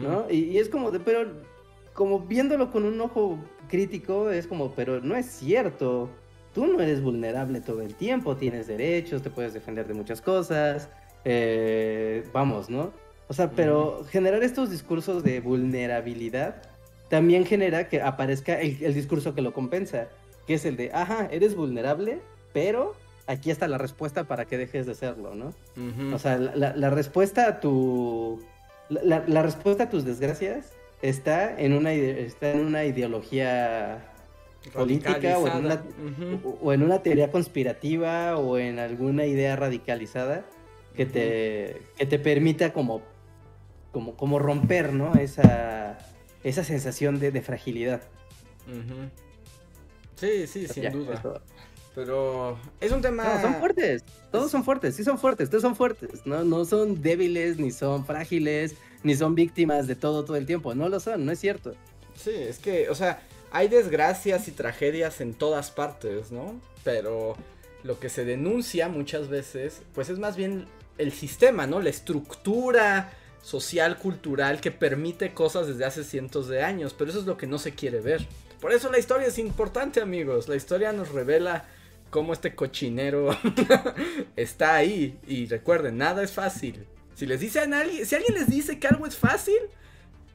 [0.00, 0.26] ¿no?
[0.30, 1.30] Y, y es como de, pero
[1.92, 3.38] como viéndolo con un ojo
[3.68, 6.08] crítico, es como, pero no es cierto.
[6.56, 10.88] Tú no eres vulnerable todo el tiempo, tienes derechos, te puedes defender de muchas cosas.
[11.26, 12.92] eh, vamos, ¿no?
[13.28, 16.62] O sea, pero generar estos discursos de vulnerabilidad
[17.10, 20.08] también genera que aparezca el, el discurso que lo compensa,
[20.46, 22.20] que es el de, ajá, eres vulnerable,
[22.54, 22.94] pero
[23.26, 25.52] aquí está la respuesta para que dejes de serlo, ¿no?
[26.14, 28.42] O sea, la, respuesta a tu.
[28.88, 30.72] La, respuesta a tus desgracias
[31.02, 34.02] está en una, está en una ideología
[34.72, 35.82] política o en una,
[36.62, 40.44] o- en teoría conspirativa o en alguna idea radicalizada
[40.94, 43.02] que te, que te permita como,
[43.92, 45.14] como, como romper, ¿no?
[45.14, 45.98] Esa,
[46.42, 48.02] esa sensación de, de fragilidad.
[50.16, 51.14] Sí, sí, sin Ya, duda.
[51.14, 51.40] eso.
[51.94, 53.24] Pero es un tema.
[53.24, 54.04] No, son fuertes.
[54.30, 56.26] Todos son fuertes, sí son fuertes, todos son fuertes.
[56.26, 60.74] No, no son débiles, ni son frágiles, ni son víctimas de todo todo el tiempo.
[60.74, 61.72] No lo son, no es cierto.
[62.14, 63.22] Sí, es que, o sea,
[63.56, 66.60] hay desgracias y tragedias en todas partes, ¿no?
[66.84, 67.36] Pero
[67.84, 70.66] lo que se denuncia muchas veces, pues es más bien
[70.98, 71.80] el sistema, ¿no?
[71.80, 77.24] La estructura social, cultural que permite cosas desde hace cientos de años, pero eso es
[77.24, 78.26] lo que no se quiere ver.
[78.60, 80.48] Por eso la historia es importante, amigos.
[80.48, 81.64] La historia nos revela
[82.10, 83.30] cómo este cochinero
[84.36, 85.18] está ahí.
[85.26, 86.86] Y recuerden, nada es fácil.
[87.14, 89.60] Si les dicen a alguien, si alguien les dice que algo es fácil,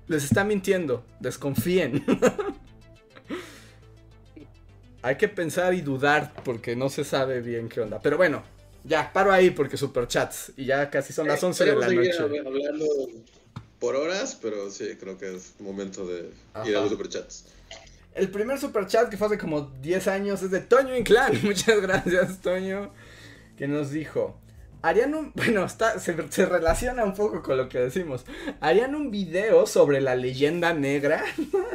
[0.08, 1.06] les está mintiendo.
[1.20, 2.04] Desconfíen.
[5.04, 8.00] Hay que pensar y dudar porque no se sabe bien qué onda.
[8.02, 8.44] Pero bueno,
[8.84, 10.52] ya, paro ahí porque superchats.
[10.58, 12.12] Y ya casi son las 11 de la noche.
[12.20, 12.86] hab- hablando
[13.80, 16.70] por horas, pero sí, creo que es momento de Ajá.
[16.70, 17.46] ir a los superchats.
[18.14, 21.34] El primer superchat que fue hace como 10 años es de Toño Inclán.
[21.44, 22.92] Muchas gracias, Toño.
[23.58, 24.38] Que nos dijo.
[24.84, 25.32] Harían un.
[25.36, 28.26] Bueno, está, se, se relaciona un poco con lo que decimos.
[28.60, 31.24] Harían un video sobre la leyenda negra.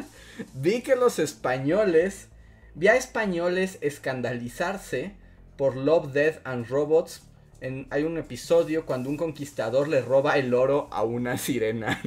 [0.54, 2.28] Vi que los españoles.
[2.76, 5.16] Vi a españoles escandalizarse
[5.56, 7.22] por Love, Death and Robots.
[7.62, 12.00] En, hay un episodio cuando un conquistador le roba el oro a una sirena.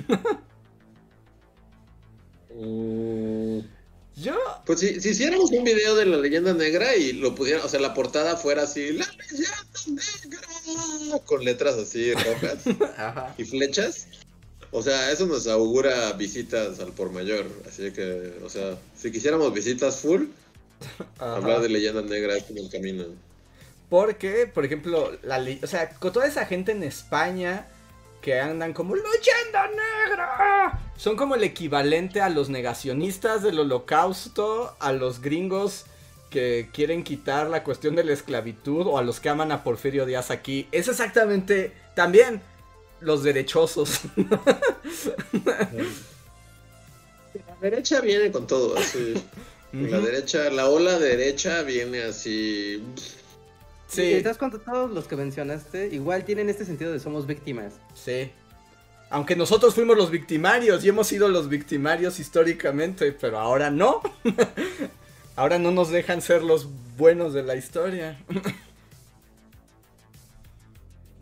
[2.50, 3.60] Mm,
[4.16, 4.36] Yo,
[4.66, 7.80] Pues si, si hiciéramos un video de la leyenda negra y lo pudiera, o sea,
[7.80, 12.64] la portada fuera así, la leyenda negra, con letras así rojas
[12.98, 13.34] ajá.
[13.38, 14.08] y flechas,
[14.72, 17.46] o sea, eso nos augura visitas al por mayor.
[17.68, 20.26] Así que, o sea, si quisiéramos visitas full,
[21.20, 21.36] ajá.
[21.36, 23.06] hablar de leyenda negra es como el camino.
[23.90, 27.66] Porque, por ejemplo, la o sea, con toda esa gente en España
[28.22, 34.92] que andan como leyenda negra, son como el equivalente a los negacionistas del holocausto, a
[34.92, 35.86] los gringos
[36.30, 40.06] que quieren quitar la cuestión de la esclavitud o a los que aman a Porfirio
[40.06, 40.68] Díaz aquí.
[40.72, 42.42] Es exactamente también
[43.02, 44.02] los derechosos.
[47.48, 49.14] La derecha viene con todo, así.
[49.72, 52.84] La derecha, la ola derecha viene así.
[53.88, 54.02] Sí.
[54.02, 54.60] ¿Te das cuenta?
[54.60, 57.74] Todos los que mencionaste igual tienen este sentido de somos víctimas.
[57.94, 58.32] sí.
[59.12, 64.02] Aunque nosotros fuimos los victimarios y hemos sido los victimarios históricamente, pero ahora no.
[65.36, 68.20] ahora no nos dejan ser los buenos de la historia.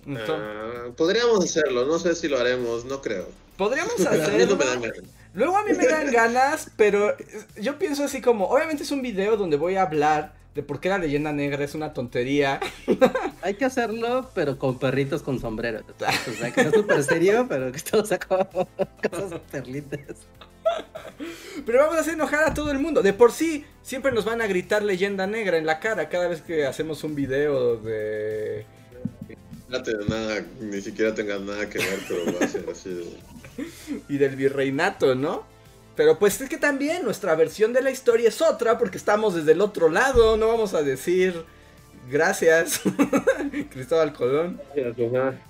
[0.05, 3.29] Entonces, ah, podríamos hacerlo, no sé si lo haremos, no creo.
[3.55, 4.57] podríamos hacerlo.
[5.37, 7.15] Luego a mí me dan ganas, pero
[7.61, 10.89] yo pienso así como, obviamente es un video donde voy a hablar de por qué
[10.89, 12.59] la leyenda negra es una tontería.
[13.43, 15.81] Hay que hacerlo, pero con perritos con sombrero.
[15.99, 18.47] O sea, que no es súper serio, pero que todos sacamos
[19.11, 19.99] cosas súper lindas.
[21.67, 23.03] Pero vamos a hacer enojar a todo el mundo.
[23.03, 26.41] De por sí, siempre nos van a gritar leyenda negra en la cara cada vez
[26.41, 28.65] que hacemos un video de...
[29.69, 32.89] No tiene nada, ni siquiera tengas nada que ver, pero va a ser así.
[32.89, 33.17] de-
[34.09, 35.45] y del virreinato, ¿no?
[35.95, 39.53] Pero pues es que también nuestra versión de la historia es otra porque estamos desde
[39.53, 41.43] el otro lado, no vamos a decir
[42.09, 42.81] gracias
[43.71, 44.61] Cristóbal Colón.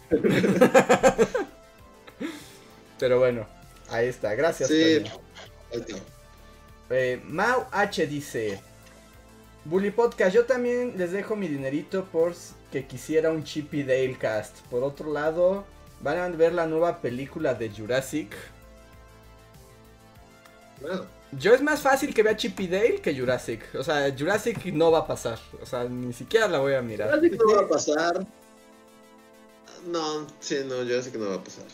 [3.00, 3.46] Pero bueno,
[3.90, 4.70] ahí está, gracias.
[4.70, 5.04] Sí.
[6.90, 8.60] Eh, Mau H dice,
[9.66, 12.34] Bully Podcast, yo también les dejo mi dinerito por
[12.72, 14.62] que quisiera un Chippy Dale cast.
[14.70, 15.66] Por otro lado,
[16.02, 18.36] van a ver la nueva película de Jurassic.
[20.82, 23.64] Bueno, Yo es más fácil que vea Chippy Dale que Jurassic.
[23.76, 25.40] O sea, Jurassic no va a pasar.
[25.62, 27.10] O sea, ni siquiera la voy a mirar.
[27.10, 28.28] Jurassic no va a pasar.
[29.88, 31.66] No, sí, no, Jurassic no va a pasar.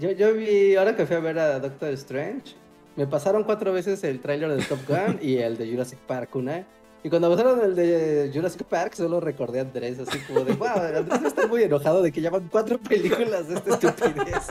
[0.00, 2.54] Yo, yo vi, ahora que fui a ver a Doctor Strange,
[2.96, 6.66] me pasaron cuatro veces el tráiler de Top Gun y el de Jurassic Park una.
[7.04, 10.68] Y cuando pasaron el de Jurassic Park, solo recordé a Andrés, así como de, wow,
[10.68, 14.46] Andrés está muy enojado de que llaman cuatro películas de esta estupidez.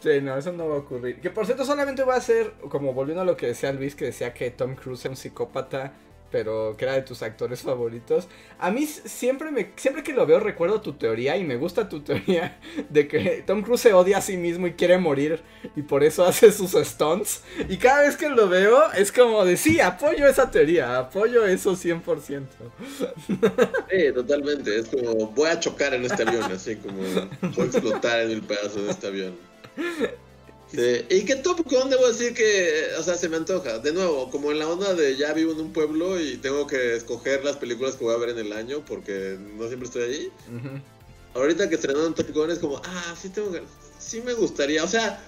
[0.00, 1.20] Sí, no, eso no va a ocurrir.
[1.20, 4.06] Que por cierto, solamente va a ser, como volviendo a lo que decía Luis, que
[4.06, 5.92] decía que Tom Cruise es un psicópata,
[6.30, 8.28] pero que era de tus actores favoritos.
[8.58, 12.00] A mí siempre me siempre que lo veo recuerdo tu teoría y me gusta tu
[12.04, 12.58] teoría
[12.88, 15.42] de que Tom Cruise se odia a sí mismo y quiere morir
[15.76, 17.42] y por eso hace sus stunts.
[17.68, 21.72] Y cada vez que lo veo es como de sí, apoyo esa teoría, apoyo eso
[21.72, 22.46] 100%.
[23.90, 24.78] sí, totalmente.
[24.78, 28.42] Es como, voy a chocar en este avión, así como, voy a explotar en mil
[28.42, 29.34] pedazos en este avión.
[30.72, 33.78] Sí, y que Top Gun debo decir que, o sea, se me antoja.
[33.80, 36.94] De nuevo, como en la onda de ya vivo en un pueblo y tengo que
[36.94, 40.26] escoger las películas que voy a ver en el año porque no siempre estoy allí.
[40.48, 40.80] Ujú.
[41.34, 43.62] Ahorita que estrenaron Top Gun es como, ah, sí tengo que-
[43.98, 44.84] sí me gustaría.
[44.84, 45.20] O sea,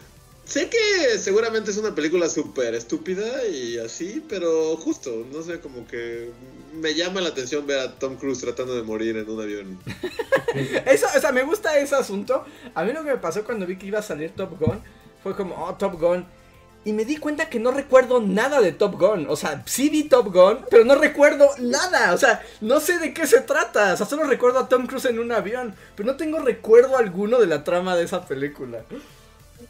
[0.44, 5.86] sé que seguramente es una película súper estúpida y así, pero justo, no sé, como
[5.88, 6.30] que
[6.74, 9.78] me llama la atención ver a Tom Cruise tratando de morir en un avión.
[10.86, 12.44] Eso, o sea, me gusta ese asunto.
[12.74, 14.80] A mí lo que me pasó cuando vi que iba a salir Top Gun
[15.22, 16.26] fue como, oh, Top Gun.
[16.84, 19.26] Y me di cuenta que no recuerdo nada de Top Gun.
[19.28, 22.12] O sea, sí vi Top Gun, pero no recuerdo nada.
[22.12, 23.94] O sea, no sé de qué se trata.
[23.94, 25.76] O sea, solo recuerdo a Tom Cruise en un avión.
[25.94, 28.84] Pero no tengo recuerdo alguno de la trama de esa película.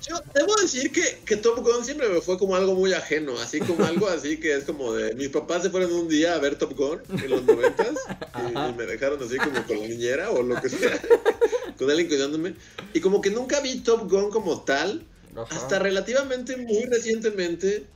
[0.01, 3.61] Yo debo decir que, que Top Gun siempre me fue como algo muy ajeno, así
[3.61, 6.57] como algo así que es como de mis papás se fueron un día a ver
[6.57, 7.95] Top Gun en los noventas
[8.37, 10.99] y, y me dejaron así como con la niñera o lo que sea,
[11.79, 12.55] con alguien cuidándome
[12.95, 15.05] y como que nunca vi Top Gun como tal
[15.37, 15.57] Ajá.
[15.57, 17.87] hasta relativamente muy recientemente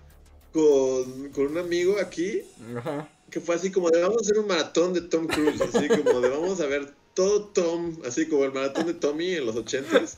[0.53, 2.43] con, con un amigo aquí
[2.77, 3.09] Ajá.
[3.31, 6.21] que fue así como de vamos a hacer un maratón de Tom Cruise, así como
[6.21, 10.17] de vamos a ver todo Tom, así como el maratón de Tommy en los ochentas.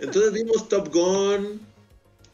[0.00, 1.60] Entonces vimos Top Gun,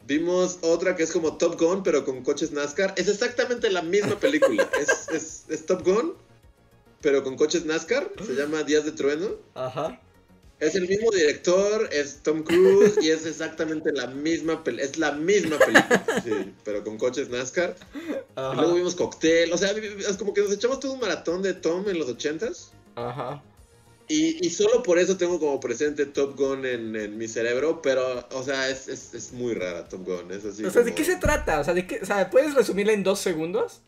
[0.07, 2.93] vimos otra que es como Top Gun, pero con coches NASCAR.
[2.95, 4.69] Es exactamente la misma película.
[4.79, 6.13] Es, es, es Top Gun,
[7.01, 8.09] pero con coches NASCAR.
[8.25, 9.31] Se llama Días de Trueno.
[9.55, 9.99] Ajá.
[10.59, 15.11] Es el mismo director, es Tom Cruise y es exactamente la misma pel- es la
[15.11, 17.75] misma película, sí, pero con coches NASCAR.
[18.53, 21.53] Y luego vimos Cocktail, o sea, es como que nos echamos todo un maratón de
[21.55, 22.71] Tom en los ochentas.
[22.95, 23.43] Ajá.
[24.07, 28.25] Y, y solo por eso tengo como presente Top Gun en, en mi cerebro, pero,
[28.31, 30.63] o sea, es, es, es muy rara Top Gun, es así.
[30.63, 31.59] O sea, ¿de qué se trata?
[31.59, 31.99] O sea, ¿de qué?
[32.01, 33.81] O sea, ¿puedes resumirla en dos segundos?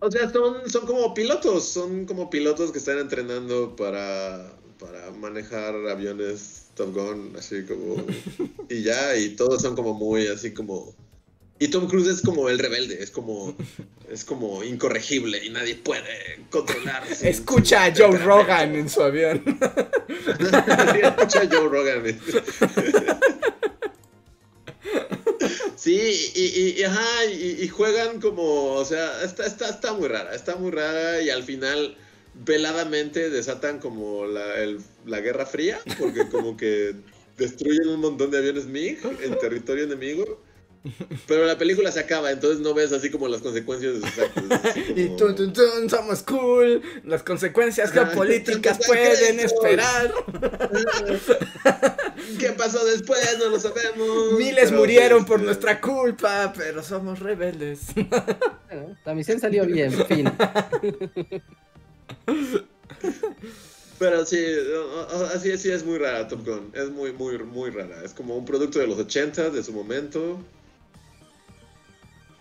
[0.00, 4.52] O sea, son, son como pilotos, son como pilotos que están entrenando para,
[4.84, 8.04] para manejar aviones Top Gun, así como...
[8.68, 10.94] Y ya, y todos son como muy así como...
[11.60, 13.56] Y Tom Cruise es como el rebelde, es como,
[14.10, 17.02] es como incorregible y nadie puede controlar.
[17.14, 18.18] su- Escucha a Joe.
[18.18, 19.42] Rogan en su avión.
[19.44, 22.18] Sí, escucha a Joe Rogan.
[25.76, 25.94] Sí,
[26.34, 30.34] y, y- y, ajá, y, y juegan como, o sea, está, está, está muy rara,
[30.34, 31.96] está muy rara y al final
[32.44, 36.94] veladamente desatan como la, el- la Guerra Fría, porque como que
[37.38, 40.42] destruyen un montón de aviones MiG en territorio enemigo.
[41.26, 44.44] Pero la película se acaba, entonces no ves así como las consecuencias de sus actos.
[44.50, 46.82] así Y como- tun, tun, tun, somos cool.
[47.04, 50.12] Las consecuencias geopolíticas ¿Qué pueden esperar.
[52.38, 53.18] ¿Qué pasó después?
[53.38, 54.32] No lo sabemos.
[54.38, 57.80] Miles Pero, murieron por nuestra culpa, pero somos rebeldes.
[57.94, 60.30] Bueno, la misión salió bien, fin.
[63.98, 64.38] Pero sí,
[65.34, 66.72] así, es muy rara Top Gun.
[66.74, 68.02] Es muy, muy, muy rara.
[68.04, 70.40] Es como un producto de los 80 de su momento.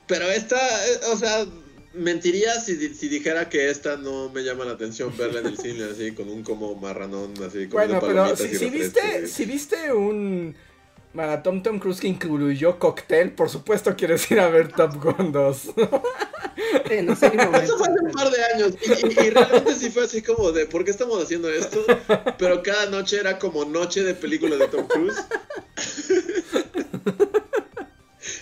[0.07, 0.57] Pero esta,
[0.87, 1.45] eh, o sea,
[1.93, 5.85] mentiría si, si dijera que esta no me llama la atención verla en el cine
[5.91, 10.55] así, con un como marranón, así, con Bueno, pero si, si viste, si viste un
[11.13, 15.57] maratón Tom Cruise que incluyó cóctel, por supuesto quieres ir a ver Top Gun 2.
[16.87, 19.75] Sí, no sé qué Eso fue hace un par de años y, y- y realmente
[19.75, 21.83] sí fue así como de ¿por qué estamos haciendo esto?
[22.37, 25.17] Pero cada noche era como noche de película de Tom Cruise.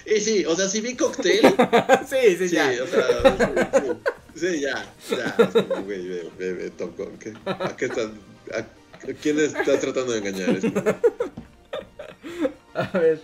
[0.06, 1.41] Y sí, o sea, si vi Cocktail,
[2.10, 2.72] sí, sí, sí, ya.
[2.84, 3.38] o sea,
[4.35, 7.85] sí, sí, ya, ya, es como, güey, ve, ve, ve, Top Gun, ¿qué, ¿a qué
[7.85, 8.10] estás,
[8.53, 10.49] a, a quién estás tratando de engañar?
[10.49, 10.95] Es como-
[12.73, 13.22] A ver.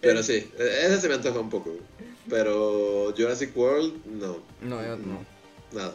[0.00, 1.70] pero sí, ese se me antoja un poco,
[2.28, 5.24] pero Jurassic World, no, No, yo no.
[5.72, 5.94] nada.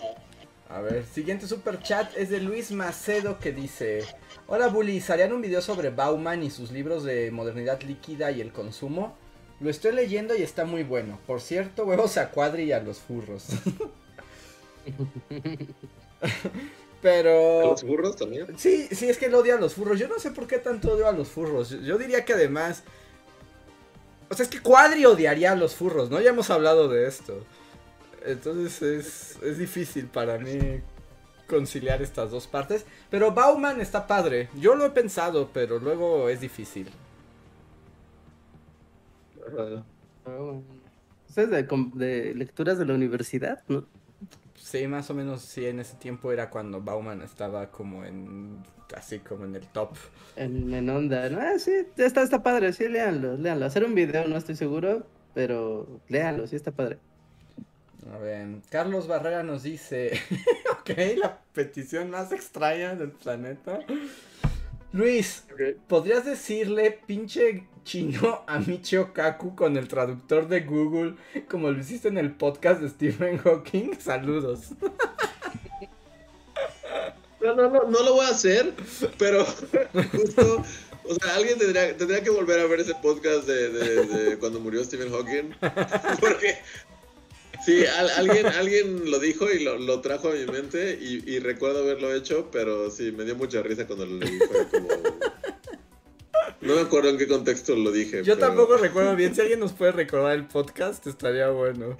[0.69, 4.05] A ver, siguiente super chat es de Luis Macedo que dice:
[4.47, 8.51] Hola bullies, ¿harían un video sobre Bauman y sus libros de modernidad líquida y el
[8.51, 9.15] consumo?
[9.59, 11.19] Lo estoy leyendo y está muy bueno.
[11.27, 13.47] Por cierto, huevos a cuadri y a los furros.
[17.03, 17.61] Pero.
[17.71, 18.47] ¿Los burros también?
[18.57, 19.99] Sí, sí, es que él odia a los furros.
[19.99, 21.69] Yo no sé por qué tanto odio a los furros.
[21.69, 22.83] Yo- Yo diría que además.
[24.29, 26.19] O sea, es que Cuadri odiaría a los furros, ¿no?
[26.21, 27.45] Ya hemos hablado de esto.
[28.25, 30.79] Entonces es, es difícil para mí
[31.47, 32.85] conciliar estas dos partes.
[33.11, 34.47] Pero Bauman está padre.
[34.55, 36.89] Yo lo he pensado, pero luego es difícil.
[39.45, 39.83] Ajá.
[41.27, 43.61] ¿Ustedes de, com- de lecturas de la universidad?
[43.67, 43.85] ¿no?
[44.73, 48.57] Sí, más o menos sí, en ese tiempo era cuando Bauman estaba como en.
[48.95, 49.91] así como en el top.
[50.35, 51.29] En, en onda.
[51.29, 51.39] ¿no?
[51.39, 53.67] Ah, sí, está, está padre, sí, léanlo, léanlo.
[53.67, 55.05] Hacer un video no estoy seguro,
[55.35, 56.97] pero léanlo, sí está padre.
[58.11, 60.19] A ver, Carlos Barrera nos dice,
[60.79, 60.89] ok,
[61.19, 63.77] la petición más extraña del planeta.
[64.91, 65.45] Luis,
[65.87, 71.15] ¿podrías decirle pinche chino a Michio Kaku con el traductor de Google
[71.49, 73.91] como lo hiciste en el podcast de Stephen Hawking?
[73.99, 74.69] Saludos.
[77.41, 78.73] No, no, no, no lo voy a hacer,
[79.17, 79.45] pero
[80.11, 80.63] justo,
[81.03, 85.53] o sea, alguien tendría, que volver a ver ese podcast de, cuando murió Stephen Hawking,
[86.21, 86.57] porque
[87.65, 91.79] sí, al- alguien, alguien lo dijo y lo, trajo a mi mente y, y recuerdo
[91.79, 94.87] haberlo hecho, pero sí, me dio mucha risa cuando lo leí, fue como...
[96.61, 98.23] No me acuerdo en qué contexto lo dije.
[98.23, 101.97] Yo pero tampoco recuerdo bien, si alguien nos puede recordar el podcast estaría bueno.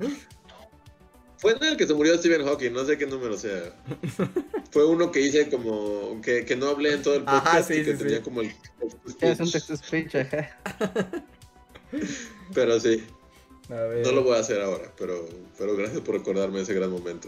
[1.38, 3.76] Fue en el que se murió Stephen Hawking, no sé qué número sea.
[4.72, 7.74] Fue uno que hice como, que, que no hablé en todo el Ajá, podcast sí,
[7.74, 8.04] y que sí, sí.
[8.04, 8.54] tenía como el...
[9.20, 10.58] Es un text speech, ajá.
[12.54, 13.04] Pero sí.
[13.70, 14.06] A ver.
[14.06, 15.28] No lo voy a hacer ahora, pero,
[15.58, 17.28] pero gracias por recordarme ese gran momento.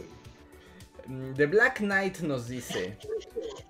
[1.08, 2.98] Mm, The Black Knight nos dice: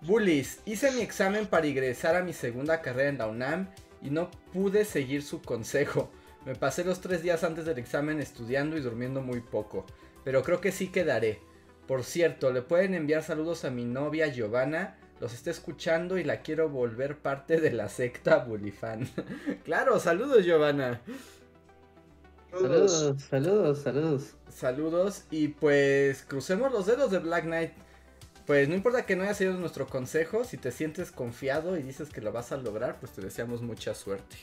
[0.01, 3.69] Bullies, hice mi examen para ingresar a mi segunda carrera en la UNAM
[4.01, 6.09] y no pude seguir su consejo.
[6.45, 9.85] Me pasé los tres días antes del examen estudiando y durmiendo muy poco,
[10.23, 11.39] pero creo que sí quedaré.
[11.87, 14.97] Por cierto, le pueden enviar saludos a mi novia Giovanna.
[15.19, 19.07] Los está escuchando y la quiero volver parte de la secta Bullifan.
[19.63, 21.01] claro, saludos Giovanna.
[22.61, 24.35] Saludos, saludos, saludos.
[24.49, 27.71] Saludos y pues crucemos los dedos de Black Knight.
[28.45, 32.09] Pues no importa que no haya sido nuestro consejo, si te sientes confiado y dices
[32.09, 34.37] que lo vas a lograr, pues te deseamos mucha suerte.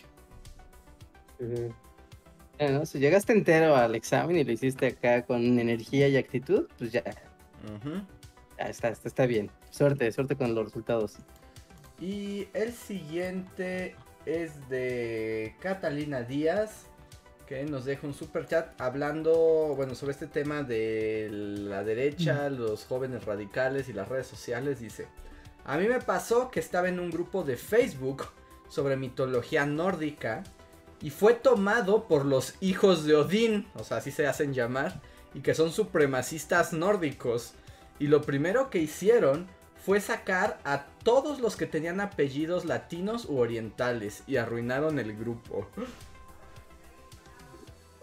[2.59, 6.93] Bueno, si llegaste entero al examen y lo hiciste acá con energía y actitud, pues
[6.93, 9.51] ya, ya está, está, está bien.
[9.71, 11.17] Suerte, suerte con los resultados.
[12.01, 13.95] Y el siguiente
[14.27, 16.87] es de Catalina Díaz,
[17.53, 22.87] que nos deja un super chat hablando, bueno, sobre este tema de la derecha, los
[22.87, 24.81] jóvenes radicales y las redes sociales.
[24.81, 25.07] Dice,
[25.67, 28.25] a mí me pasó que estaba en un grupo de Facebook
[28.71, 30.45] sobre mitología nórdica
[31.03, 35.03] y fue tomado por los hijos de Odín, o sea, así se hacen llamar,
[35.35, 37.53] y que son supremacistas nórdicos.
[37.99, 39.47] Y lo primero que hicieron
[39.85, 45.69] fue sacar a todos los que tenían apellidos latinos u orientales y arruinaron el grupo.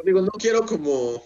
[0.04, 1.24] Digo, no quiero como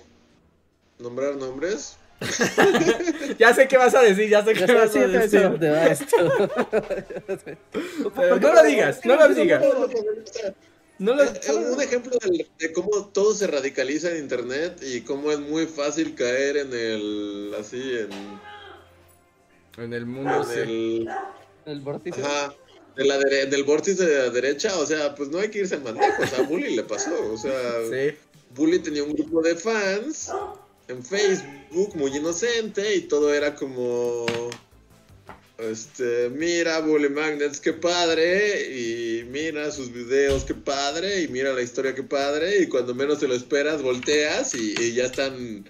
[1.00, 1.98] nombrar nombres.
[3.38, 5.42] ya sé qué vas a decir, ya sé qué vas a decir.
[5.42, 6.16] dónde va esto.
[8.16, 9.64] Pero no lo digas, no lo digas.
[11.00, 15.02] No lo- Eh, eh, un ejemplo de, de cómo todo se radicaliza en internet y
[15.02, 18.10] cómo es muy fácil caer en el así en,
[19.84, 21.10] En el mundo, en el
[21.66, 22.22] El vórtice.
[22.22, 22.54] ajá
[22.96, 25.74] de la dere- del vórtice de la derecha, o sea, pues no hay que irse
[25.76, 27.52] en bandejo, o sea, a Bully le pasó, o sea,
[27.90, 28.16] Sí.
[28.56, 30.32] Bully tenía un grupo de fans
[30.88, 34.26] en Facebook muy inocente y todo era como
[35.58, 41.62] este, mira Bully Magnets, qué padre, y mira sus videos, qué padre, y mira la
[41.62, 45.66] historia, qué padre, y cuando menos te lo esperas, volteas y, ya están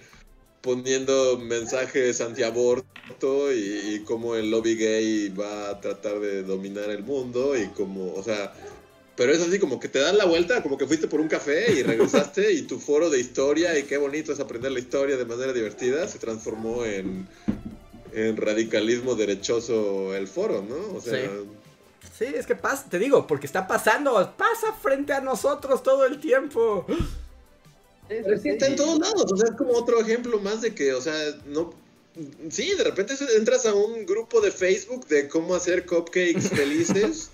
[0.62, 7.04] poniendo mensajes antiaborto y, y cómo el lobby gay va a tratar de dominar el
[7.04, 8.52] mundo y como, o sea,
[9.16, 11.72] pero es así como que te das la vuelta, como que fuiste por un café
[11.72, 15.24] y regresaste y tu foro de historia y qué bonito es aprender la historia de
[15.24, 17.28] manera divertida se transformó en,
[18.12, 20.96] en radicalismo derechoso el foro, ¿no?
[20.96, 21.28] O sea,
[22.16, 26.20] Sí, es que pasa, te digo, porque está pasando, pasa frente a nosotros todo el
[26.20, 26.86] tiempo.
[28.06, 30.74] pero es que está en todos lados, o sea, es como otro ejemplo más de
[30.74, 31.14] que, o sea,
[31.46, 31.74] no...
[32.48, 37.30] Sí, de repente entras a un grupo de Facebook de cómo hacer cupcakes felices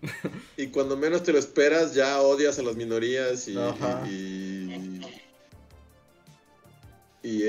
[0.56, 4.06] y cuando menos te lo esperas ya odias a las minorías y, Ajá.
[4.08, 5.00] y,
[7.22, 7.42] y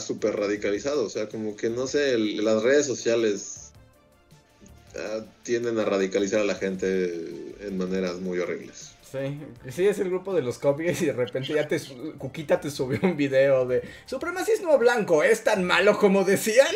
[0.00, 3.72] súper radicalizado, o sea, como que no sé, el- las redes sociales
[4.96, 8.92] ah, tienden a radicalizar a la gente en maneras muy horribles.
[9.10, 9.40] Sí,
[9.72, 11.80] sí, es el grupo de los cupcakes y de repente ya te
[12.16, 16.68] Cuquita te subió un video de supremacismo blanco, ¿es tan malo como decían?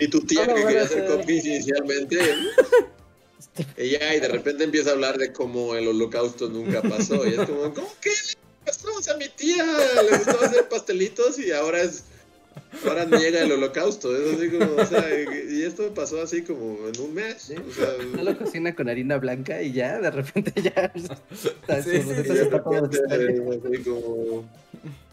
[0.00, 1.06] Y tu tía No que quería hacer hacer.
[1.18, 2.18] cupcakes inicialmente,
[3.76, 7.26] ella y de repente empieza a hablar de cómo el holocausto nunca pasó.
[7.26, 8.88] Y es como, ¿cómo que le pasó?
[8.96, 9.64] O sea, a mi tía
[10.08, 12.04] le gustaba hacer pastelitos y ahora es.
[12.86, 14.16] Ahora niega el holocausto.
[14.16, 15.04] Es así como, o sea,
[15.50, 17.36] y esto pasó así como en un mes.
[17.42, 17.54] Sí.
[17.56, 20.92] O sea, No lo cocina con harina blanca y ya, de repente ya.
[23.84, 24.44] como,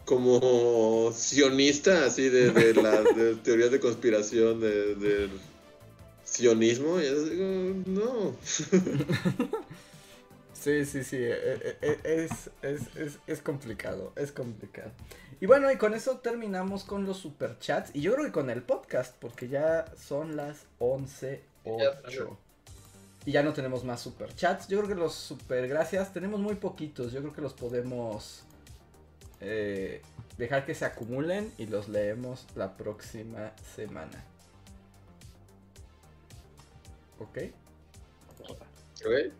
[0.04, 5.30] como sionista, así de, de las de teorías de conspiración de- del
[6.32, 7.00] sionismo.
[7.00, 8.36] Y es así como, no.
[10.62, 14.92] Sí, sí, sí, e- e- e- es, es, es, es complicado, es complicado.
[15.40, 18.62] Y bueno, y con eso terminamos con los superchats y yo creo que con el
[18.62, 22.36] podcast, porque ya son las 11.08.
[23.26, 24.68] Y ya no tenemos más superchats.
[24.68, 27.10] Yo creo que los super gracias tenemos muy poquitos.
[27.10, 28.44] Yo creo que los podemos
[29.40, 30.00] eh,
[30.38, 34.24] dejar que se acumulen y los leemos la próxima semana.
[37.22, 37.38] ¿Ok?
[39.04, 39.32] ¿Ok?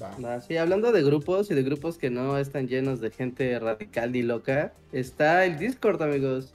[0.00, 0.40] Va.
[0.40, 4.22] Sí, hablando de grupos y de grupos que no están llenos de gente radical y
[4.22, 6.54] loca, está el Discord, amigos.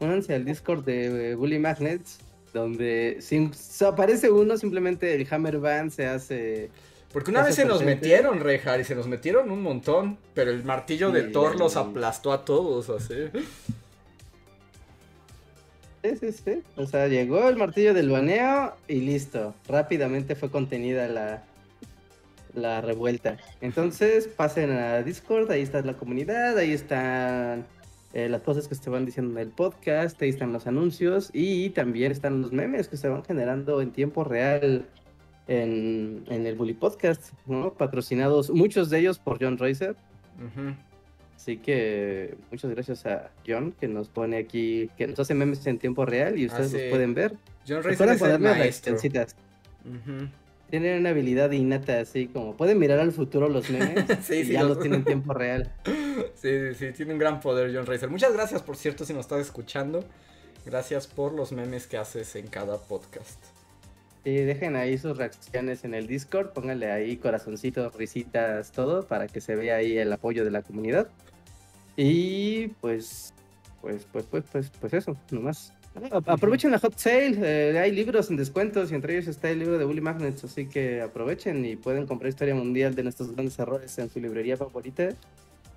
[0.00, 2.18] Únanse al Discord de eh, Bully Magnets,
[2.52, 3.50] donde si
[3.84, 6.70] aparece uno, simplemente el Hammer Band se hace.
[7.12, 10.18] Porque una vez se nos metieron, Rejar, y se nos metieron un montón.
[10.34, 13.14] Pero el martillo de Sí, Thor los aplastó a todos, así.
[16.02, 16.62] Sí, sí, sí.
[16.76, 19.54] O sea, llegó el martillo del baneo y listo.
[19.68, 21.44] Rápidamente fue contenida la,
[22.54, 23.36] la revuelta.
[23.60, 27.66] Entonces, pasen a Discord, ahí está la comunidad, ahí están
[28.14, 31.70] eh, las cosas que se van diciendo en el podcast, ahí están los anuncios y
[31.70, 34.84] también están los memes que se van generando en tiempo real
[35.48, 37.72] en, en el Bully Podcast, ¿no?
[37.74, 39.54] Patrocinados, muchos de ellos por John.
[39.54, 40.74] Ujú.
[41.42, 45.76] Así que muchas gracias a John que nos pone aquí, que nos hace memes en
[45.80, 46.82] tiempo real y ustedes Ah, sí.
[46.82, 47.32] los pueden ver.
[47.66, 48.94] John Racer Recuerden es el maestro.
[48.94, 50.28] Ujú.
[50.70, 54.52] Tienen una habilidad innata así como pueden mirar al futuro los memes Sí, y sí,
[54.52, 55.72] ya los- los tienen en tiempo real.
[56.36, 58.08] Sí, sí, sí, tiene un gran poder John Racer.
[58.08, 60.04] Muchas gracias, por cierto, si nos estás escuchando.
[60.64, 63.42] Gracias por los memes que haces en cada podcast.
[64.24, 69.40] Y dejen ahí sus reacciones en el Discord, pónganle ahí corazoncitos, risitas, todo, para que
[69.40, 71.08] se vea ahí el apoyo de la comunidad.
[71.96, 73.34] Y pues,
[73.80, 75.72] pues, pues, pues, pues, pues eso, nomás.
[76.26, 79.76] Aprovechen la hot sale, eh, hay libros en descuentos y entre ellos está el libro
[79.76, 83.98] de Bully Magnets, así que aprovechen y pueden comprar Historia Mundial de nuestros grandes errores
[83.98, 85.10] en su librería favorita,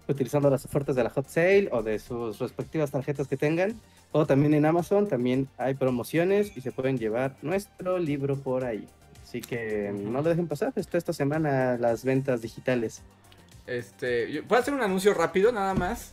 [0.08, 3.76] utilizando las ofertas de la hot sale o de sus respectivas tarjetas que tengan.
[4.14, 8.88] O también en Amazon, también hay promociones y se pueden llevar nuestro libro por ahí.
[9.22, 13.02] Así que no lo dejen pasar, está esta semana las ventas digitales.
[13.68, 16.12] Este, yo- puedo hacer un anuncio rápido nada más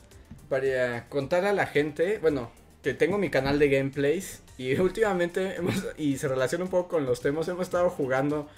[0.48, 2.50] para contarle a la gente, bueno,
[2.82, 7.06] que tengo mi canal de gameplays y últimamente hemos, y se relaciona un poco con
[7.06, 8.48] los temas, hemos estado jugando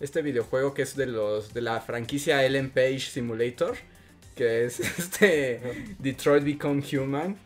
[0.00, 3.76] este videojuego que es de los de la franquicia Ellen Page Simulator,
[4.36, 7.36] que es este Detroit Become Human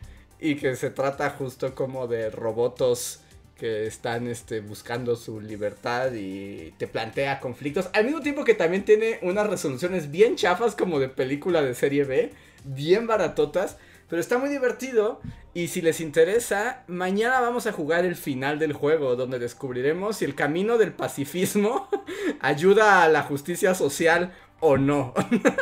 [0.41, 3.21] y que se trata justo como de robotos
[3.59, 7.91] que están este, buscando su libertad y te plantea conflictos.
[7.93, 12.05] Al mismo tiempo que también tiene unas resoluciones bien chafas como de película de serie
[12.05, 12.33] B,
[12.65, 13.77] bien baratotas,
[14.09, 15.21] pero está muy divertido.
[15.55, 20.25] Y si les interesa, mañana vamos a jugar el final del juego, donde descubriremos si
[20.25, 21.89] el camino del pacifismo
[22.41, 25.15] ayuda a la justicia social o no.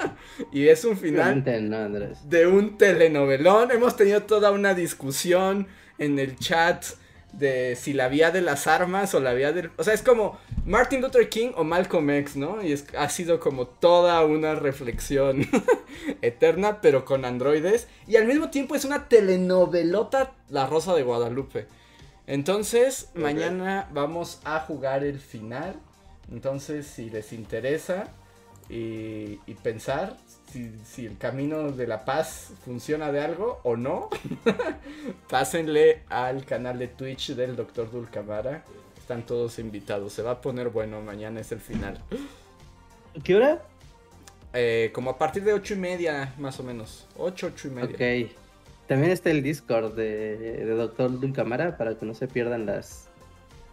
[0.53, 3.71] y es un final de un telenovelón.
[3.71, 5.67] Hemos tenido toda una discusión
[5.97, 6.85] en el chat
[7.39, 9.71] de si la vía de las armas o la vía del...
[9.77, 12.63] O sea, es como Martin Luther King o Malcolm X, ¿no?
[12.63, 15.47] Y es, ha sido como toda una reflexión
[16.23, 17.89] eterna, pero con androides.
[18.07, 21.67] Y al mismo tiempo es una telenovelota La Rosa de Guadalupe.
[22.27, 25.77] Entonces, mañana vamos a jugar el final.
[26.33, 28.09] Entonces, si les interesa
[28.69, 30.17] y, y pensar
[30.57, 34.09] si, si el camino de la paz funciona de algo o no,
[35.29, 37.91] pásenle al canal de Twitch del Dr.
[37.91, 38.65] Dulcamara.
[38.99, 40.13] Están todos invitados.
[40.13, 41.01] Se va a poner bueno.
[41.03, 42.03] Mañana es el final.
[43.23, 43.63] ¿Qué hora?
[44.53, 47.07] Eh, como a partir de ocho y media, más o menos.
[47.17, 48.25] Ocho, ocho y media.
[48.25, 48.33] Ok.
[48.89, 53.09] También está el Discord de, de Doctor Dulcamara para que no se pierdan las,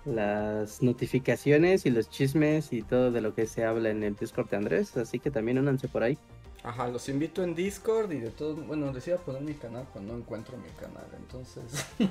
[0.05, 4.49] las notificaciones y los chismes y todo de lo que se habla en el Discord
[4.49, 4.97] de Andrés.
[4.97, 6.17] Así que también únanse por ahí.
[6.63, 8.55] Ajá, los invito en Discord y de todo.
[8.55, 11.63] Bueno, les iba a poner mi canal, pero no encuentro mi canal, entonces.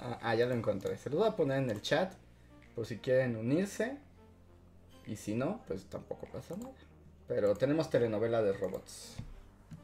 [0.00, 0.98] ah, ah, ya lo encontré.
[0.98, 2.12] Se los voy a poner en el chat
[2.74, 3.98] por si quieren unirse.
[5.06, 6.72] Y si no, pues tampoco pasa nada.
[7.28, 9.14] Pero tenemos telenovela de robots.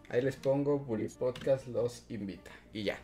[0.09, 2.51] Ahí les pongo Bully Podcast los invita.
[2.72, 2.98] Y ya.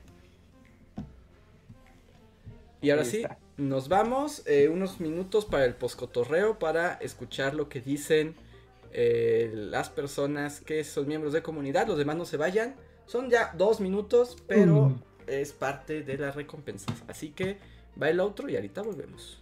[2.80, 3.24] Y ahora sí,
[3.56, 8.34] nos vamos eh, unos minutos para el poscotorreo para escuchar lo que dicen
[8.92, 11.86] eh, las personas que son miembros de comunidad.
[11.86, 12.76] Los demás no se vayan.
[13.06, 15.02] Son ya dos minutos, pero Mm.
[15.26, 17.02] es parte de las recompensas.
[17.08, 17.58] Así que
[18.00, 19.41] va el otro y ahorita volvemos.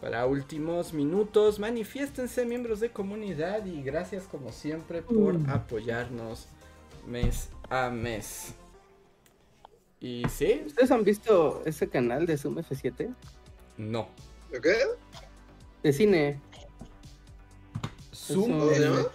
[0.00, 5.50] Para últimos minutos, manifiéstense miembros de comunidad y gracias como siempre por Mm.
[5.50, 6.46] apoyarnos
[7.06, 8.54] mes a mes.
[10.00, 13.12] Y sí, ¿Ustedes han visto ese canal de Zoom F7?
[13.76, 14.08] no.
[14.62, 14.76] ¿Qué?
[15.82, 16.40] De cine.
[18.14, 19.06] Zoom, ¿Cómo se llama?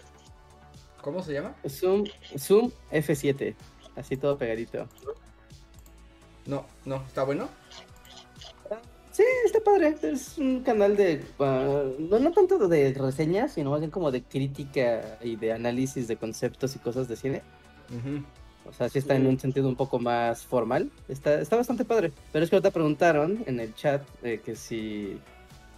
[1.02, 1.56] ¿Cómo se llama?
[1.68, 2.04] Zoom,
[2.38, 3.56] Zoom F7.
[3.96, 4.88] Así todo pegadito.
[6.46, 7.48] No, no, ¿está bueno?
[9.14, 9.96] Sí, está padre.
[10.02, 11.24] Es un canal de.
[11.40, 16.08] ah, no, no tanto de reseñas, sino más bien como de crítica y de análisis
[16.08, 17.42] de conceptos y cosas de cine.
[18.66, 20.90] O sea, sí está en un sentido un poco más formal.
[21.08, 22.12] Está, está bastante padre.
[22.32, 25.20] Pero es que ahorita preguntaron en el chat eh, que si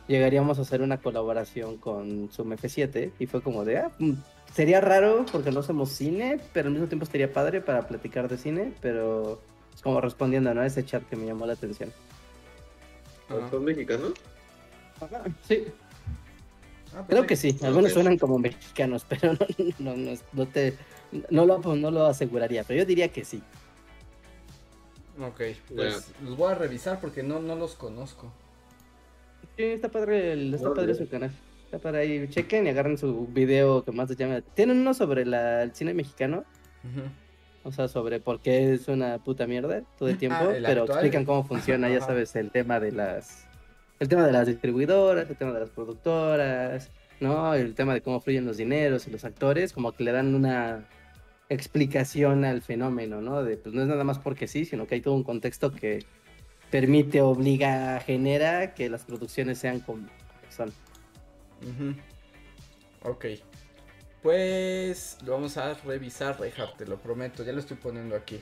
[0.08, 3.12] llegaríamos a hacer una colaboración con Zoom F7.
[3.20, 4.14] Y fue como de, ah, mm,
[4.54, 8.38] sería raro porque no hacemos cine, pero al mismo tiempo estaría padre para platicar de
[8.38, 8.72] cine.
[8.82, 9.42] Pero
[9.74, 10.62] es como respondiendo ¿no?
[10.62, 11.92] a ese chat que me llamó la atención.
[13.50, 14.14] ¿Son mexicanos?
[15.48, 15.66] Sí,
[16.98, 17.28] Ah, pues creo sí.
[17.28, 17.58] que sí.
[17.66, 19.40] Algunos suenan como mexicanos, pero no,
[19.80, 20.78] no, no, no te,
[21.30, 22.64] no, lo, no lo aseguraría.
[22.64, 23.42] Pero yo diría que sí.
[25.20, 25.42] Ok,
[25.76, 28.32] pues los voy a revisar porque no, no los conozco.
[29.58, 31.32] Sí, está padre, el- está padre su canal.
[31.66, 34.42] Está para ahí, chequen y agarren su video que más les llame.
[34.42, 36.46] Tienen uno sobre la, el cine mexicano,
[36.84, 37.02] Ujú.
[37.66, 40.82] O sea, sobre por qué es una puta mierda todo el tiempo, Ah, el pero
[40.84, 41.00] actual.
[41.00, 43.46] explican cómo funciona, ya sabes, el tema de las
[44.00, 47.54] el tema de las distribuidoras, el tema de las productoras, ¿no?
[47.54, 50.86] El tema de cómo fluyen los dineros y los actores, como que le dan una
[51.50, 53.44] explicación al fenómeno, ¿no?
[53.44, 56.06] De pues no es nada más porque sí, sino que hay todo un contexto que
[56.72, 60.08] permite, obliga, genera que las producciones sean como
[60.50, 60.72] son.
[63.04, 63.26] Ok.
[64.26, 68.40] Pues lo vamos a revisar, Reinhardt, te lo prometo, ya lo estoy poniendo aquí.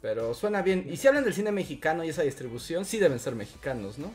[0.00, 0.86] Pero suena bien.
[0.90, 4.06] Y si hablan del cine mexicano y esa distribución, sí deben ser mexicanos, ¿no?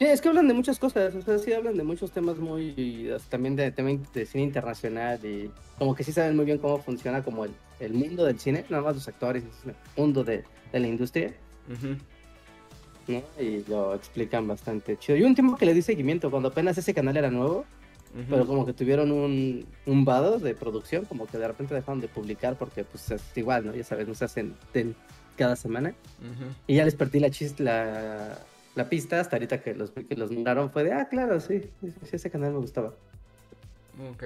[0.00, 3.08] Sí, es que hablan de muchas cosas, o sea, sí hablan de muchos temas muy,
[3.28, 5.48] también de, también de cine internacional y
[5.78, 8.82] como que sí saben muy bien cómo funciona como el, el mundo del cine, nada
[8.82, 11.32] más los actores, el mundo de, de la industria.
[13.38, 15.18] Y lo explican bastante chido.
[15.18, 17.64] Y un tiempo que le di seguimiento, cuando apenas ese canal era nuevo,
[18.28, 22.08] Pero como que tuvieron un, un vado de producción, como que de repente dejaron de
[22.08, 23.74] publicar porque pues es igual, ¿no?
[23.74, 24.54] Ya sabes, no se hacen
[25.36, 25.94] cada semana.
[26.20, 26.52] Ujú.
[26.66, 28.38] Y ya les perdí la chis, la,
[28.74, 31.90] la pista hasta ahorita que los, que los nombraron fue de, ah, claro, sí, sí,
[32.12, 32.92] ese canal me gustaba.
[34.10, 34.24] Ok.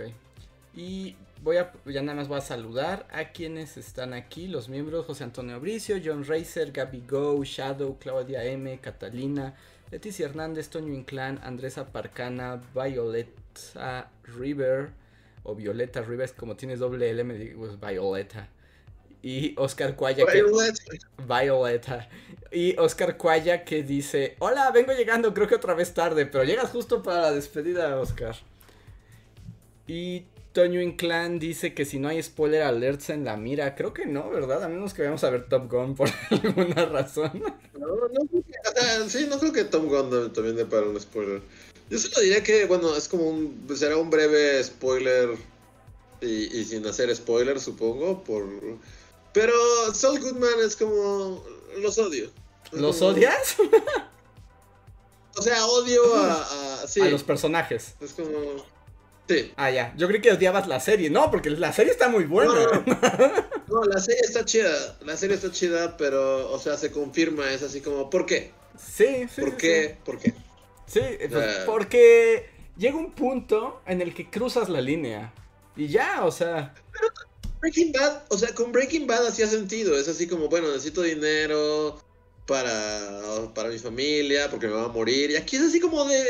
[0.75, 5.07] Y voy a, ya nada más voy a saludar a quienes están aquí, los miembros,
[5.07, 9.55] José Antonio Bricio, John Racer, Gaby Go, Shadow, Claudia M, Catalina,
[9.93, 12.61] Leticia Hernández, Toño Inclán, Andrés Aparcana,
[13.74, 14.91] Violeta River,
[15.43, 18.49] o Violeta Rivers, como tienes doble L, me digo es Violeta.
[19.23, 22.09] Y Oscar Cuaya, que, Violeta.
[22.53, 26.70] Y Oscar Cuaya que dice, hola, vengo llegando, creo que otra vez tarde, pero llegas
[26.70, 28.37] justo para la despedida, Oscar.
[29.87, 30.27] Y
[30.57, 34.31] Toño Inclán dice que si no hay spoiler alerts en la mira, creo que no,
[34.31, 34.65] ¿verdad?
[34.65, 37.43] A menos que vayamos a ver Top Gun por alguna razón.
[37.78, 41.43] No, no o sea, sí, no creo que Tom Gunn también dé para un spoiler.
[41.91, 45.37] Yo solo diría que, bueno, es como un, será un breve spoiler
[46.23, 48.47] y, y sin hacer spoiler, supongo, por...
[49.35, 49.53] Pero
[49.93, 51.45] Saul Goodman es como...
[51.83, 52.31] los odio.
[52.73, 53.57] ¿Los como- odias?
[55.39, 56.83] O sea, odio a...
[56.83, 57.95] a sí, A los personajes.
[58.01, 58.65] es como...
[59.28, 59.53] Sí.
[59.57, 59.93] Ah, ya.
[59.97, 61.11] Yo creí que odiabas la serie.
[61.11, 62.55] No, porque la serie está muy buena.
[63.69, 67.65] No, la serie está chida, la serie está chida, pero, o sea, se confirma, es
[67.65, 68.53] así como, ¿por qué?
[68.78, 69.40] Sí, sí.
[69.40, 69.98] ¿Por sí, qué?
[70.05, 70.31] ¿Por qué?
[70.86, 71.62] Sí, Sí, pues, Eh.
[71.66, 72.47] porque
[72.77, 75.32] llega un punto en el que cruzas la línea.
[75.77, 76.74] Y ya, o sea.
[77.61, 79.98] Breaking Bad, o sea, con Breaking Bad hacía sentido.
[79.98, 82.01] Es así como, bueno, necesito dinero
[82.47, 85.32] para, para mi familia, porque me va a morir.
[85.32, 86.23] Y aquí es así como de.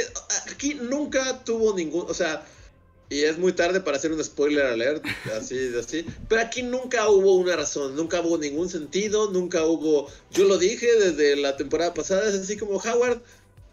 [0.51, 2.07] Aquí nunca tuvo ningún.
[2.09, 2.43] O sea,
[3.09, 5.05] y es muy tarde para hacer un spoiler alert,
[5.37, 6.05] así, así.
[6.29, 10.11] Pero aquí nunca hubo una razón, nunca hubo ningún sentido, nunca hubo.
[10.33, 13.21] Yo lo dije desde la temporada pasada, es así como Howard.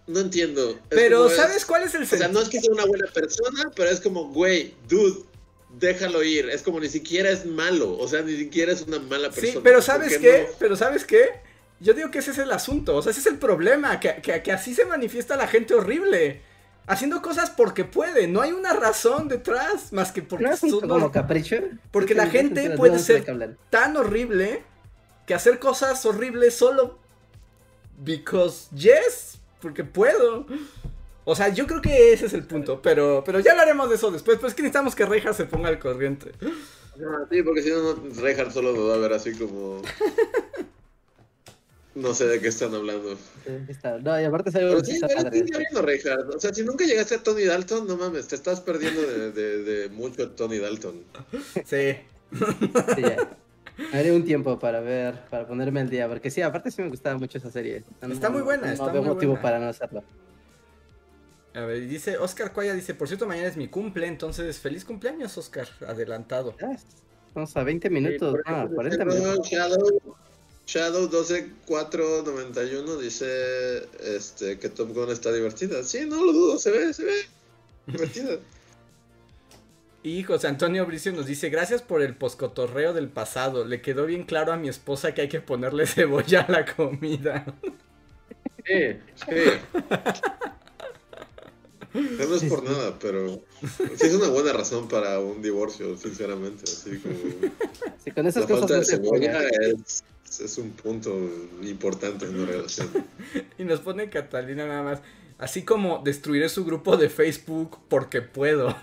[0.05, 0.77] No entiendo.
[0.89, 2.39] Pero, es- ¿sabes cuál es el o sea, sentido?
[2.39, 5.23] no es que sea una buena persona, pero es como, güey, dude,
[5.79, 6.49] déjalo ir.
[6.49, 7.97] Es como ni siquiera es malo.
[7.97, 9.53] O sea, ni siquiera es una mala persona.
[9.53, 10.47] Sí, pero ¿Por ¿sabes qué qué?
[10.49, 10.55] no?
[10.59, 11.29] Pero ¿sabes qué?
[11.79, 14.43] Yo digo que ese es el asunto, o sea, ese es el problema, que, que-
[14.43, 16.41] que así se manifiesta la gente horrible.
[16.85, 20.69] Haciendo cosas porque puede, no hay una razón detrás, más que porque ¿No es un
[20.69, 21.55] son como capricho?
[21.91, 24.63] porque la gente puede ser- tan horrible
[25.25, 26.99] que hacer cosas horribles solo
[28.03, 30.45] because yes, porque puedo.
[31.25, 34.11] O sea, yo creo que ese es el punto, pero, pero ya hablaremos de eso
[34.11, 36.33] después, pues es que necesitamos que Reja se ponga al corriente.
[37.31, 39.81] Sí, porque si no, Reinhardt solo nos va a ver así como.
[41.95, 43.15] No sé de qué están hablando.
[44.01, 46.35] No, y aparte salió Pero sí, sí, viendo.
[46.35, 49.63] O sea, si nunca llegaste a Tony Dalton, no mames, te estás perdiendo de, de,
[49.63, 51.03] de mucho Tony Dalton.
[51.65, 51.95] Sí.
[52.95, 53.37] Sí, ya.
[53.91, 57.17] Haré un tiempo para ver, para ponerme al día, porque sí, aparte sí me gustaba
[57.17, 57.83] mucho esa serie.
[58.01, 59.41] No- Está muy buena, no está veo muy motivo buena.
[59.43, 60.03] para no hacerlo.
[61.55, 64.83] A ver, y dice Oscar Cuaya, dice, por cierto, mañana es mi cumple, entonces feliz
[64.85, 66.55] cumpleaños, Oscar, adelantado.
[67.35, 69.49] Vamos a 20 minutos, Sí, por no, ejemplo, 40 no, minutos.
[69.49, 70.01] Shadow,
[70.65, 75.83] Shadow 12491 dice este, que Top Gun está divertida.
[75.83, 77.25] Sí, no lo dudo, se ve, se ve
[77.87, 78.37] divertida.
[80.03, 84.25] Y José Antonio Bricio nos dice, gracias por el poscotorreo del pasado, le quedó bien
[84.25, 87.45] claro a mi esposa que hay que ponerle cebolla a la comida.
[88.65, 89.35] Sí, sí.
[91.93, 96.63] No es por nada, pero sí es una buena razón para un divorcio, sinceramente.
[96.63, 97.15] Así como
[98.03, 100.03] Sí, con esas la cosas falta no de cebolla es,
[100.39, 101.15] es un punto
[101.61, 102.89] importante en una relación.
[103.57, 104.99] Y nos pone Catalina nada más,
[105.37, 108.75] así como destruiré su grupo de Facebook porque puedo.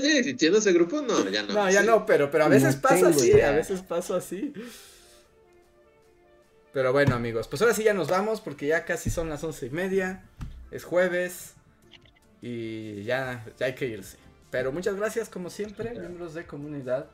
[0.00, 1.52] Sí, si tienes ese grupo, no, ya no.
[1.52, 1.86] No, ya Sí.
[1.86, 3.50] no, pero, pero a veces No pasa así, idea.
[3.50, 4.52] a veces pasa así.
[6.76, 9.64] Pero bueno, amigos, pues ahora sí ya nos vamos porque ya casi son las once
[9.64, 10.22] y media.
[10.70, 11.54] es jueves
[12.42, 14.18] y ya, ya hay que irse.
[14.50, 17.06] Pero muchas gracias como siempre, miembros de comunidad.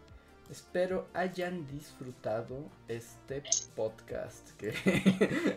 [0.50, 3.44] Espero hayan disfrutado este
[3.76, 4.74] podcast que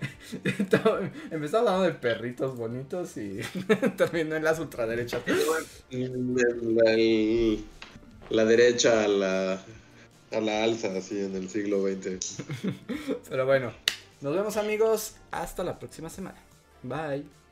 [1.32, 3.40] empezó hablando de perritos bonitos y
[3.98, 5.24] terminó en las ultraderechas.
[5.90, 7.66] La, el-
[8.30, 9.54] la derecha a la,
[10.32, 12.44] a la alza, así en el siglo XX.
[13.30, 13.74] Pero bueno,
[14.26, 16.42] nos vemos amigos, hasta la próxima semana.
[16.82, 17.45] Bye.